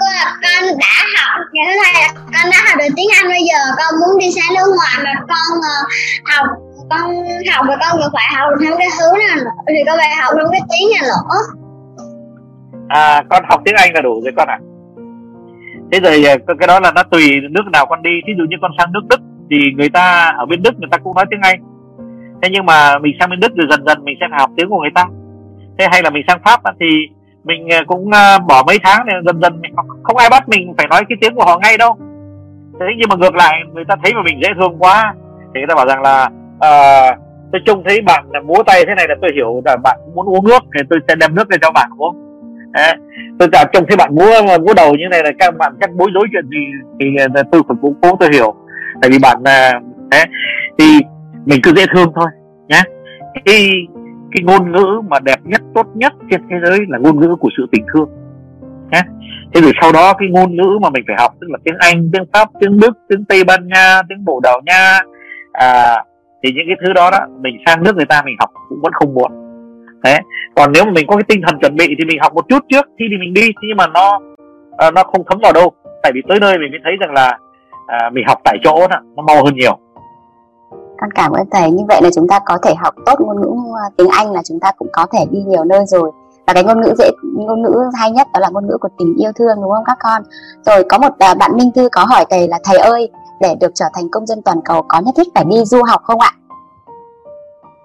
[0.00, 3.42] cô là con đã học như thế này con đã học được tiếng Anh bây
[3.48, 5.84] giờ con muốn đi sang nước ngoài mà con uh,
[6.30, 6.46] học
[6.90, 7.04] con
[7.52, 10.34] học và con vẫn phải học thêm cái thứ nào nữa thì con phải học
[10.36, 11.40] thêm cái tiếng này nữa
[12.88, 14.58] à con học tiếng Anh là đủ rồi con ạ.
[14.60, 14.64] À?
[15.92, 18.10] thế rồi ờ, cái đó là nó tùy nước nào con đi.
[18.26, 20.98] Ví dụ như con sang nước Đức thì người ta ở bên Đức người ta
[20.98, 21.60] cũng nói tiếng Anh.
[22.42, 24.80] Thế nhưng mà mình sang bên Đức rồi dần dần mình sẽ học tiếng của
[24.80, 25.04] người ta.
[25.78, 26.86] Thế hay là mình sang Pháp thì
[27.44, 30.74] mình ờ, cũng ờ, bỏ mấy tháng này dần dần mình không ai bắt mình
[30.78, 31.96] phải nói cái tiếng của họ ngay đâu.
[32.80, 35.14] Thế nhưng mà ngược lại người ta thấy mà mình dễ thương quá
[35.54, 37.18] thì người ta bảo rằng là uh,
[37.52, 40.26] tôi trông thấy bạn là múa tay thế này là tôi hiểu là bạn muốn
[40.26, 42.16] uống nước thì tôi sẽ đem nước lên cho bạn uống.
[42.72, 42.94] Đấy.
[43.38, 46.10] tôi cả trông thấy bạn múa múa đầu như này là các bạn chắc bối
[46.14, 46.64] rối chuyện gì
[47.00, 47.06] thì
[47.52, 48.54] tôi phải cố cố tôi hiểu.
[49.02, 49.36] Tại vì bạn
[50.10, 50.24] thế
[50.78, 50.84] thì
[51.44, 52.26] mình cứ dễ thương thôi
[52.68, 52.82] nhé
[53.44, 53.86] cái
[54.34, 57.48] cái ngôn ngữ mà đẹp nhất tốt nhất trên thế giới là ngôn ngữ của
[57.56, 58.08] sự tình thương
[58.92, 59.02] nhé.
[59.54, 62.10] Thế rồi sau đó cái ngôn ngữ mà mình phải học tức là tiếng anh
[62.12, 65.00] tiếng pháp tiếng đức tiếng tây ban nha tiếng bồ đào nha
[65.52, 65.96] à,
[66.42, 68.92] thì những cái thứ đó đó mình sang nước người ta mình học cũng vẫn
[68.92, 69.32] không muộn
[70.04, 70.20] đấy.
[70.56, 72.64] còn nếu mà mình có cái tinh thần chuẩn bị thì mình học một chút
[72.68, 74.20] trước khi thì mình đi nhưng mà nó
[74.78, 75.72] à, nó không thấm vào đâu.
[76.02, 77.38] Tại vì tới nơi mình mới thấy rằng là
[77.86, 79.78] à, mình học tại chỗ đó, nó mau hơn nhiều
[81.04, 81.70] con cảm ơn thầy.
[81.70, 84.42] Như vậy là chúng ta có thể học tốt ngôn ngữ à, tiếng Anh là
[84.44, 86.10] chúng ta cũng có thể đi nhiều nơi rồi.
[86.46, 89.14] Và cái ngôn ngữ dễ ngôn ngữ hay nhất đó là ngôn ngữ của tình
[89.18, 90.22] yêu thương đúng không các con?
[90.66, 93.10] Rồi có một à, bạn Minh Thư có hỏi thầy là thầy ơi
[93.40, 96.00] để được trở thành công dân toàn cầu có nhất thiết phải đi du học
[96.04, 96.30] không ạ?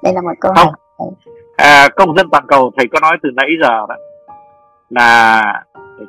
[0.03, 0.71] Đây là một câu hỏi.
[1.55, 3.95] À, công dân toàn cầu thầy có nói từ nãy giờ đó
[4.89, 5.41] là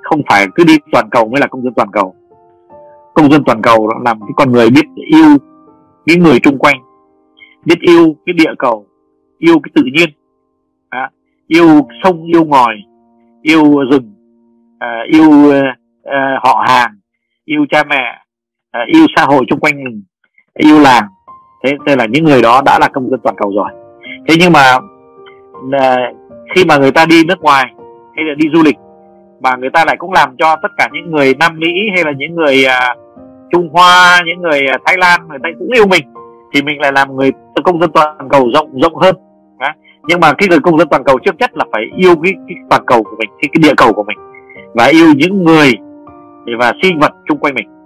[0.03, 2.15] không phải cứ đi toàn cầu mới là công dân toàn cầu.
[3.15, 5.37] Công dân toàn cầu đó làm cái con người biết yêu
[6.07, 6.77] những người chung quanh
[7.65, 8.87] biết yêu cái địa cầu
[9.39, 10.09] yêu cái tự nhiên.
[10.89, 11.11] À,
[11.47, 11.67] yêu
[12.03, 12.75] sông yêu ngòi
[13.43, 14.15] yêu rừng
[14.79, 15.53] à, yêu
[16.05, 16.91] à, họ hàng
[17.45, 18.25] yêu cha mẹ
[18.71, 20.03] à, yêu xã hội chung quanh mình
[20.55, 21.05] yêu làng.
[21.65, 23.71] Thế đây là những người đó đã là công dân toàn cầu rồi.
[24.29, 24.79] Thế nhưng mà
[25.81, 25.97] à,
[26.55, 27.65] khi mà người ta đi nước ngoài
[28.17, 28.77] hay là đi du lịch
[29.41, 32.13] mà người ta lại cũng làm cho tất cả những người Nam Mỹ hay là
[32.17, 32.95] những người à,
[33.51, 36.10] Trung Hoa những người à, Thái Lan người ta cũng yêu mình
[36.53, 37.31] thì mình lại làm người
[37.65, 39.17] công dân toàn cầu rộng rộng hơn.
[39.59, 39.69] Đó.
[40.09, 42.57] nhưng mà cái người công dân toàn cầu trước nhất là phải yêu cái, cái
[42.71, 44.19] toàn cầu của mình cái, cái địa cầu của mình.
[44.75, 45.73] Và yêu những người
[46.59, 47.85] và sinh vật chung quanh mình.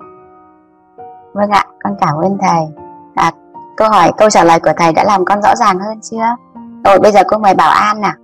[1.33, 2.85] Vâng ạ con cảm ơn thầy.
[3.15, 3.33] À,
[3.77, 6.37] câu hỏi câu trả lời của thầy đã làm con rõ ràng hơn chưa?
[6.85, 8.15] Rồi bây giờ cô mời bảo an nào.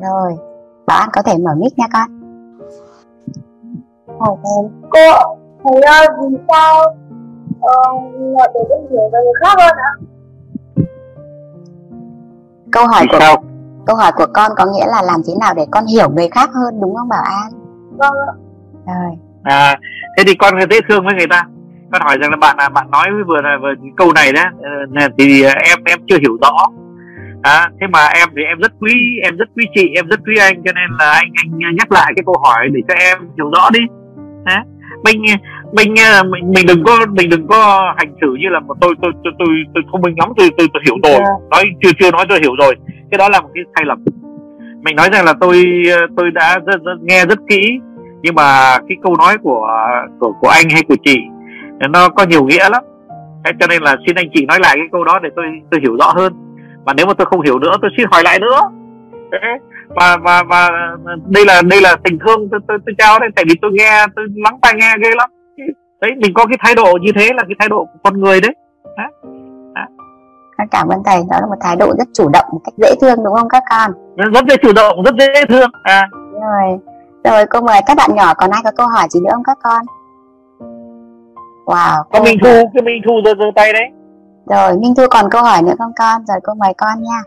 [0.00, 0.32] Rồi
[0.86, 2.08] bảo an có thể mở mic nha con.
[4.90, 5.18] Cô
[5.64, 6.96] thầy ơi vì sao
[7.60, 9.92] uh, để con hiểu về người khác hơn ạ
[12.72, 13.42] câu hỏi của
[13.86, 16.50] câu hỏi của con có nghĩa là làm thế nào để con hiểu người khác
[16.54, 17.52] hơn đúng không bảo an?
[17.98, 18.12] Vâng
[18.86, 19.16] rồi.
[19.42, 19.78] À
[20.16, 21.42] thế thì con dễ thương với người ta.
[21.92, 24.42] Con hỏi rằng là bạn là bạn nói vừa là vừa câu này đó
[24.98, 26.68] ờ, thì em em chưa hiểu rõ.
[27.42, 28.92] À, thế mà em thì em rất quý
[29.24, 31.28] em rất quý chị em rất quý anh cho nên là anh
[31.64, 33.80] anh nhắc lại cái câu hỏi để cho em hiểu rõ đi.
[34.44, 34.64] À,
[35.04, 35.22] mình
[35.72, 35.94] mình
[36.30, 39.32] mình mình đừng có mình đừng có hành xử như là một tôi tôi tôi
[39.38, 41.12] tôi, tôi thông minh lắm tôi tôi tôi hiểu rồi.
[41.12, 41.50] Yeah.
[41.50, 42.74] nói chưa chưa nói tôi hiểu rồi.
[43.10, 44.04] Cái đó là một cái sai lầm.
[44.84, 45.64] Mình nói rằng là tôi
[46.16, 47.78] tôi đã rất, rất, nghe rất kỹ
[48.22, 49.68] nhưng mà cái câu nói của
[50.20, 51.16] của của anh hay của chị
[51.90, 52.82] nó có nhiều nghĩa lắm.
[53.44, 55.80] Thế cho nên là xin anh chị nói lại cái câu đó để tôi tôi
[55.80, 56.32] hiểu rõ hơn.
[56.86, 58.60] Và nếu mà tôi không hiểu nữa tôi xin hỏi lại nữa.
[59.88, 60.70] Và và và
[61.28, 64.06] đây là đây là tình thương tôi tôi, tôi trao đấy tại vì tôi nghe
[64.16, 65.30] tôi lắng tai nghe ghê lắm
[66.02, 68.40] đấy mình có cái thái độ như thế là cái thái độ của con người
[68.40, 68.54] đấy.
[68.96, 69.04] Đó.
[69.74, 70.64] Đó.
[70.70, 73.24] cảm ơn thầy đó là một thái độ rất chủ động một cách dễ thương
[73.24, 73.90] đúng không các con?
[74.16, 76.08] Rất dễ chủ động rất dễ thương à.
[76.32, 76.78] Rồi.
[77.24, 79.58] Rồi cô mời các bạn nhỏ còn ai có câu hỏi gì nữa không các
[79.62, 79.82] con?
[81.66, 83.88] Wow có minh thu cái minh thu giơ giơ tay đấy.
[84.46, 86.24] Rồi minh thu còn câu hỏi nữa không con?
[86.28, 87.22] Rồi cô mời con nha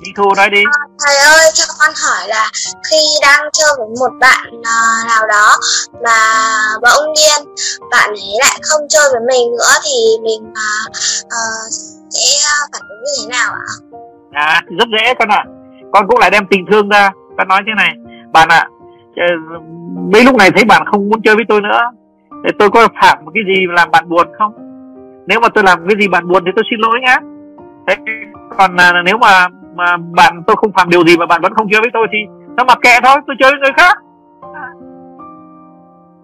[0.00, 0.62] Minh Thu nói đi.
[1.06, 2.50] Thầy ơi cho con hỏi là
[2.90, 5.56] Khi đang chơi với một bạn uh, nào đó
[6.04, 6.18] Mà
[6.82, 7.54] bỗng nhiên
[7.90, 11.72] Bạn ấy lại không chơi với mình nữa Thì mình uh,
[12.10, 13.72] sẽ phản ứng như thế nào ạ?
[14.32, 15.44] À rất dễ con ạ.
[15.46, 15.50] À.
[15.92, 17.10] Con cũng lại đem tình thương ra.
[17.38, 17.90] Con nói thế này
[18.32, 18.68] Bạn ạ
[19.16, 19.26] à,
[20.12, 21.80] Mấy lúc này thấy bạn không muốn chơi với tôi nữa.
[22.44, 24.52] Thì tôi có phạm một cái gì làm bạn buồn không?
[25.26, 27.16] Nếu mà tôi làm cái gì bạn buồn Thì tôi xin lỗi nhá.
[27.88, 27.96] Thế
[28.58, 31.68] còn à, nếu mà mà bạn tôi không phạm điều gì mà bạn vẫn không
[31.72, 32.18] chơi với tôi thì
[32.56, 33.98] nó mặc kệ thôi tôi chơi với người khác.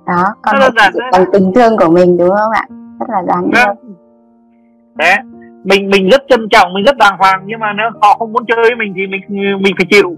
[0.06, 2.64] Đó con rất là bằng tình thương của mình đúng không ạ?
[3.00, 3.66] Rất là đáng yêu.
[3.66, 3.94] Vâng.
[4.94, 5.16] đấy
[5.64, 8.46] mình mình rất trân trọng mình rất đàng hoàng nhưng mà nếu họ không muốn
[8.46, 9.22] chơi với mình thì mình
[9.62, 10.16] mình phải chịu.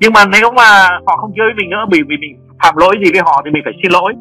[0.00, 2.96] Nhưng mà nếu mà họ không chơi với mình nữa bởi vì mình phạm lỗi
[3.04, 4.12] gì với họ thì mình phải xin lỗi.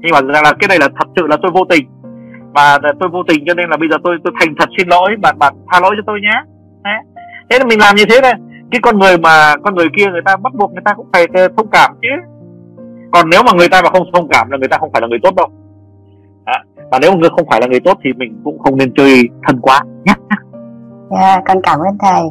[0.00, 1.86] Nhưng mà là cái này là thật sự là tôi vô tình.
[2.54, 5.10] Và tôi vô tình cho nên là bây giờ tôi tôi thành thật xin lỗi
[5.22, 6.42] bạn bạn tha lỗi cho tôi nhé.
[6.84, 6.98] Đấy
[7.52, 8.34] thế là mình làm như thế này.
[8.70, 11.26] Cái con người mà con người kia người ta bắt buộc người ta cũng phải
[11.34, 12.08] ờ, thông cảm chứ.
[13.12, 15.08] Còn nếu mà người ta mà không thông cảm là người ta không phải là
[15.08, 15.46] người tốt đâu.
[16.44, 16.58] À,
[16.90, 19.22] và nếu mà người không phải là người tốt thì mình cũng không nên chơi
[19.46, 20.14] thân quá nhé.
[20.30, 20.40] Yeah,
[21.10, 22.22] dạ, con cảm ơn thầy.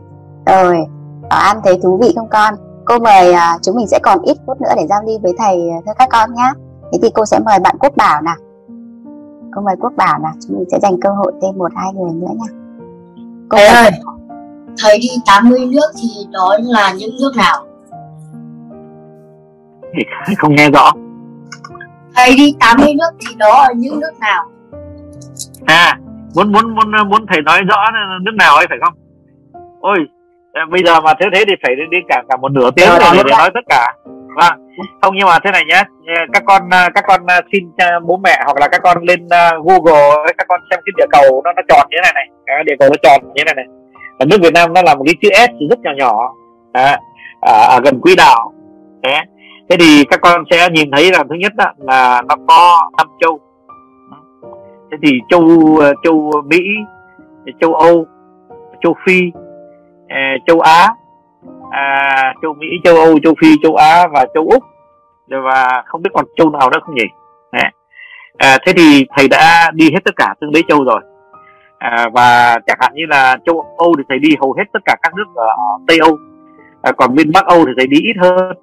[0.45, 0.77] Rồi
[1.29, 2.53] ở an thấy thú vị không con?
[2.85, 5.69] Cô mời à, chúng mình sẽ còn ít phút nữa để giao lưu với thầy
[5.69, 6.51] à, thưa các con nhé.
[6.93, 8.35] Thế thì cô sẽ mời bạn quốc bảo nào?
[9.55, 10.33] Cô mời quốc bảo nào?
[10.47, 12.57] Chúng mình sẽ dành cơ hội thêm một hai người nữa nha
[13.49, 13.91] cô thầy ơi
[14.77, 17.65] thầy đi 80 nước thì đó là những nước nào?
[20.37, 20.91] Không nghe rõ.
[22.15, 24.45] Thầy đi 80 nước thì đó là những nước nào?
[25.65, 25.99] À,
[26.35, 27.85] muốn muốn muốn muốn thầy nói rõ
[28.21, 28.93] nước nào ấy phải không?
[29.81, 29.97] Ôi,
[30.53, 33.05] à, bây giờ mà thế thế thì phải đi cả cả một nửa tiếng để,
[33.13, 33.93] để, để nói tất cả.
[34.35, 34.69] Vâng,
[35.01, 35.83] không nhưng mà thế này nhé,
[36.33, 37.71] các con à, các con à, xin
[38.03, 39.27] bố mẹ hoặc là các con lên
[39.63, 42.75] Google các con xem cái địa cầu nó nó tròn như thế này này, địa
[42.79, 43.80] cầu nó tròn như thế này này
[44.21, 46.33] ở nước Việt Nam nó là một cái chữ S rất nhỏ nhỏ.
[46.73, 46.99] À,
[47.41, 48.53] à, à, gần quỹ đạo.
[49.03, 49.17] Thế.
[49.69, 53.07] Thế thì các con sẽ nhìn thấy là thứ nhất đó, là nó có năm
[53.21, 53.39] châu.
[54.91, 56.59] Thế thì châu ờ, châu Mỹ
[57.61, 58.05] châu Âu
[58.83, 59.31] châu Phi
[60.07, 60.87] à, châu Á
[61.71, 64.63] à, châu Mỹ châu Âu châu Phi châu Á và châu Úc.
[65.43, 67.05] Và không biết còn châu nào nữa không nhỉ?
[68.37, 71.01] À, thế thì thầy đã đi hết tất cả tương đối châu rồi
[71.81, 74.95] à, và chẳng hạn như là châu Âu thì thầy đi hầu hết tất cả
[75.01, 75.47] các nước ở
[75.87, 76.17] Tây Âu.
[76.81, 78.57] À, còn bên Bắc Âu thì thầy đi ít hơn.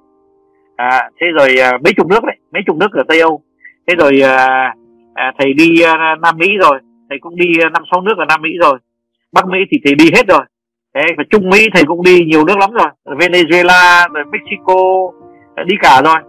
[0.75, 3.41] À, thế rồi à, mấy chục nước đấy mấy chục nước ở Tây Âu.
[3.87, 4.73] Thế rồi à,
[5.13, 6.79] à, thầy đi à, Nam Mỹ rồi
[7.09, 8.79] thầy cũng đi à, năm sáu nước ở Nam Mỹ rồi.
[9.33, 10.45] Bắc Mỹ thì thầy đi hết rồi.
[10.95, 13.17] Thế và Trung Mỹ thầy cũng đi nhiều nước lắm rồi.
[13.17, 14.75] Venezuela rồi Mexico
[15.55, 16.19] à, đi cả rồi.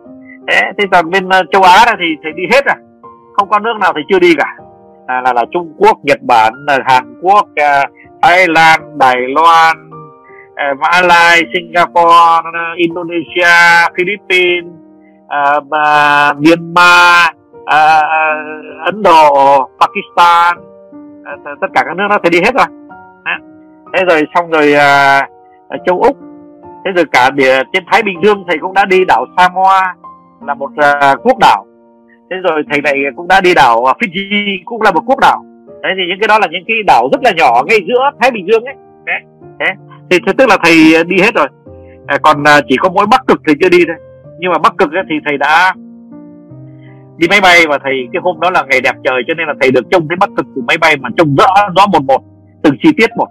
[0.49, 2.77] Thế thế còn bên à, châu Á thì thầy đi hết rồi
[3.37, 4.57] không có nước nào thầy chưa đi cả
[5.11, 7.85] là, là là Trung Quốc, Nhật Bản, là Hàn Quốc, à,
[8.23, 9.91] Thái Lan, Đài Loan,
[10.55, 12.43] à, Mã Lai, Singapore,
[12.77, 14.70] Indonesia, Philippines,
[15.28, 17.31] à, à, Myanmar,
[17.66, 18.35] à, à,
[18.85, 20.57] Ấn Độ, Pakistan,
[21.24, 22.66] à, tất cả các nước đó thì đi hết rồi.
[23.24, 23.39] À,
[23.95, 25.20] thế rồi xong rồi à,
[25.87, 26.16] châu Úc,
[26.85, 29.95] thế rồi cả địa, trên Thái Bình Dương thầy cũng đã đi đảo Samoa
[30.47, 31.65] là một à, quốc đảo
[32.31, 35.44] thế rồi thầy này cũng đã đi đảo Fiji cũng là một quốc đảo.
[35.82, 38.31] Đấy thì những cái đó là những cái đảo rất là nhỏ ngay giữa Thái
[38.31, 38.74] Bình Dương ấy.
[39.05, 39.20] Đấy,
[39.59, 39.74] đấy.
[40.11, 41.47] thì tức là thầy đi hết rồi.
[42.07, 43.97] À, còn à, chỉ có mỗi Bắc Cực thì chưa đi thôi.
[44.39, 45.74] Nhưng mà Bắc Cực ấy, thì thầy đã
[47.16, 49.55] đi máy bay và thầy cái hôm đó là ngày đẹp trời cho nên là
[49.61, 52.23] thầy được trông thấy Bắc Cực từ máy bay mà trông rõ rõ một một
[52.62, 53.28] từng chi tiết một.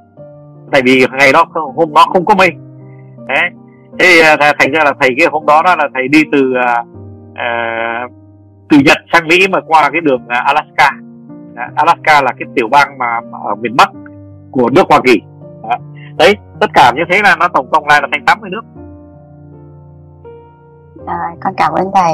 [0.71, 1.45] Tại vì ngày đó
[1.75, 2.49] hôm đó không có mây.
[3.27, 3.49] Đấy.
[3.99, 8.11] Thế à, thành ra là thầy cái hôm đó đó là thầy đi từ uh,
[8.69, 10.91] từ Nhật sang Mỹ mà qua cái đường à, Alaska.
[11.75, 13.89] Alaska là cái tiểu bang mà ở miền Bắc
[14.51, 15.21] của nước Hoa Kỳ.
[16.17, 16.35] Đấy.
[16.59, 18.61] Tất cả như thế là nó tổng cộng lại là thành 80 nước.
[21.05, 22.13] À, con cảm ơn thầy.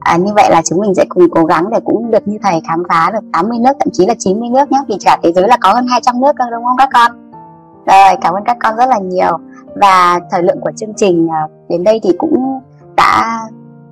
[0.00, 2.60] À, như vậy là chúng mình sẽ cùng cố gắng để cũng được như thầy
[2.68, 4.78] khám phá được 80 nước thậm chí là 90 nước nhé.
[4.88, 7.32] Vì cả thế giới là có hơn 200 nước cơ đúng không các con?
[7.86, 9.38] Rồi cảm ơn các con rất là nhiều.
[9.74, 12.60] Và thời lượng của chương trình à, đến đây thì cũng
[12.96, 13.40] đã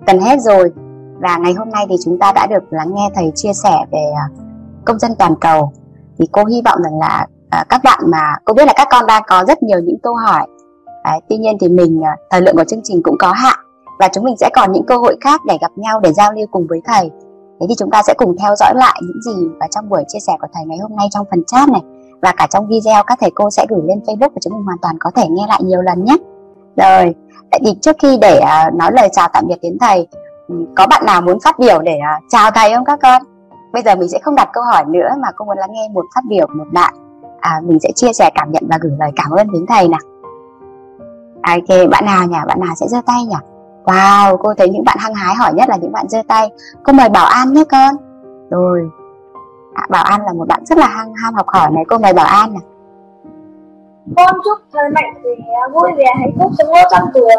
[0.07, 0.73] gần hết rồi
[1.21, 4.11] và ngày hôm nay thì chúng ta đã được lắng nghe thầy chia sẻ về
[4.17, 4.25] à,
[4.85, 5.73] công dân toàn cầu.
[6.19, 9.07] Thì cô hy vọng rằng là à, các bạn mà cô biết là các con
[9.07, 10.47] đang có rất nhiều những câu hỏi.
[11.05, 13.59] Đấy, tuy nhiên thì mình à, thời lượng của chương trình cũng có hạn.
[13.99, 16.47] Và chúng mình sẽ còn những cơ hội khác để gặp nhau để giao lưu
[16.51, 17.11] cùng với thầy.
[17.61, 20.19] Thế thì chúng ta sẽ cùng theo dõi lại những gì và trong buổi chia
[20.27, 21.83] sẻ của thầy ngày hôm nay trong phần chat này.
[22.23, 24.79] Và cả trong video các thầy cô sẽ gửi lên facebook và chúng mình hoàn
[24.83, 26.17] toàn có thể nghe lại nhiều lần nhé.
[26.77, 27.15] Rồi
[27.51, 30.09] vậy thì trước khi để uh, nói lời chào tạm biệt đến thầy
[30.77, 33.23] có bạn nào muốn phát biểu để uh, chào thầy không các con
[33.73, 36.05] bây giờ mình sẽ không đặt câu hỏi nữa mà cô muốn lắng nghe một
[36.15, 36.95] phát biểu một bạn
[37.41, 40.01] à, mình sẽ chia sẻ cảm nhận và gửi lời cảm ơn đến thầy nào
[41.43, 43.37] ok bạn nào nhỉ bạn nào sẽ giơ tay nhỉ
[43.87, 46.51] Wow, cô thấy những bạn hăng hái hỏi nhất là những bạn giơ tay.
[46.83, 47.95] Cô mời Bảo An nhé con.
[48.51, 48.91] Rồi.
[49.75, 51.85] À, Bảo An là một bạn rất là hăng ham học hỏi này.
[51.89, 52.61] Cô mời Bảo An nè.
[54.17, 57.37] Con chúc thời mạnh khỏe, vui vẻ, hạnh phúc sống lâu trăm tuổi.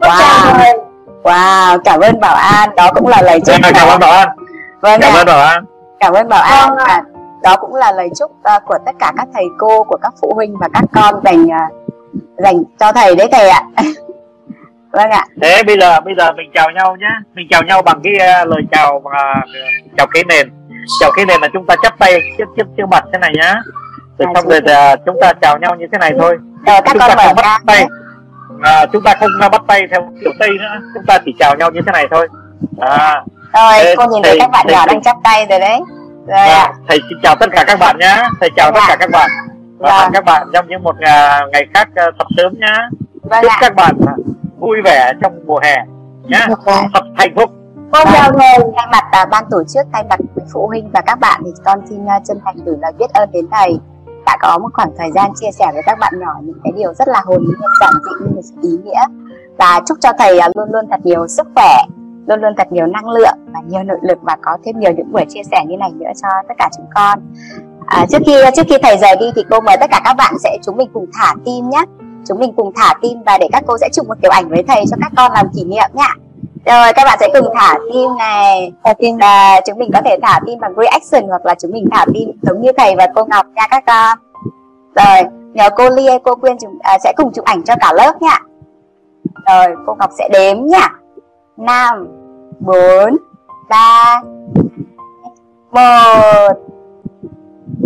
[0.00, 0.18] Con wow.
[0.18, 0.78] chào thầy.
[1.22, 2.70] Wow, cảm ơn Bảo An.
[2.76, 3.56] Đó cũng là lời chúc.
[3.62, 4.28] Vâng, cảm ơn Bảo An.
[4.80, 5.64] Vâng cảm ơn Bảo An.
[6.00, 6.68] Cảm ơn Bảo An.
[6.68, 7.02] Vâng à,
[7.42, 10.32] đó cũng là lời chúc uh, của tất cả các thầy cô, của các phụ
[10.34, 11.88] huynh và các con dành uh,
[12.38, 13.62] dành cho thầy đấy thầy ạ.
[14.90, 18.00] vâng ạ thế bây giờ bây giờ mình chào nhau nhé mình chào nhau bằng
[18.04, 19.48] cái uh, lời chào bằng uh,
[19.96, 20.50] chào cái nền
[21.00, 23.54] chào cái nền là chúng ta chắp tay trước trước trước mặt thế này nhá
[24.18, 24.60] rồi à, xong rồi
[24.94, 27.36] uh, chúng ta chào nhau như thế này thôi rồi, các chúng con ta không
[27.36, 27.86] bắt tay
[28.62, 30.88] à, chúng ta không bắt tay theo kiểu tây nữa.
[30.94, 32.28] Chúng ta chỉ chào nhau như thế này thôi.
[32.80, 35.80] À, rồi thế, cô nhìn thấy các bạn nhỏ đang chắp tay rồi đấy.
[36.26, 39.10] Rồi à, thầy xin chào tất cả các bạn nhé thầy chào tất cả các
[39.12, 39.30] bạn.
[39.78, 40.12] Và vâng.
[40.12, 42.88] các bạn trong những một uh, ngày khác uh, thật sớm nhá.
[43.22, 43.96] Vâng chúc các bạn
[44.58, 45.76] vui vẻ trong mùa hè
[46.22, 46.46] nhé
[46.94, 47.50] thật hạnh phúc.
[47.92, 50.20] Con chào thầy thay mặt uh, ban tổ chức thay mặt
[50.52, 53.32] phụ huynh và các bạn thì con xin uh, chân thành gửi lời biết ơn
[53.32, 53.78] đến thầy
[54.28, 56.94] đã có một khoảng thời gian chia sẻ với các bạn nhỏ những cái điều
[56.94, 59.04] rất là hồn nhiên giản dị nhưng mà ý nghĩa.
[59.58, 61.84] Và chúc cho thầy à, luôn luôn thật nhiều sức khỏe
[62.26, 65.12] luôn luôn thật nhiều năng lượng và nhiều nội lực và có thêm nhiều những
[65.12, 67.18] buổi chia sẻ như này nữa cho tất cả chúng con.
[67.86, 70.34] À, trước khi trước khi thầy rời đi thì cô mời tất cả các bạn
[70.38, 71.84] sẽ chúng mình cùng thả tim nhé
[72.28, 74.64] chúng mình cùng thả tim và để các cô sẽ chụp một kiểu ảnh với
[74.68, 76.14] thầy cho các con làm kỷ niệm nhá
[76.68, 78.72] rồi các bạn sẽ cùng thả tim này.
[78.84, 81.84] Thả tim và chúng mình có thể thả tim bằng reaction hoặc là chúng mình
[81.92, 84.18] thả tim giống như thầy và cô Ngọc nha các con.
[84.94, 88.22] Rồi nhờ cô Ly cô Quyên chúng à, sẽ cùng chụp ảnh cho cả lớp
[88.22, 88.38] nhá
[89.46, 90.88] rồi cô Ngọc sẽ đếm nhá
[91.56, 92.08] năm
[92.60, 93.16] bốn
[93.68, 94.20] ba
[95.70, 96.52] một.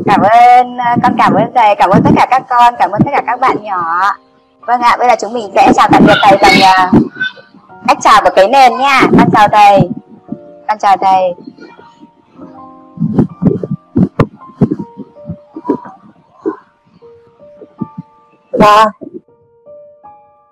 [0.07, 3.11] Cảm ơn con cảm ơn thầy cảm ơn tất cả các con cảm ơn tất
[3.13, 4.13] cả các bạn nhỏ.
[4.67, 6.91] Vâng ạ, bây giờ chúng mình sẽ chào tạm biệt thầy bằng
[7.87, 9.01] Bác chào một cái nền nha.
[9.19, 9.91] Con chào thầy.
[10.69, 11.35] Con chào thầy.
[18.53, 18.89] Vâng.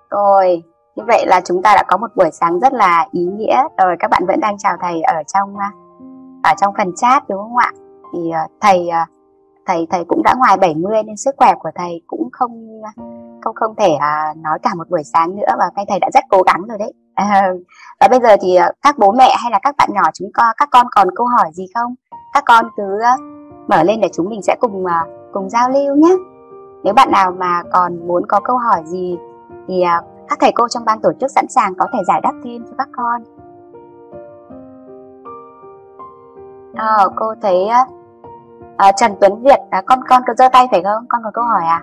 [0.09, 0.63] Rồi,
[0.95, 3.63] như vậy là chúng ta đã có một buổi sáng rất là ý nghĩa.
[3.77, 5.71] Rồi các bạn vẫn đang chào thầy ở trong à,
[6.43, 7.71] ở trong phần chat đúng không ạ?
[8.13, 9.07] Thì à, thầy à,
[9.65, 12.81] thầy thầy cũng đã ngoài 70 nên sức khỏe của thầy cũng không
[13.41, 16.23] không không thể à, nói cả một buổi sáng nữa và thầy thầy đã rất
[16.29, 16.93] cố gắng rồi đấy.
[17.13, 17.51] À,
[17.99, 20.55] và bây giờ thì à, các bố mẹ hay là các bạn nhỏ chúng con
[20.57, 21.95] các con còn câu hỏi gì không?
[22.33, 23.15] Các con cứ à,
[23.67, 26.15] mở lên để chúng mình sẽ cùng à, cùng giao lưu nhé.
[26.83, 29.17] Nếu bạn nào mà còn muốn có câu hỏi gì
[29.67, 29.83] thì
[30.29, 32.73] các thầy cô trong ban tổ chức sẵn sàng có thể giải đáp thêm cho
[32.77, 33.23] các con.
[36.75, 37.67] À, cô thấy
[38.77, 41.05] à, Trần Tuấn Việt à, con con có giơ tay phải không?
[41.09, 41.81] Con có câu hỏi à?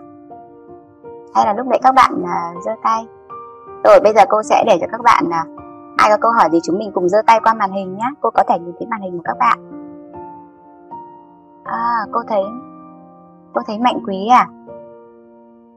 [1.34, 3.06] Hay là lúc nãy các bạn uh, giơ tay.
[3.84, 5.60] Rồi bây giờ cô sẽ để cho các bạn uh,
[5.96, 8.30] ai có câu hỏi gì chúng mình cùng giơ tay qua màn hình nhé cô
[8.34, 9.58] có thể nhìn thấy màn hình của các bạn.
[11.64, 12.42] À cô thấy
[13.54, 14.48] cô thấy mạnh quý à?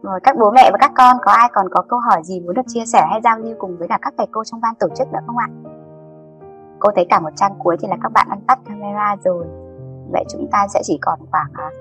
[0.03, 2.56] Rồi các bố mẹ và các con có ai còn có câu hỏi gì muốn
[2.56, 4.88] được chia sẻ hay giao lưu cùng với cả các thầy cô trong ban tổ
[4.95, 5.49] chức nữa không ạ?
[6.80, 9.45] Cô thấy cả một trang cuối thì là các bạn ăn tắt camera rồi.
[10.11, 11.73] Vậy chúng ta sẽ chỉ còn khoảng uh,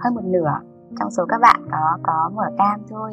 [0.00, 0.52] hơn một nửa
[1.00, 3.12] trong số các bạn có có mở cam thôi.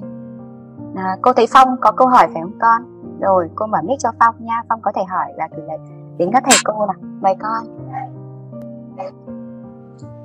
[0.96, 2.82] À, cô thấy phong có câu hỏi phải không con?
[3.22, 4.62] Rồi cô mở mic cho phong nha.
[4.70, 5.78] Phong có thể hỏi và gửi lời
[6.18, 6.96] đến các thầy cô nào.
[7.22, 7.64] Mời con.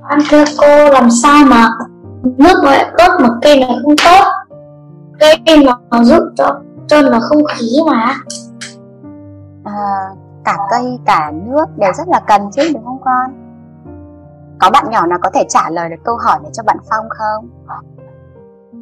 [0.09, 1.69] Anh thưa cô làm sao mà
[2.23, 4.25] nước lại tốt mà cây này không tốt?
[5.21, 8.15] Cây nó giúp cho cho nó không khí mà.
[9.65, 10.09] À,
[10.45, 13.46] cả cây cả nước đều rất là cần chứ đúng không con
[14.61, 17.09] có bạn nhỏ nào có thể trả lời được câu hỏi này cho bạn Phong
[17.11, 17.49] không?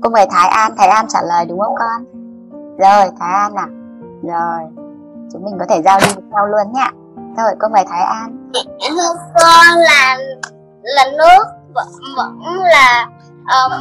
[0.02, 2.04] Cô mời Thái An, Thái An trả lời đúng không con?
[2.78, 3.66] Rồi, Thái An à.
[4.22, 4.60] Rồi,
[5.32, 6.90] chúng mình có thể giao lưu với nhau luôn nhé
[7.36, 8.50] rồi cô mời thái an.
[9.34, 10.18] Con là
[10.82, 11.44] là nước
[11.74, 13.72] vẫn, vẫn là um,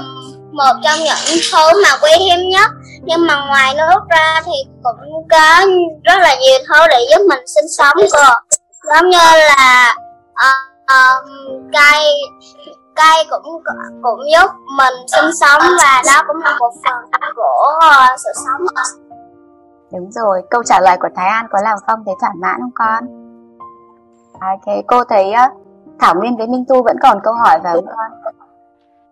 [0.52, 2.70] một trong những thứ mà quý hiếm nhất.
[3.02, 4.52] Nhưng mà ngoài nước ra thì
[4.84, 5.66] cũng có
[6.04, 8.34] rất là nhiều thứ để giúp mình sinh sống cơ.
[8.94, 9.18] Giống như
[9.58, 9.96] là
[10.32, 11.30] uh, um,
[11.74, 12.22] cây
[12.96, 13.64] cây cũng
[14.04, 18.68] cũng giúp mình sinh sống và đó cũng là một phần của uh, sự sống.
[19.94, 22.72] Đúng rồi câu trả lời của thái an có làm phong thấy thỏa mãn không
[22.76, 23.04] con?
[24.40, 25.64] À, ok cô thấy uh,
[26.00, 28.34] thảo nguyên với minh tu vẫn còn câu hỏi phải không con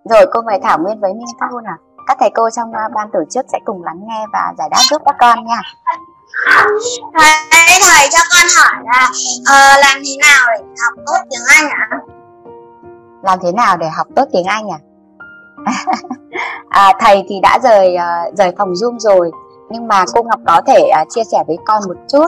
[0.10, 1.78] rồi cô mời thảo nguyên với minh tu nào.
[2.08, 4.82] Các thầy cô trong ờ, ban tổ chức sẽ cùng lắng nghe và giải đáp
[4.90, 5.62] giúp các con nha
[7.52, 9.10] thầy thầy cho con hỏi là
[9.40, 12.00] uh, làm thế nào để học tốt tiếng anh ạ?
[13.24, 14.80] Làm thế nào để học tốt tiếng anh à,
[16.70, 19.32] à thầy thì đã rời uh, rời phòng zoom rồi
[19.70, 22.28] nhưng mà cô ngọc có thể uh, chia sẻ với con một chút.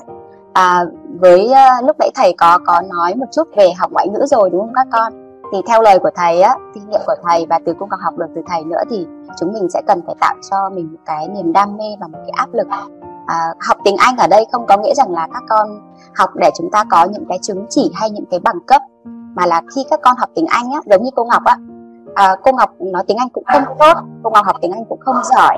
[0.53, 0.84] À,
[1.19, 4.49] với uh, lúc nãy thầy có có nói một chút về học ngoại ngữ rồi
[4.49, 5.13] đúng không các con?
[5.51, 8.17] Thì theo lời của thầy á kinh nghiệm của thầy và từ cô ngọc học
[8.17, 9.07] được từ thầy nữa thì
[9.39, 12.19] chúng mình sẽ cần phải tạo cho mình một cái niềm đam mê và một
[12.21, 12.67] cái áp lực
[13.27, 13.37] à,
[13.67, 15.67] học tiếng Anh ở đây không có nghĩa rằng là các con
[16.15, 18.81] học để chúng ta có những cái chứng chỉ hay những cái bằng cấp
[19.35, 21.57] mà là khi các con học tiếng Anh á giống như cô Ngọc á.
[22.15, 23.93] À, cô Ngọc nói tiếng Anh cũng không tốt
[24.23, 25.55] cô Ngọc học tiếng Anh cũng không giỏi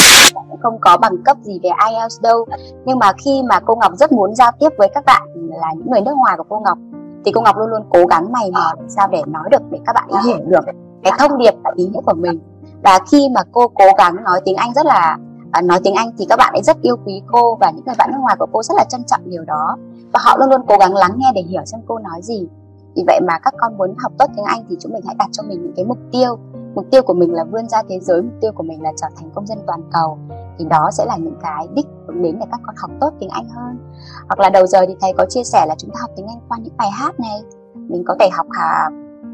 [0.50, 2.46] cũng không có bằng cấp gì về IELTS đâu.
[2.86, 5.22] Nhưng mà khi mà cô Ngọc rất muốn giao tiếp với các bạn
[5.62, 6.78] là những người nước ngoài của cô Ngọc
[7.26, 9.80] thì cô Ngọc luôn luôn cố gắng mày mò làm sao để nói được để
[9.86, 10.66] các bạn hiểu được
[11.04, 12.40] cái thông điệp và ý nghĩa của mình.
[12.84, 15.18] Và khi mà cô cố gắng nói tiếng Anh rất là
[15.56, 17.96] à, nói tiếng Anh thì các bạn ấy rất yêu quý cô và những người
[17.98, 19.78] bạn nước ngoài của cô rất là trân trọng điều đó.
[20.14, 22.48] Và họ luôn luôn cố gắng lắng nghe để hiểu xem cô nói gì.
[22.96, 25.28] Vì vậy mà các con muốn học tốt tiếng Anh thì chúng mình hãy đặt
[25.32, 26.38] cho mình những cái mục tiêu.
[26.76, 29.08] Mục tiêu của mình là vươn ra thế giới mục tiêu của mình là trở
[29.18, 30.18] thành công dân toàn cầu.
[30.58, 33.30] Thì đó sẽ là những cái đích hướng đến để các con học tốt tiếng
[33.30, 33.78] Anh hơn.
[34.28, 36.40] Hoặc là đầu giờ thì thầy có chia sẻ là chúng ta học tiếng Anh
[36.50, 37.42] qua những bài hát này.
[37.74, 38.90] Mình có thể học hà,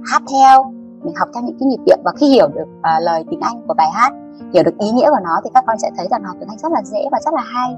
[0.06, 0.73] hát theo
[1.03, 3.68] mình học theo những cái nhịp điệu và khi hiểu được uh, lời tiếng Anh
[3.68, 4.14] của bài hát
[4.53, 6.57] hiểu được ý nghĩa của nó thì các con sẽ thấy rằng học tiếng Anh
[6.57, 7.78] rất là dễ và rất là hay.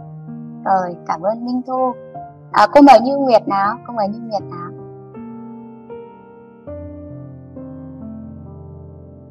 [0.66, 1.94] Rồi cảm ơn Minh Thu.
[2.52, 3.78] À, cô mời Như Nguyệt nào?
[3.88, 4.70] Cô mời Như Nguyệt nào?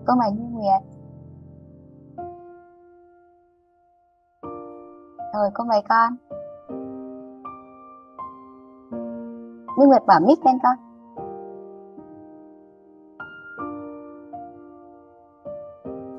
[0.06, 0.82] Cô mời Như Nguyệt.
[5.34, 6.16] Rồi cô mời con.
[9.78, 10.91] Như Nguyệt bảo mic lên con.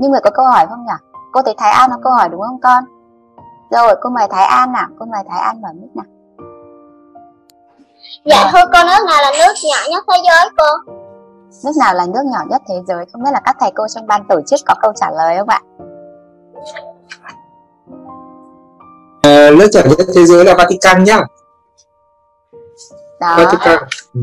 [0.04, 0.94] Như Nguyệt có câu hỏi không nhỉ?
[1.34, 2.84] Cô thấy Thái An có câu hỏi đúng không con?
[3.72, 6.06] Rồi cô mời Thái An nào Cô mời Thái An mở mic nào
[8.26, 10.94] Dạ thưa cô nước nào là nước nhỏ nhất thế giới cô?
[11.66, 13.06] Nước nào là nước nhỏ nhất thế giới?
[13.14, 15.50] Không biết là các thầy cô trong ban tổ chức có câu trả lời không
[15.50, 15.62] ạ?
[19.22, 21.22] À, nước nhỏ nhất thế giới là Vatican nhá
[23.20, 23.80] Đó Vatican
[24.14, 24.22] ừ.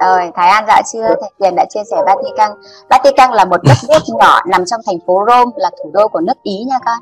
[0.00, 1.08] Rồi, Thái An dạ chưa?
[1.20, 2.50] Thầy Tiền đã chia sẻ Vatican.
[2.90, 6.20] Vatican là một đất nước nhỏ nằm trong thành phố Rome, là thủ đô của
[6.20, 6.98] nước Ý nha con.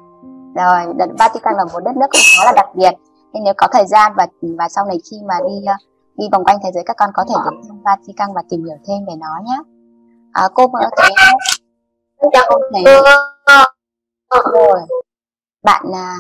[0.54, 2.92] Rồi, đất Vatican là một đất nước cũng khá là đặc biệt.
[3.32, 4.26] Nên nếu có thời gian và
[4.58, 5.76] và sau này khi mà đi uh,
[6.16, 8.76] đi vòng quanh thế giới các con có thể đến thăm Vatican và tìm hiểu
[8.86, 9.58] thêm về nó nhé.
[10.32, 11.10] À, cô có thấy
[12.20, 12.30] cô
[12.72, 12.84] thấy
[14.52, 14.80] rồi
[15.62, 16.16] bạn à,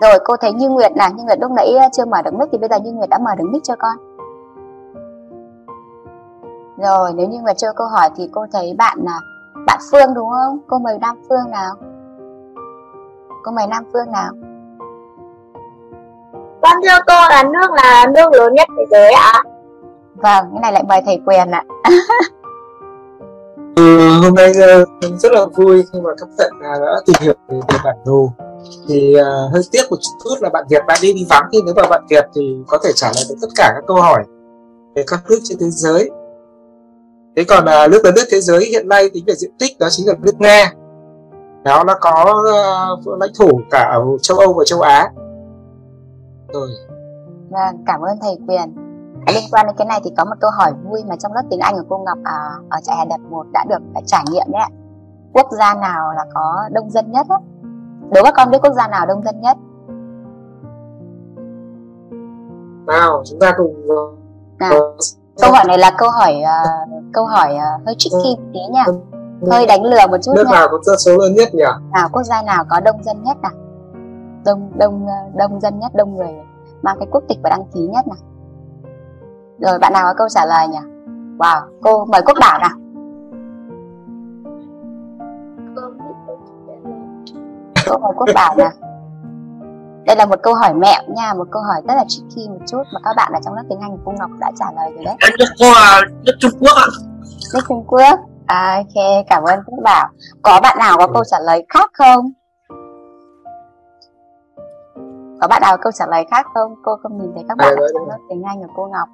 [0.00, 2.48] rồi cô thấy Như Nguyệt là Như Nguyệt lúc nãy uh, chưa mở được mic
[2.52, 4.11] thì bây giờ Như Nguyệt đã mở được mic cho con.
[6.78, 9.20] Rồi nếu như mà chưa câu hỏi thì cô thấy bạn là
[9.66, 10.58] bạn Phương đúng không?
[10.68, 11.74] Cô mời Nam Phương nào.
[13.44, 14.32] Cô mời Nam Phương nào.
[16.62, 19.42] Con thưa cô là nước là nước lớn nhất thế giới ạ.
[20.14, 21.64] Vâng, cái này lại mời thầy Quyền ạ.
[23.76, 27.34] ừ, hôm nay uh, rất là vui khi mà các bạn uh, đã tìm hiểu
[27.48, 28.30] về, về bản đồ
[28.88, 31.74] thì uh, hơi tiếc một chút là bạn Việt đã đi đi vắng thì nếu
[31.76, 34.24] mà bạn Việt thì có thể trả lời được tất cả các câu hỏi
[34.94, 36.10] về các nước trên thế giới
[37.36, 39.86] thế còn uh, nước lớn nhất thế giới hiện nay tính về diện tích đó
[39.90, 40.72] chính là nước nga.
[41.64, 42.42] Đó nó có
[42.92, 45.10] uh, lãnh thổ cả ở châu âu và châu á.
[46.52, 46.68] Rồi.
[47.50, 48.74] Vâng cảm ơn thầy quyền.
[49.26, 51.42] À, liên quan đến cái này thì có một câu hỏi vui mà trong lớp
[51.50, 52.38] tiếng anh của cô ngọc à,
[52.70, 54.68] ở trại hè đợt một đã được trải nghiệm đấy ạ.
[55.32, 57.36] Quốc gia nào là có đông dân nhất á?
[58.14, 59.56] Đố các con biết quốc gia nào đông dân nhất?
[62.86, 63.88] Nào chúng ta cùng
[64.58, 64.96] nào
[65.40, 68.84] câu hỏi này là câu hỏi uh, câu hỏi uh, hơi tricky một tí nha.
[69.50, 70.52] Hơi đánh lừa một chút nước nha.
[70.52, 71.64] nào có dân số lớn nhất nhỉ?
[71.92, 73.52] Nào quốc gia nào có đông dân nhất nào?
[74.44, 76.32] Đông đông uh, đông dân nhất đông người.
[76.82, 78.18] Mang cái quốc tịch và đăng ký nhất nào?
[79.58, 80.78] Rồi bạn nào có câu trả lời nhỉ?
[81.38, 82.70] Wow cô mời quốc bảo nào.
[87.86, 88.70] Cô mời quốc bảo nào
[90.06, 92.82] đây là một câu hỏi mẹo nha một câu hỏi rất là tricky một chút
[92.94, 95.04] mà các bạn ở trong lớp tiếng Anh của cô Ngọc đã trả lời rồi
[95.04, 95.14] đấy.
[95.20, 95.34] Nước
[96.24, 96.86] nước Trung Quốc ạ.
[97.54, 98.20] Nước Trung Quốc.
[98.46, 100.08] À, ok cảm ơn Phúc Bảo.
[100.42, 102.32] Có bạn nào có câu trả lời khác không?
[105.40, 106.74] Có bạn nào có câu trả lời khác không?
[106.84, 109.08] Cô không nhìn thấy các bạn ở trong lớp tiếng Anh của cô Ngọc.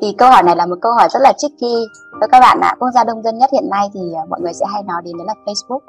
[0.00, 1.74] Thì câu hỏi này là một câu hỏi rất là tricky.
[2.20, 4.52] Với các bạn ạ quốc gia đông dân nhất hiện nay thì à, mọi người
[4.52, 5.80] sẽ hay nói đến đấy là Facebook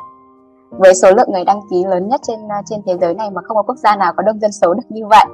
[0.71, 3.41] với số lượng người đăng ký lớn nhất trên à, trên thế giới này mà
[3.41, 5.25] không có quốc gia nào có đông dân số được như vậy.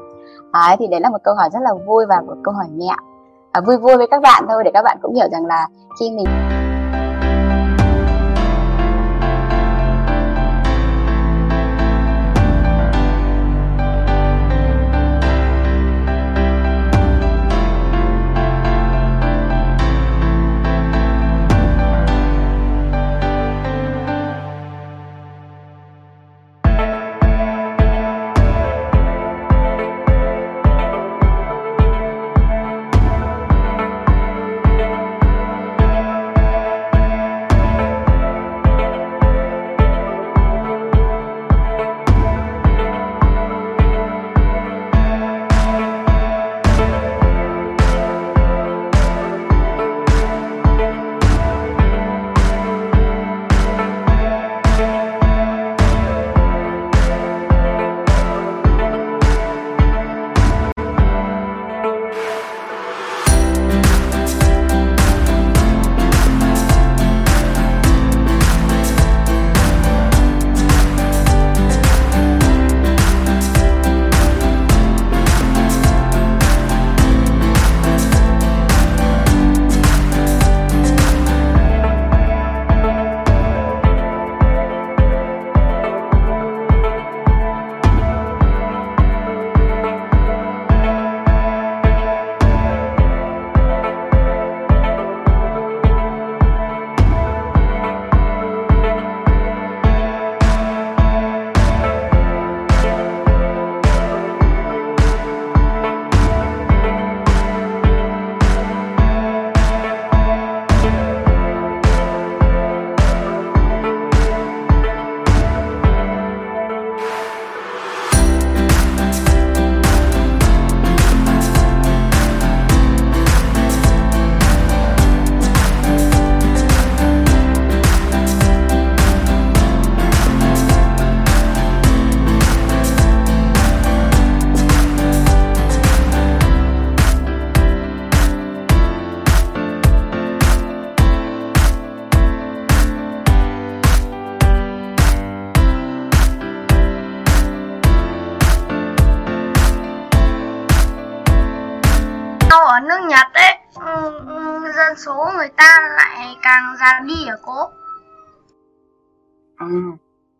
[0.51, 2.95] À, thì đấy là một câu hỏi rất là vui và một câu hỏi nhẹ
[3.51, 5.67] à, vui vui với các bạn thôi để các bạn cũng hiểu rằng là
[5.99, 6.25] khi mình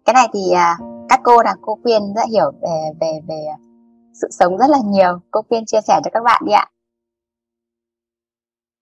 [0.05, 0.77] cái này thì à,
[1.09, 3.45] các cô là cô Quyên rất hiểu về về về
[4.21, 5.19] sự sống rất là nhiều.
[5.31, 6.67] Cô Quyên chia sẻ cho các bạn đi ạ.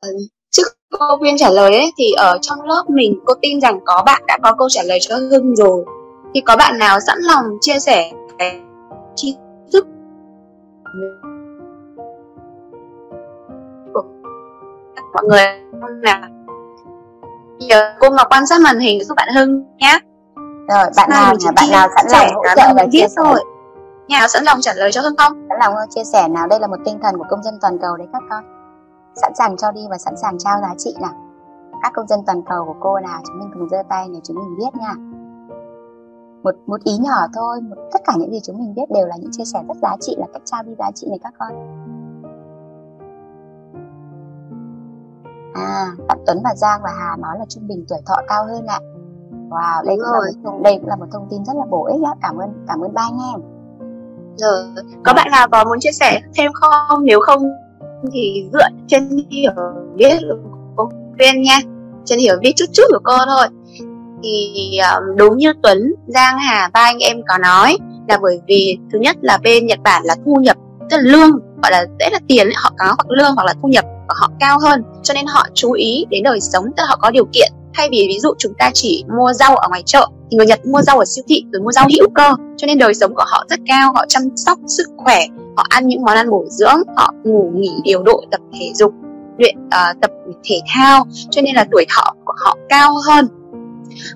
[0.02, 0.16] Vâng.
[0.52, 0.68] Trước
[1.00, 4.24] cô Quyên trả lời ấy thì ở trong lớp mình cô tin rằng có bạn
[4.28, 5.86] đã có câu trả lời cho Hưng rồi.
[6.34, 8.62] Thì có bạn nào sẵn lòng chia sẻ cái
[9.16, 9.36] tri
[9.74, 9.88] thức
[13.94, 14.04] của
[15.14, 15.46] mọi người
[15.82, 16.22] không nào
[17.60, 20.00] giờ cô Ngọc quan sát màn hình giúp bạn Hưng nhé
[20.68, 23.16] rồi bạn nào chỉ bạn nào sẵn lòng hỗ trợ và chia sẻ?
[23.18, 23.44] thôi.
[24.08, 25.48] Nhà nào sẵn lòng trả lời cho Hưng không?
[25.50, 26.48] Sẵn lòng chia sẻ nào?
[26.48, 28.44] Đây là một tinh thần của công dân toàn cầu đấy các con.
[29.16, 31.14] Sẵn sàng cho đi và sẵn sàng trao giá trị nào.
[31.84, 34.38] Các công dân toàn cầu của cô nào chúng mình cùng giơ tay để chúng
[34.38, 34.94] mình biết nha.
[36.44, 37.62] Một một ý nhỏ thôi.
[37.62, 39.96] Một, tất cả những gì chúng mình biết đều là những chia sẻ rất giá
[40.02, 41.52] trị là cách trao đi giá trị này các con.
[45.54, 48.66] À bạn Tuấn và Giang và Hà nói là trung bình tuổi thọ cao hơn
[48.68, 48.80] ạ
[49.50, 52.02] wow đây cũng là một đây cũng là một thông tin rất là bổ ích
[52.06, 53.42] á cảm ơn cảm ơn ba anh em
[54.38, 57.04] Rồi, có bạn nào có muốn chia sẻ thêm không?
[57.04, 57.42] Nếu không
[58.14, 59.52] thì dựa trên hiểu
[59.96, 60.20] biết
[60.76, 61.60] của khuyên nha.
[62.06, 63.48] Trên hiểu biết chút chút của cô thôi.
[64.24, 64.80] Thì
[65.16, 67.78] đúng như Tuấn, Giang, Hà ba anh em có nói
[68.08, 70.58] là bởi vì thứ nhất là bên Nhật Bản là thu nhập
[70.90, 71.32] tức là lương
[71.64, 74.32] gọi là dễ là tiền họ có hoặc lương hoặc là thu nhập của họ
[74.40, 77.26] cao hơn cho nên họ chú ý đến đời sống tức là họ có điều
[77.26, 80.46] kiện thay vì ví dụ chúng ta chỉ mua rau ở ngoài chợ thì người
[80.46, 82.32] Nhật mua rau ở siêu thị rồi mua rau hữu cơ.
[82.58, 85.26] Cho nên đời sống của họ rất cao họ chăm sóc sức khỏe
[85.58, 88.94] họ ăn những món ăn bổ dưỡng họ ngủ nghỉ điều độ tập thể dục
[89.38, 90.12] luyện uh, tập
[90.44, 91.06] thể thao.
[91.30, 93.28] Cho nên là tuổi thọ của họ cao hơn.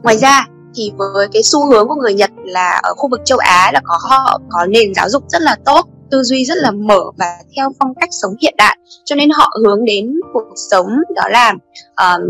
[0.03, 0.45] Ngoài ra
[0.75, 3.81] thì với cái xu hướng của người Nhật là ở khu vực châu Á là
[3.83, 7.25] có họ có nền giáo dục rất là tốt tư duy rất là mở và
[7.55, 8.77] theo phong cách sống hiện đại.
[9.05, 11.53] Cho nên họ hướng đến cuộc sống đó là
[12.01, 12.21] um,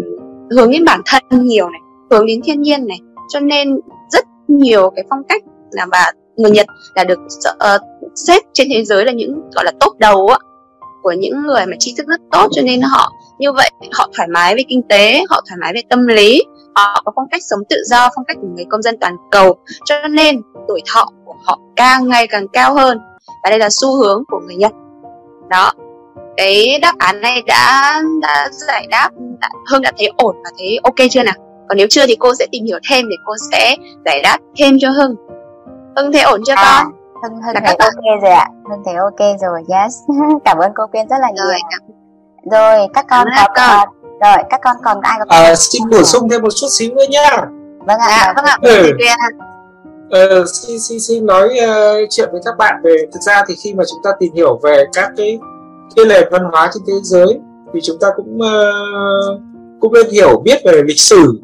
[0.52, 1.82] hướng đến bản thân nhiều này
[2.12, 3.00] hướng đến thiên nhiên này.
[3.30, 7.82] Cho nên rất nhiều cái phong cách là và người Nhật là được uh,
[8.16, 10.38] xếp trên thế giới là những gọi là top đầu á
[11.04, 12.48] của những người mà tri thức rất tốt.
[12.52, 15.82] Cho nên họ như vậy họ thoải mái về kinh tế họ thoải mái về
[15.90, 16.42] tâm lý
[16.76, 19.58] họ có phong cách sống tự do phong cách của người công dân toàn cầu.
[19.86, 23.00] Cho nên tuổi thọ của họ càng ngày càng cao hơn.
[23.44, 24.72] Và đây là xu hướng của người Nhật.
[25.50, 25.74] Đó
[26.40, 29.10] cái đáp án này đã đã giải đáp
[29.40, 31.34] đã, Hương đã thấy ổn và thấy ok chưa nào?
[31.70, 33.76] Còn nếu chưa thì cô sẽ tìm hiểu thêm để cô sẽ
[34.06, 35.16] giải đáp thêm cho Hưng.
[35.96, 36.94] Hưng thấy ổn chưa à, con?
[37.24, 38.48] Hưng Hưng thấy ok rồi ạ.
[38.70, 39.94] Hưng thấy ok rồi yes.
[40.46, 41.46] Cảm ơn cô Quyên rất là nhiều.
[41.46, 41.82] rồi, cảm...
[42.52, 43.90] rồi các con có con.
[44.22, 47.06] rồi các con còn ai có à, xin bổ sung thêm một chút xíu nữa
[47.10, 47.38] nhá.
[47.80, 48.58] Vâng ạ dạ, vâng ạ.
[48.62, 48.92] ừ.
[50.12, 52.96] Ờ, xin, xin, xin nói uh, chuyện với các bạn về.
[53.14, 55.40] Thực ra thì khi mà chúng ta tìm hiểu về các cái
[55.96, 57.40] cái nền văn hóa trên thế giới
[57.74, 59.42] thì chúng ta cũng uh,
[59.80, 61.42] cũng nên hiểu biết về lịch sử.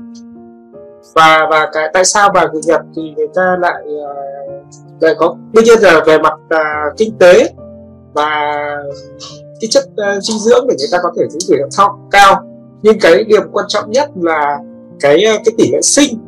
[1.16, 5.36] Và và cái tại sao mà người Nhật thì người ta lại uh, lại có
[5.54, 7.54] đương nhiên là về mặt uh, kinh tế
[8.14, 8.52] và
[9.62, 12.44] cái chất uh, dinh dưỡng để người ta có thể giữ tuổi thọ cao.
[12.82, 14.58] Nhưng cái điểm quan trọng nhất là
[15.00, 16.20] cái cái tỷ lệ sinh.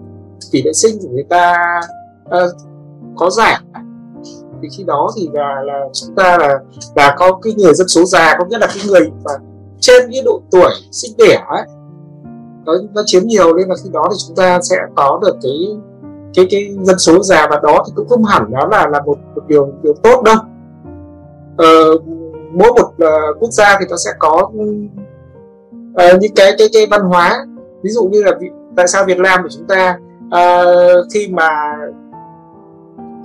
[0.52, 1.56] Tỷ lệ sinh của người ta
[2.26, 2.52] uh,
[3.16, 3.62] có giảm
[4.62, 6.60] thì khi đó thì là là chúng ta là
[6.96, 9.32] là có cái người dân số già có nghĩa là cái người mà
[9.80, 11.66] trên cái độ tuổi sinh đẻ ấy
[12.66, 15.78] nó nó chiếm nhiều nên là khi đó thì chúng ta sẽ có được cái
[16.34, 19.18] cái cái dân số già và đó thì cũng không hẳn đó là là một,
[19.36, 20.36] một điều điều tốt đâu.
[21.58, 21.98] Ờ,
[22.54, 27.02] mỗi một uh, quốc gia thì nó sẽ có uh, những cái cái cái văn
[27.02, 27.46] hóa.
[27.84, 28.32] Ví dụ như là
[28.76, 31.50] tại sao Việt Nam của chúng ta uh, khi mà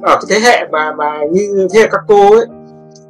[0.03, 2.47] ở cái thế hệ mà mà như thế hệ các cô ấy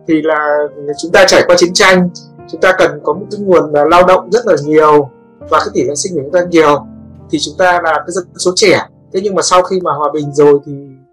[0.09, 0.59] thì là
[1.03, 2.09] chúng ta trải qua chiến tranh
[2.51, 5.09] chúng ta cần có một cái nguồn lao động rất là nhiều
[5.39, 6.87] và cái tỷ lệ sinh của chúng ta nhiều
[7.31, 8.87] thì chúng ta là cái dân số trẻ.
[9.13, 10.73] Thế nhưng mà sau khi mà hòa bình rồi thì,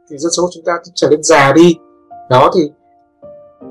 [0.09, 1.75] thì dân số của chúng ta trở nên già đi.
[2.29, 2.71] Đó thì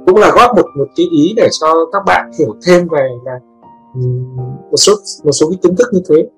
[0.06, 3.39] cũng là góp một một cái ý để cho các bạn hiểu thêm về là
[4.70, 4.93] một số
[5.24, 6.28] một số cái kiến thức như thế.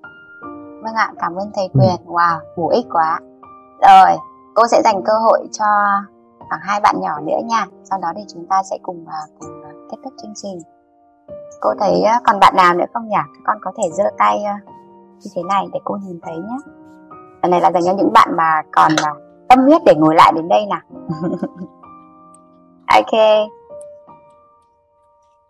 [0.83, 1.95] Vâng ạ cảm ơn thầy quyền.
[2.05, 3.19] Wow bổ ích quá.
[3.81, 4.17] Rồi
[4.55, 5.65] cô sẽ dành cơ hội cho
[6.49, 7.65] khoảng hai bạn nhỏ nữa nha.
[7.83, 10.59] Sau đó thì chúng ta sẽ cùng à, cùng à, kết thúc chương trình.
[11.61, 13.15] Cô thấy à, còn bạn nào nữa không nhỉ?
[13.15, 14.43] Các con có thể giơ tay
[15.19, 16.57] như thế này để cô nhìn thấy nhé.
[17.41, 18.91] Lần này là dành cho những bạn mà còn
[19.49, 20.81] tâm huyết để ngồi lại đến đây nè
[22.95, 23.47] ok.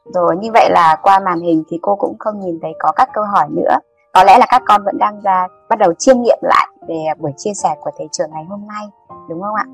[0.05, 3.09] Rồi, như vậy là qua màn hình thì cô cũng không nhìn thấy có các
[3.13, 3.77] câu hỏi nữa
[4.13, 7.31] có lẽ là các con vẫn đang ra bắt đầu chiêm nghiệm lại về buổi
[7.37, 8.85] chia sẻ của thầy trưởng ngày hôm nay
[9.29, 9.65] đúng không ạ?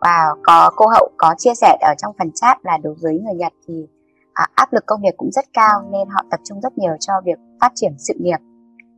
[0.00, 3.34] Wow, có cô Hậu có chia sẻ ở trong phần chat là đối với người
[3.34, 3.86] Nhật thì
[4.32, 7.12] à, áp lực công việc cũng rất cao nên họ tập trung rất nhiều cho
[7.24, 8.38] việc phát triển sự nghiệp.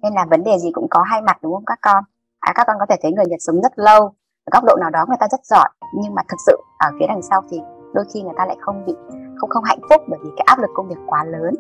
[0.03, 2.05] Nên là vấn đề gì cũng có hai mặt đúng không các con?
[2.41, 4.01] À, các con có thể thấy người Nhật sống rất lâu
[4.45, 7.07] ở góc độ nào đó người ta rất giỏi nhưng mà thực sự ở phía
[7.09, 7.61] đằng sau thì
[7.95, 8.95] đôi khi người ta lại không bị
[9.37, 11.55] không không hạnh phúc bởi vì cái áp lực công việc quá lớn.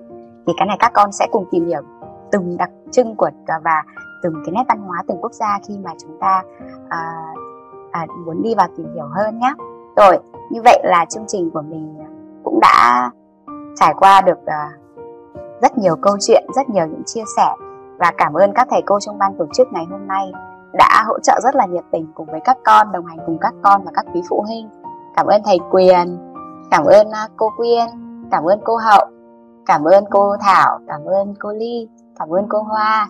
[0.46, 1.82] Thì cái này các con sẽ cùng tìm hiểu
[2.32, 3.82] từng đặc trưng của à, và
[4.22, 6.42] từng cái nét văn hóa từng quốc gia khi mà chúng ta
[6.88, 7.22] à,
[7.90, 9.54] à, muốn đi vào tìm hiểu hơn nhé
[9.96, 10.18] rồi
[10.50, 11.98] như vậy là chương trình của mình
[12.44, 13.10] cũng đã
[13.76, 14.70] trải qua được à,
[15.62, 17.54] rất nhiều câu chuyện rất nhiều những chia sẻ.
[17.98, 20.32] Và cảm ơn các thầy cô trong ban tổ chức ngày hôm nay
[20.72, 23.54] đã hỗ trợ rất là nhiệt tình cùng với các con đồng hành cùng các
[23.62, 24.68] con và các quý phụ huynh.
[25.16, 26.18] Cảm ơn thầy quyền
[26.70, 27.86] cảm ơn à, cô quyên
[28.30, 29.06] cảm ơn cô hậu
[29.66, 31.88] cảm ơn cô thảo cảm ơn cô ly
[32.18, 33.08] cảm ơn cô hoa.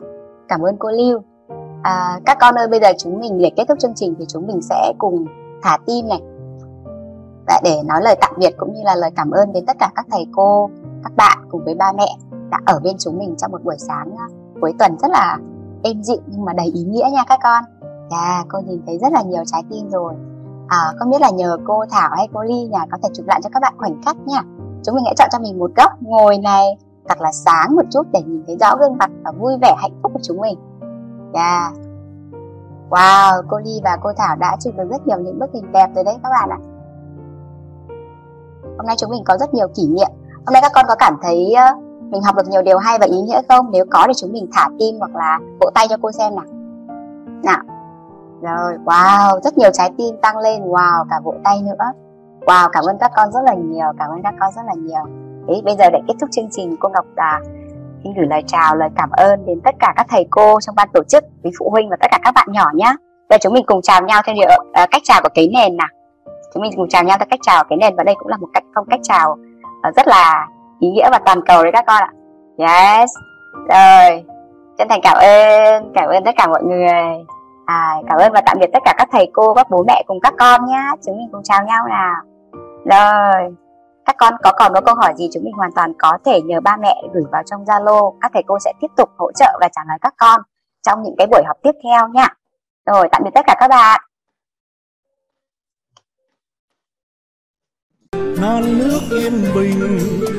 [0.48, 1.20] Cảm ơn cô lưu.
[1.82, 4.46] À, các con ơi bây giờ chúng mình để kết thúc chương trình thì chúng
[4.46, 5.26] mình sẽ cùng
[5.62, 6.22] thả tim này.
[7.46, 9.90] Và để nói lời tạm biệt cũng như là lời cảm ơn đến tất cả
[9.94, 10.70] các thầy cô
[11.02, 12.16] các bạn cùng với ba mẹ
[12.50, 14.26] đã ở bên chúng mình trong một buổi sáng à,
[14.60, 15.38] cuối tuần rất là
[15.82, 17.64] êm dịu nhưng mà đầy ý nghĩa nha các con.
[17.80, 20.14] Yeah, dạ, cô nhìn thấy rất là nhiều trái tim rồi.
[20.68, 23.40] À, không biết là nhờ cô Thảo hay cô Ly nhà có thể chụp lại
[23.44, 24.42] cho các bạn khoảnh khắc nha.
[24.84, 26.76] Chúng mình hãy chọn cho mình một góc ngồi này
[27.08, 30.00] thật là sáng một chút để nhìn thấy rõ gương mặt và vui vẻ hạnh
[30.02, 30.58] phúc của chúng mình.
[31.34, 31.72] Yeah.
[32.90, 35.90] wow, cô ly và cô thảo đã chụp được rất nhiều những bức hình đẹp
[35.94, 36.58] rồi đấy các bạn ạ.
[38.62, 40.08] Hôm nay chúng mình có rất nhiều kỷ niệm.
[40.46, 41.54] Hôm nay các con có cảm thấy
[42.00, 43.70] mình học được nhiều điều hay và ý nghĩa không?
[43.70, 46.44] Nếu có thì chúng mình thả tim hoặc là vỗ tay cho cô xem nào.
[47.42, 47.62] Nào.
[48.42, 50.62] Rồi, wow, rất nhiều trái tim tăng lên.
[50.62, 51.92] Wow, cả vỗ tay nữa.
[52.40, 55.04] Wow, cảm ơn các con rất là nhiều, cảm ơn các con rất là nhiều.
[55.46, 57.40] Đấy, bây giờ để kết thúc chương trình cô Ngọc à,
[58.04, 60.88] xin gửi lời chào lời cảm ơn đến tất cả các thầy cô trong ban
[60.92, 62.94] tổ chức quý phụ huynh và tất cả các bạn nhỏ nhé
[63.30, 64.48] Giờ chúng mình cùng chào nhau theo điều,
[64.82, 65.88] uh, cách chào của cái nền nào.
[66.54, 68.48] Chúng mình cùng chào nhau theo cách chào cái nền và đây cũng là một
[68.54, 69.36] cách phong cách chào
[69.88, 70.48] uh, rất là
[70.80, 72.12] ý nghĩa và toàn cầu đấy các con ạ.
[72.58, 73.10] Yes.
[73.52, 74.24] Rồi.
[74.78, 77.24] Chân thành cảm ơn cảm ơn tất cả mọi người.
[77.66, 80.20] À, cảm ơn và tạm biệt tất cả các thầy cô các bố mẹ cùng
[80.20, 82.14] các con nhé chúng mình cùng chào nhau nào.
[82.84, 83.65] Rồi
[84.06, 86.60] các con có còn một câu hỏi gì chúng mình hoàn toàn có thể nhờ
[86.60, 88.18] ba mẹ gửi vào trong Zalo.
[88.20, 90.40] Các thầy cô sẽ tiếp tục hỗ trợ và trả lời các con
[90.82, 92.28] trong những cái buổi học tiếp theo nha.
[92.86, 94.00] Rồi, tạm biệt tất cả các bạn.
[98.40, 99.98] Non nước yên bình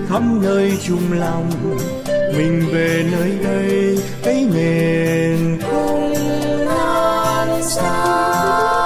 [0.09, 1.49] khắp nơi chung lòng.
[2.07, 6.13] Mình về nơi đây, cái miền không
[6.65, 8.76] non xa.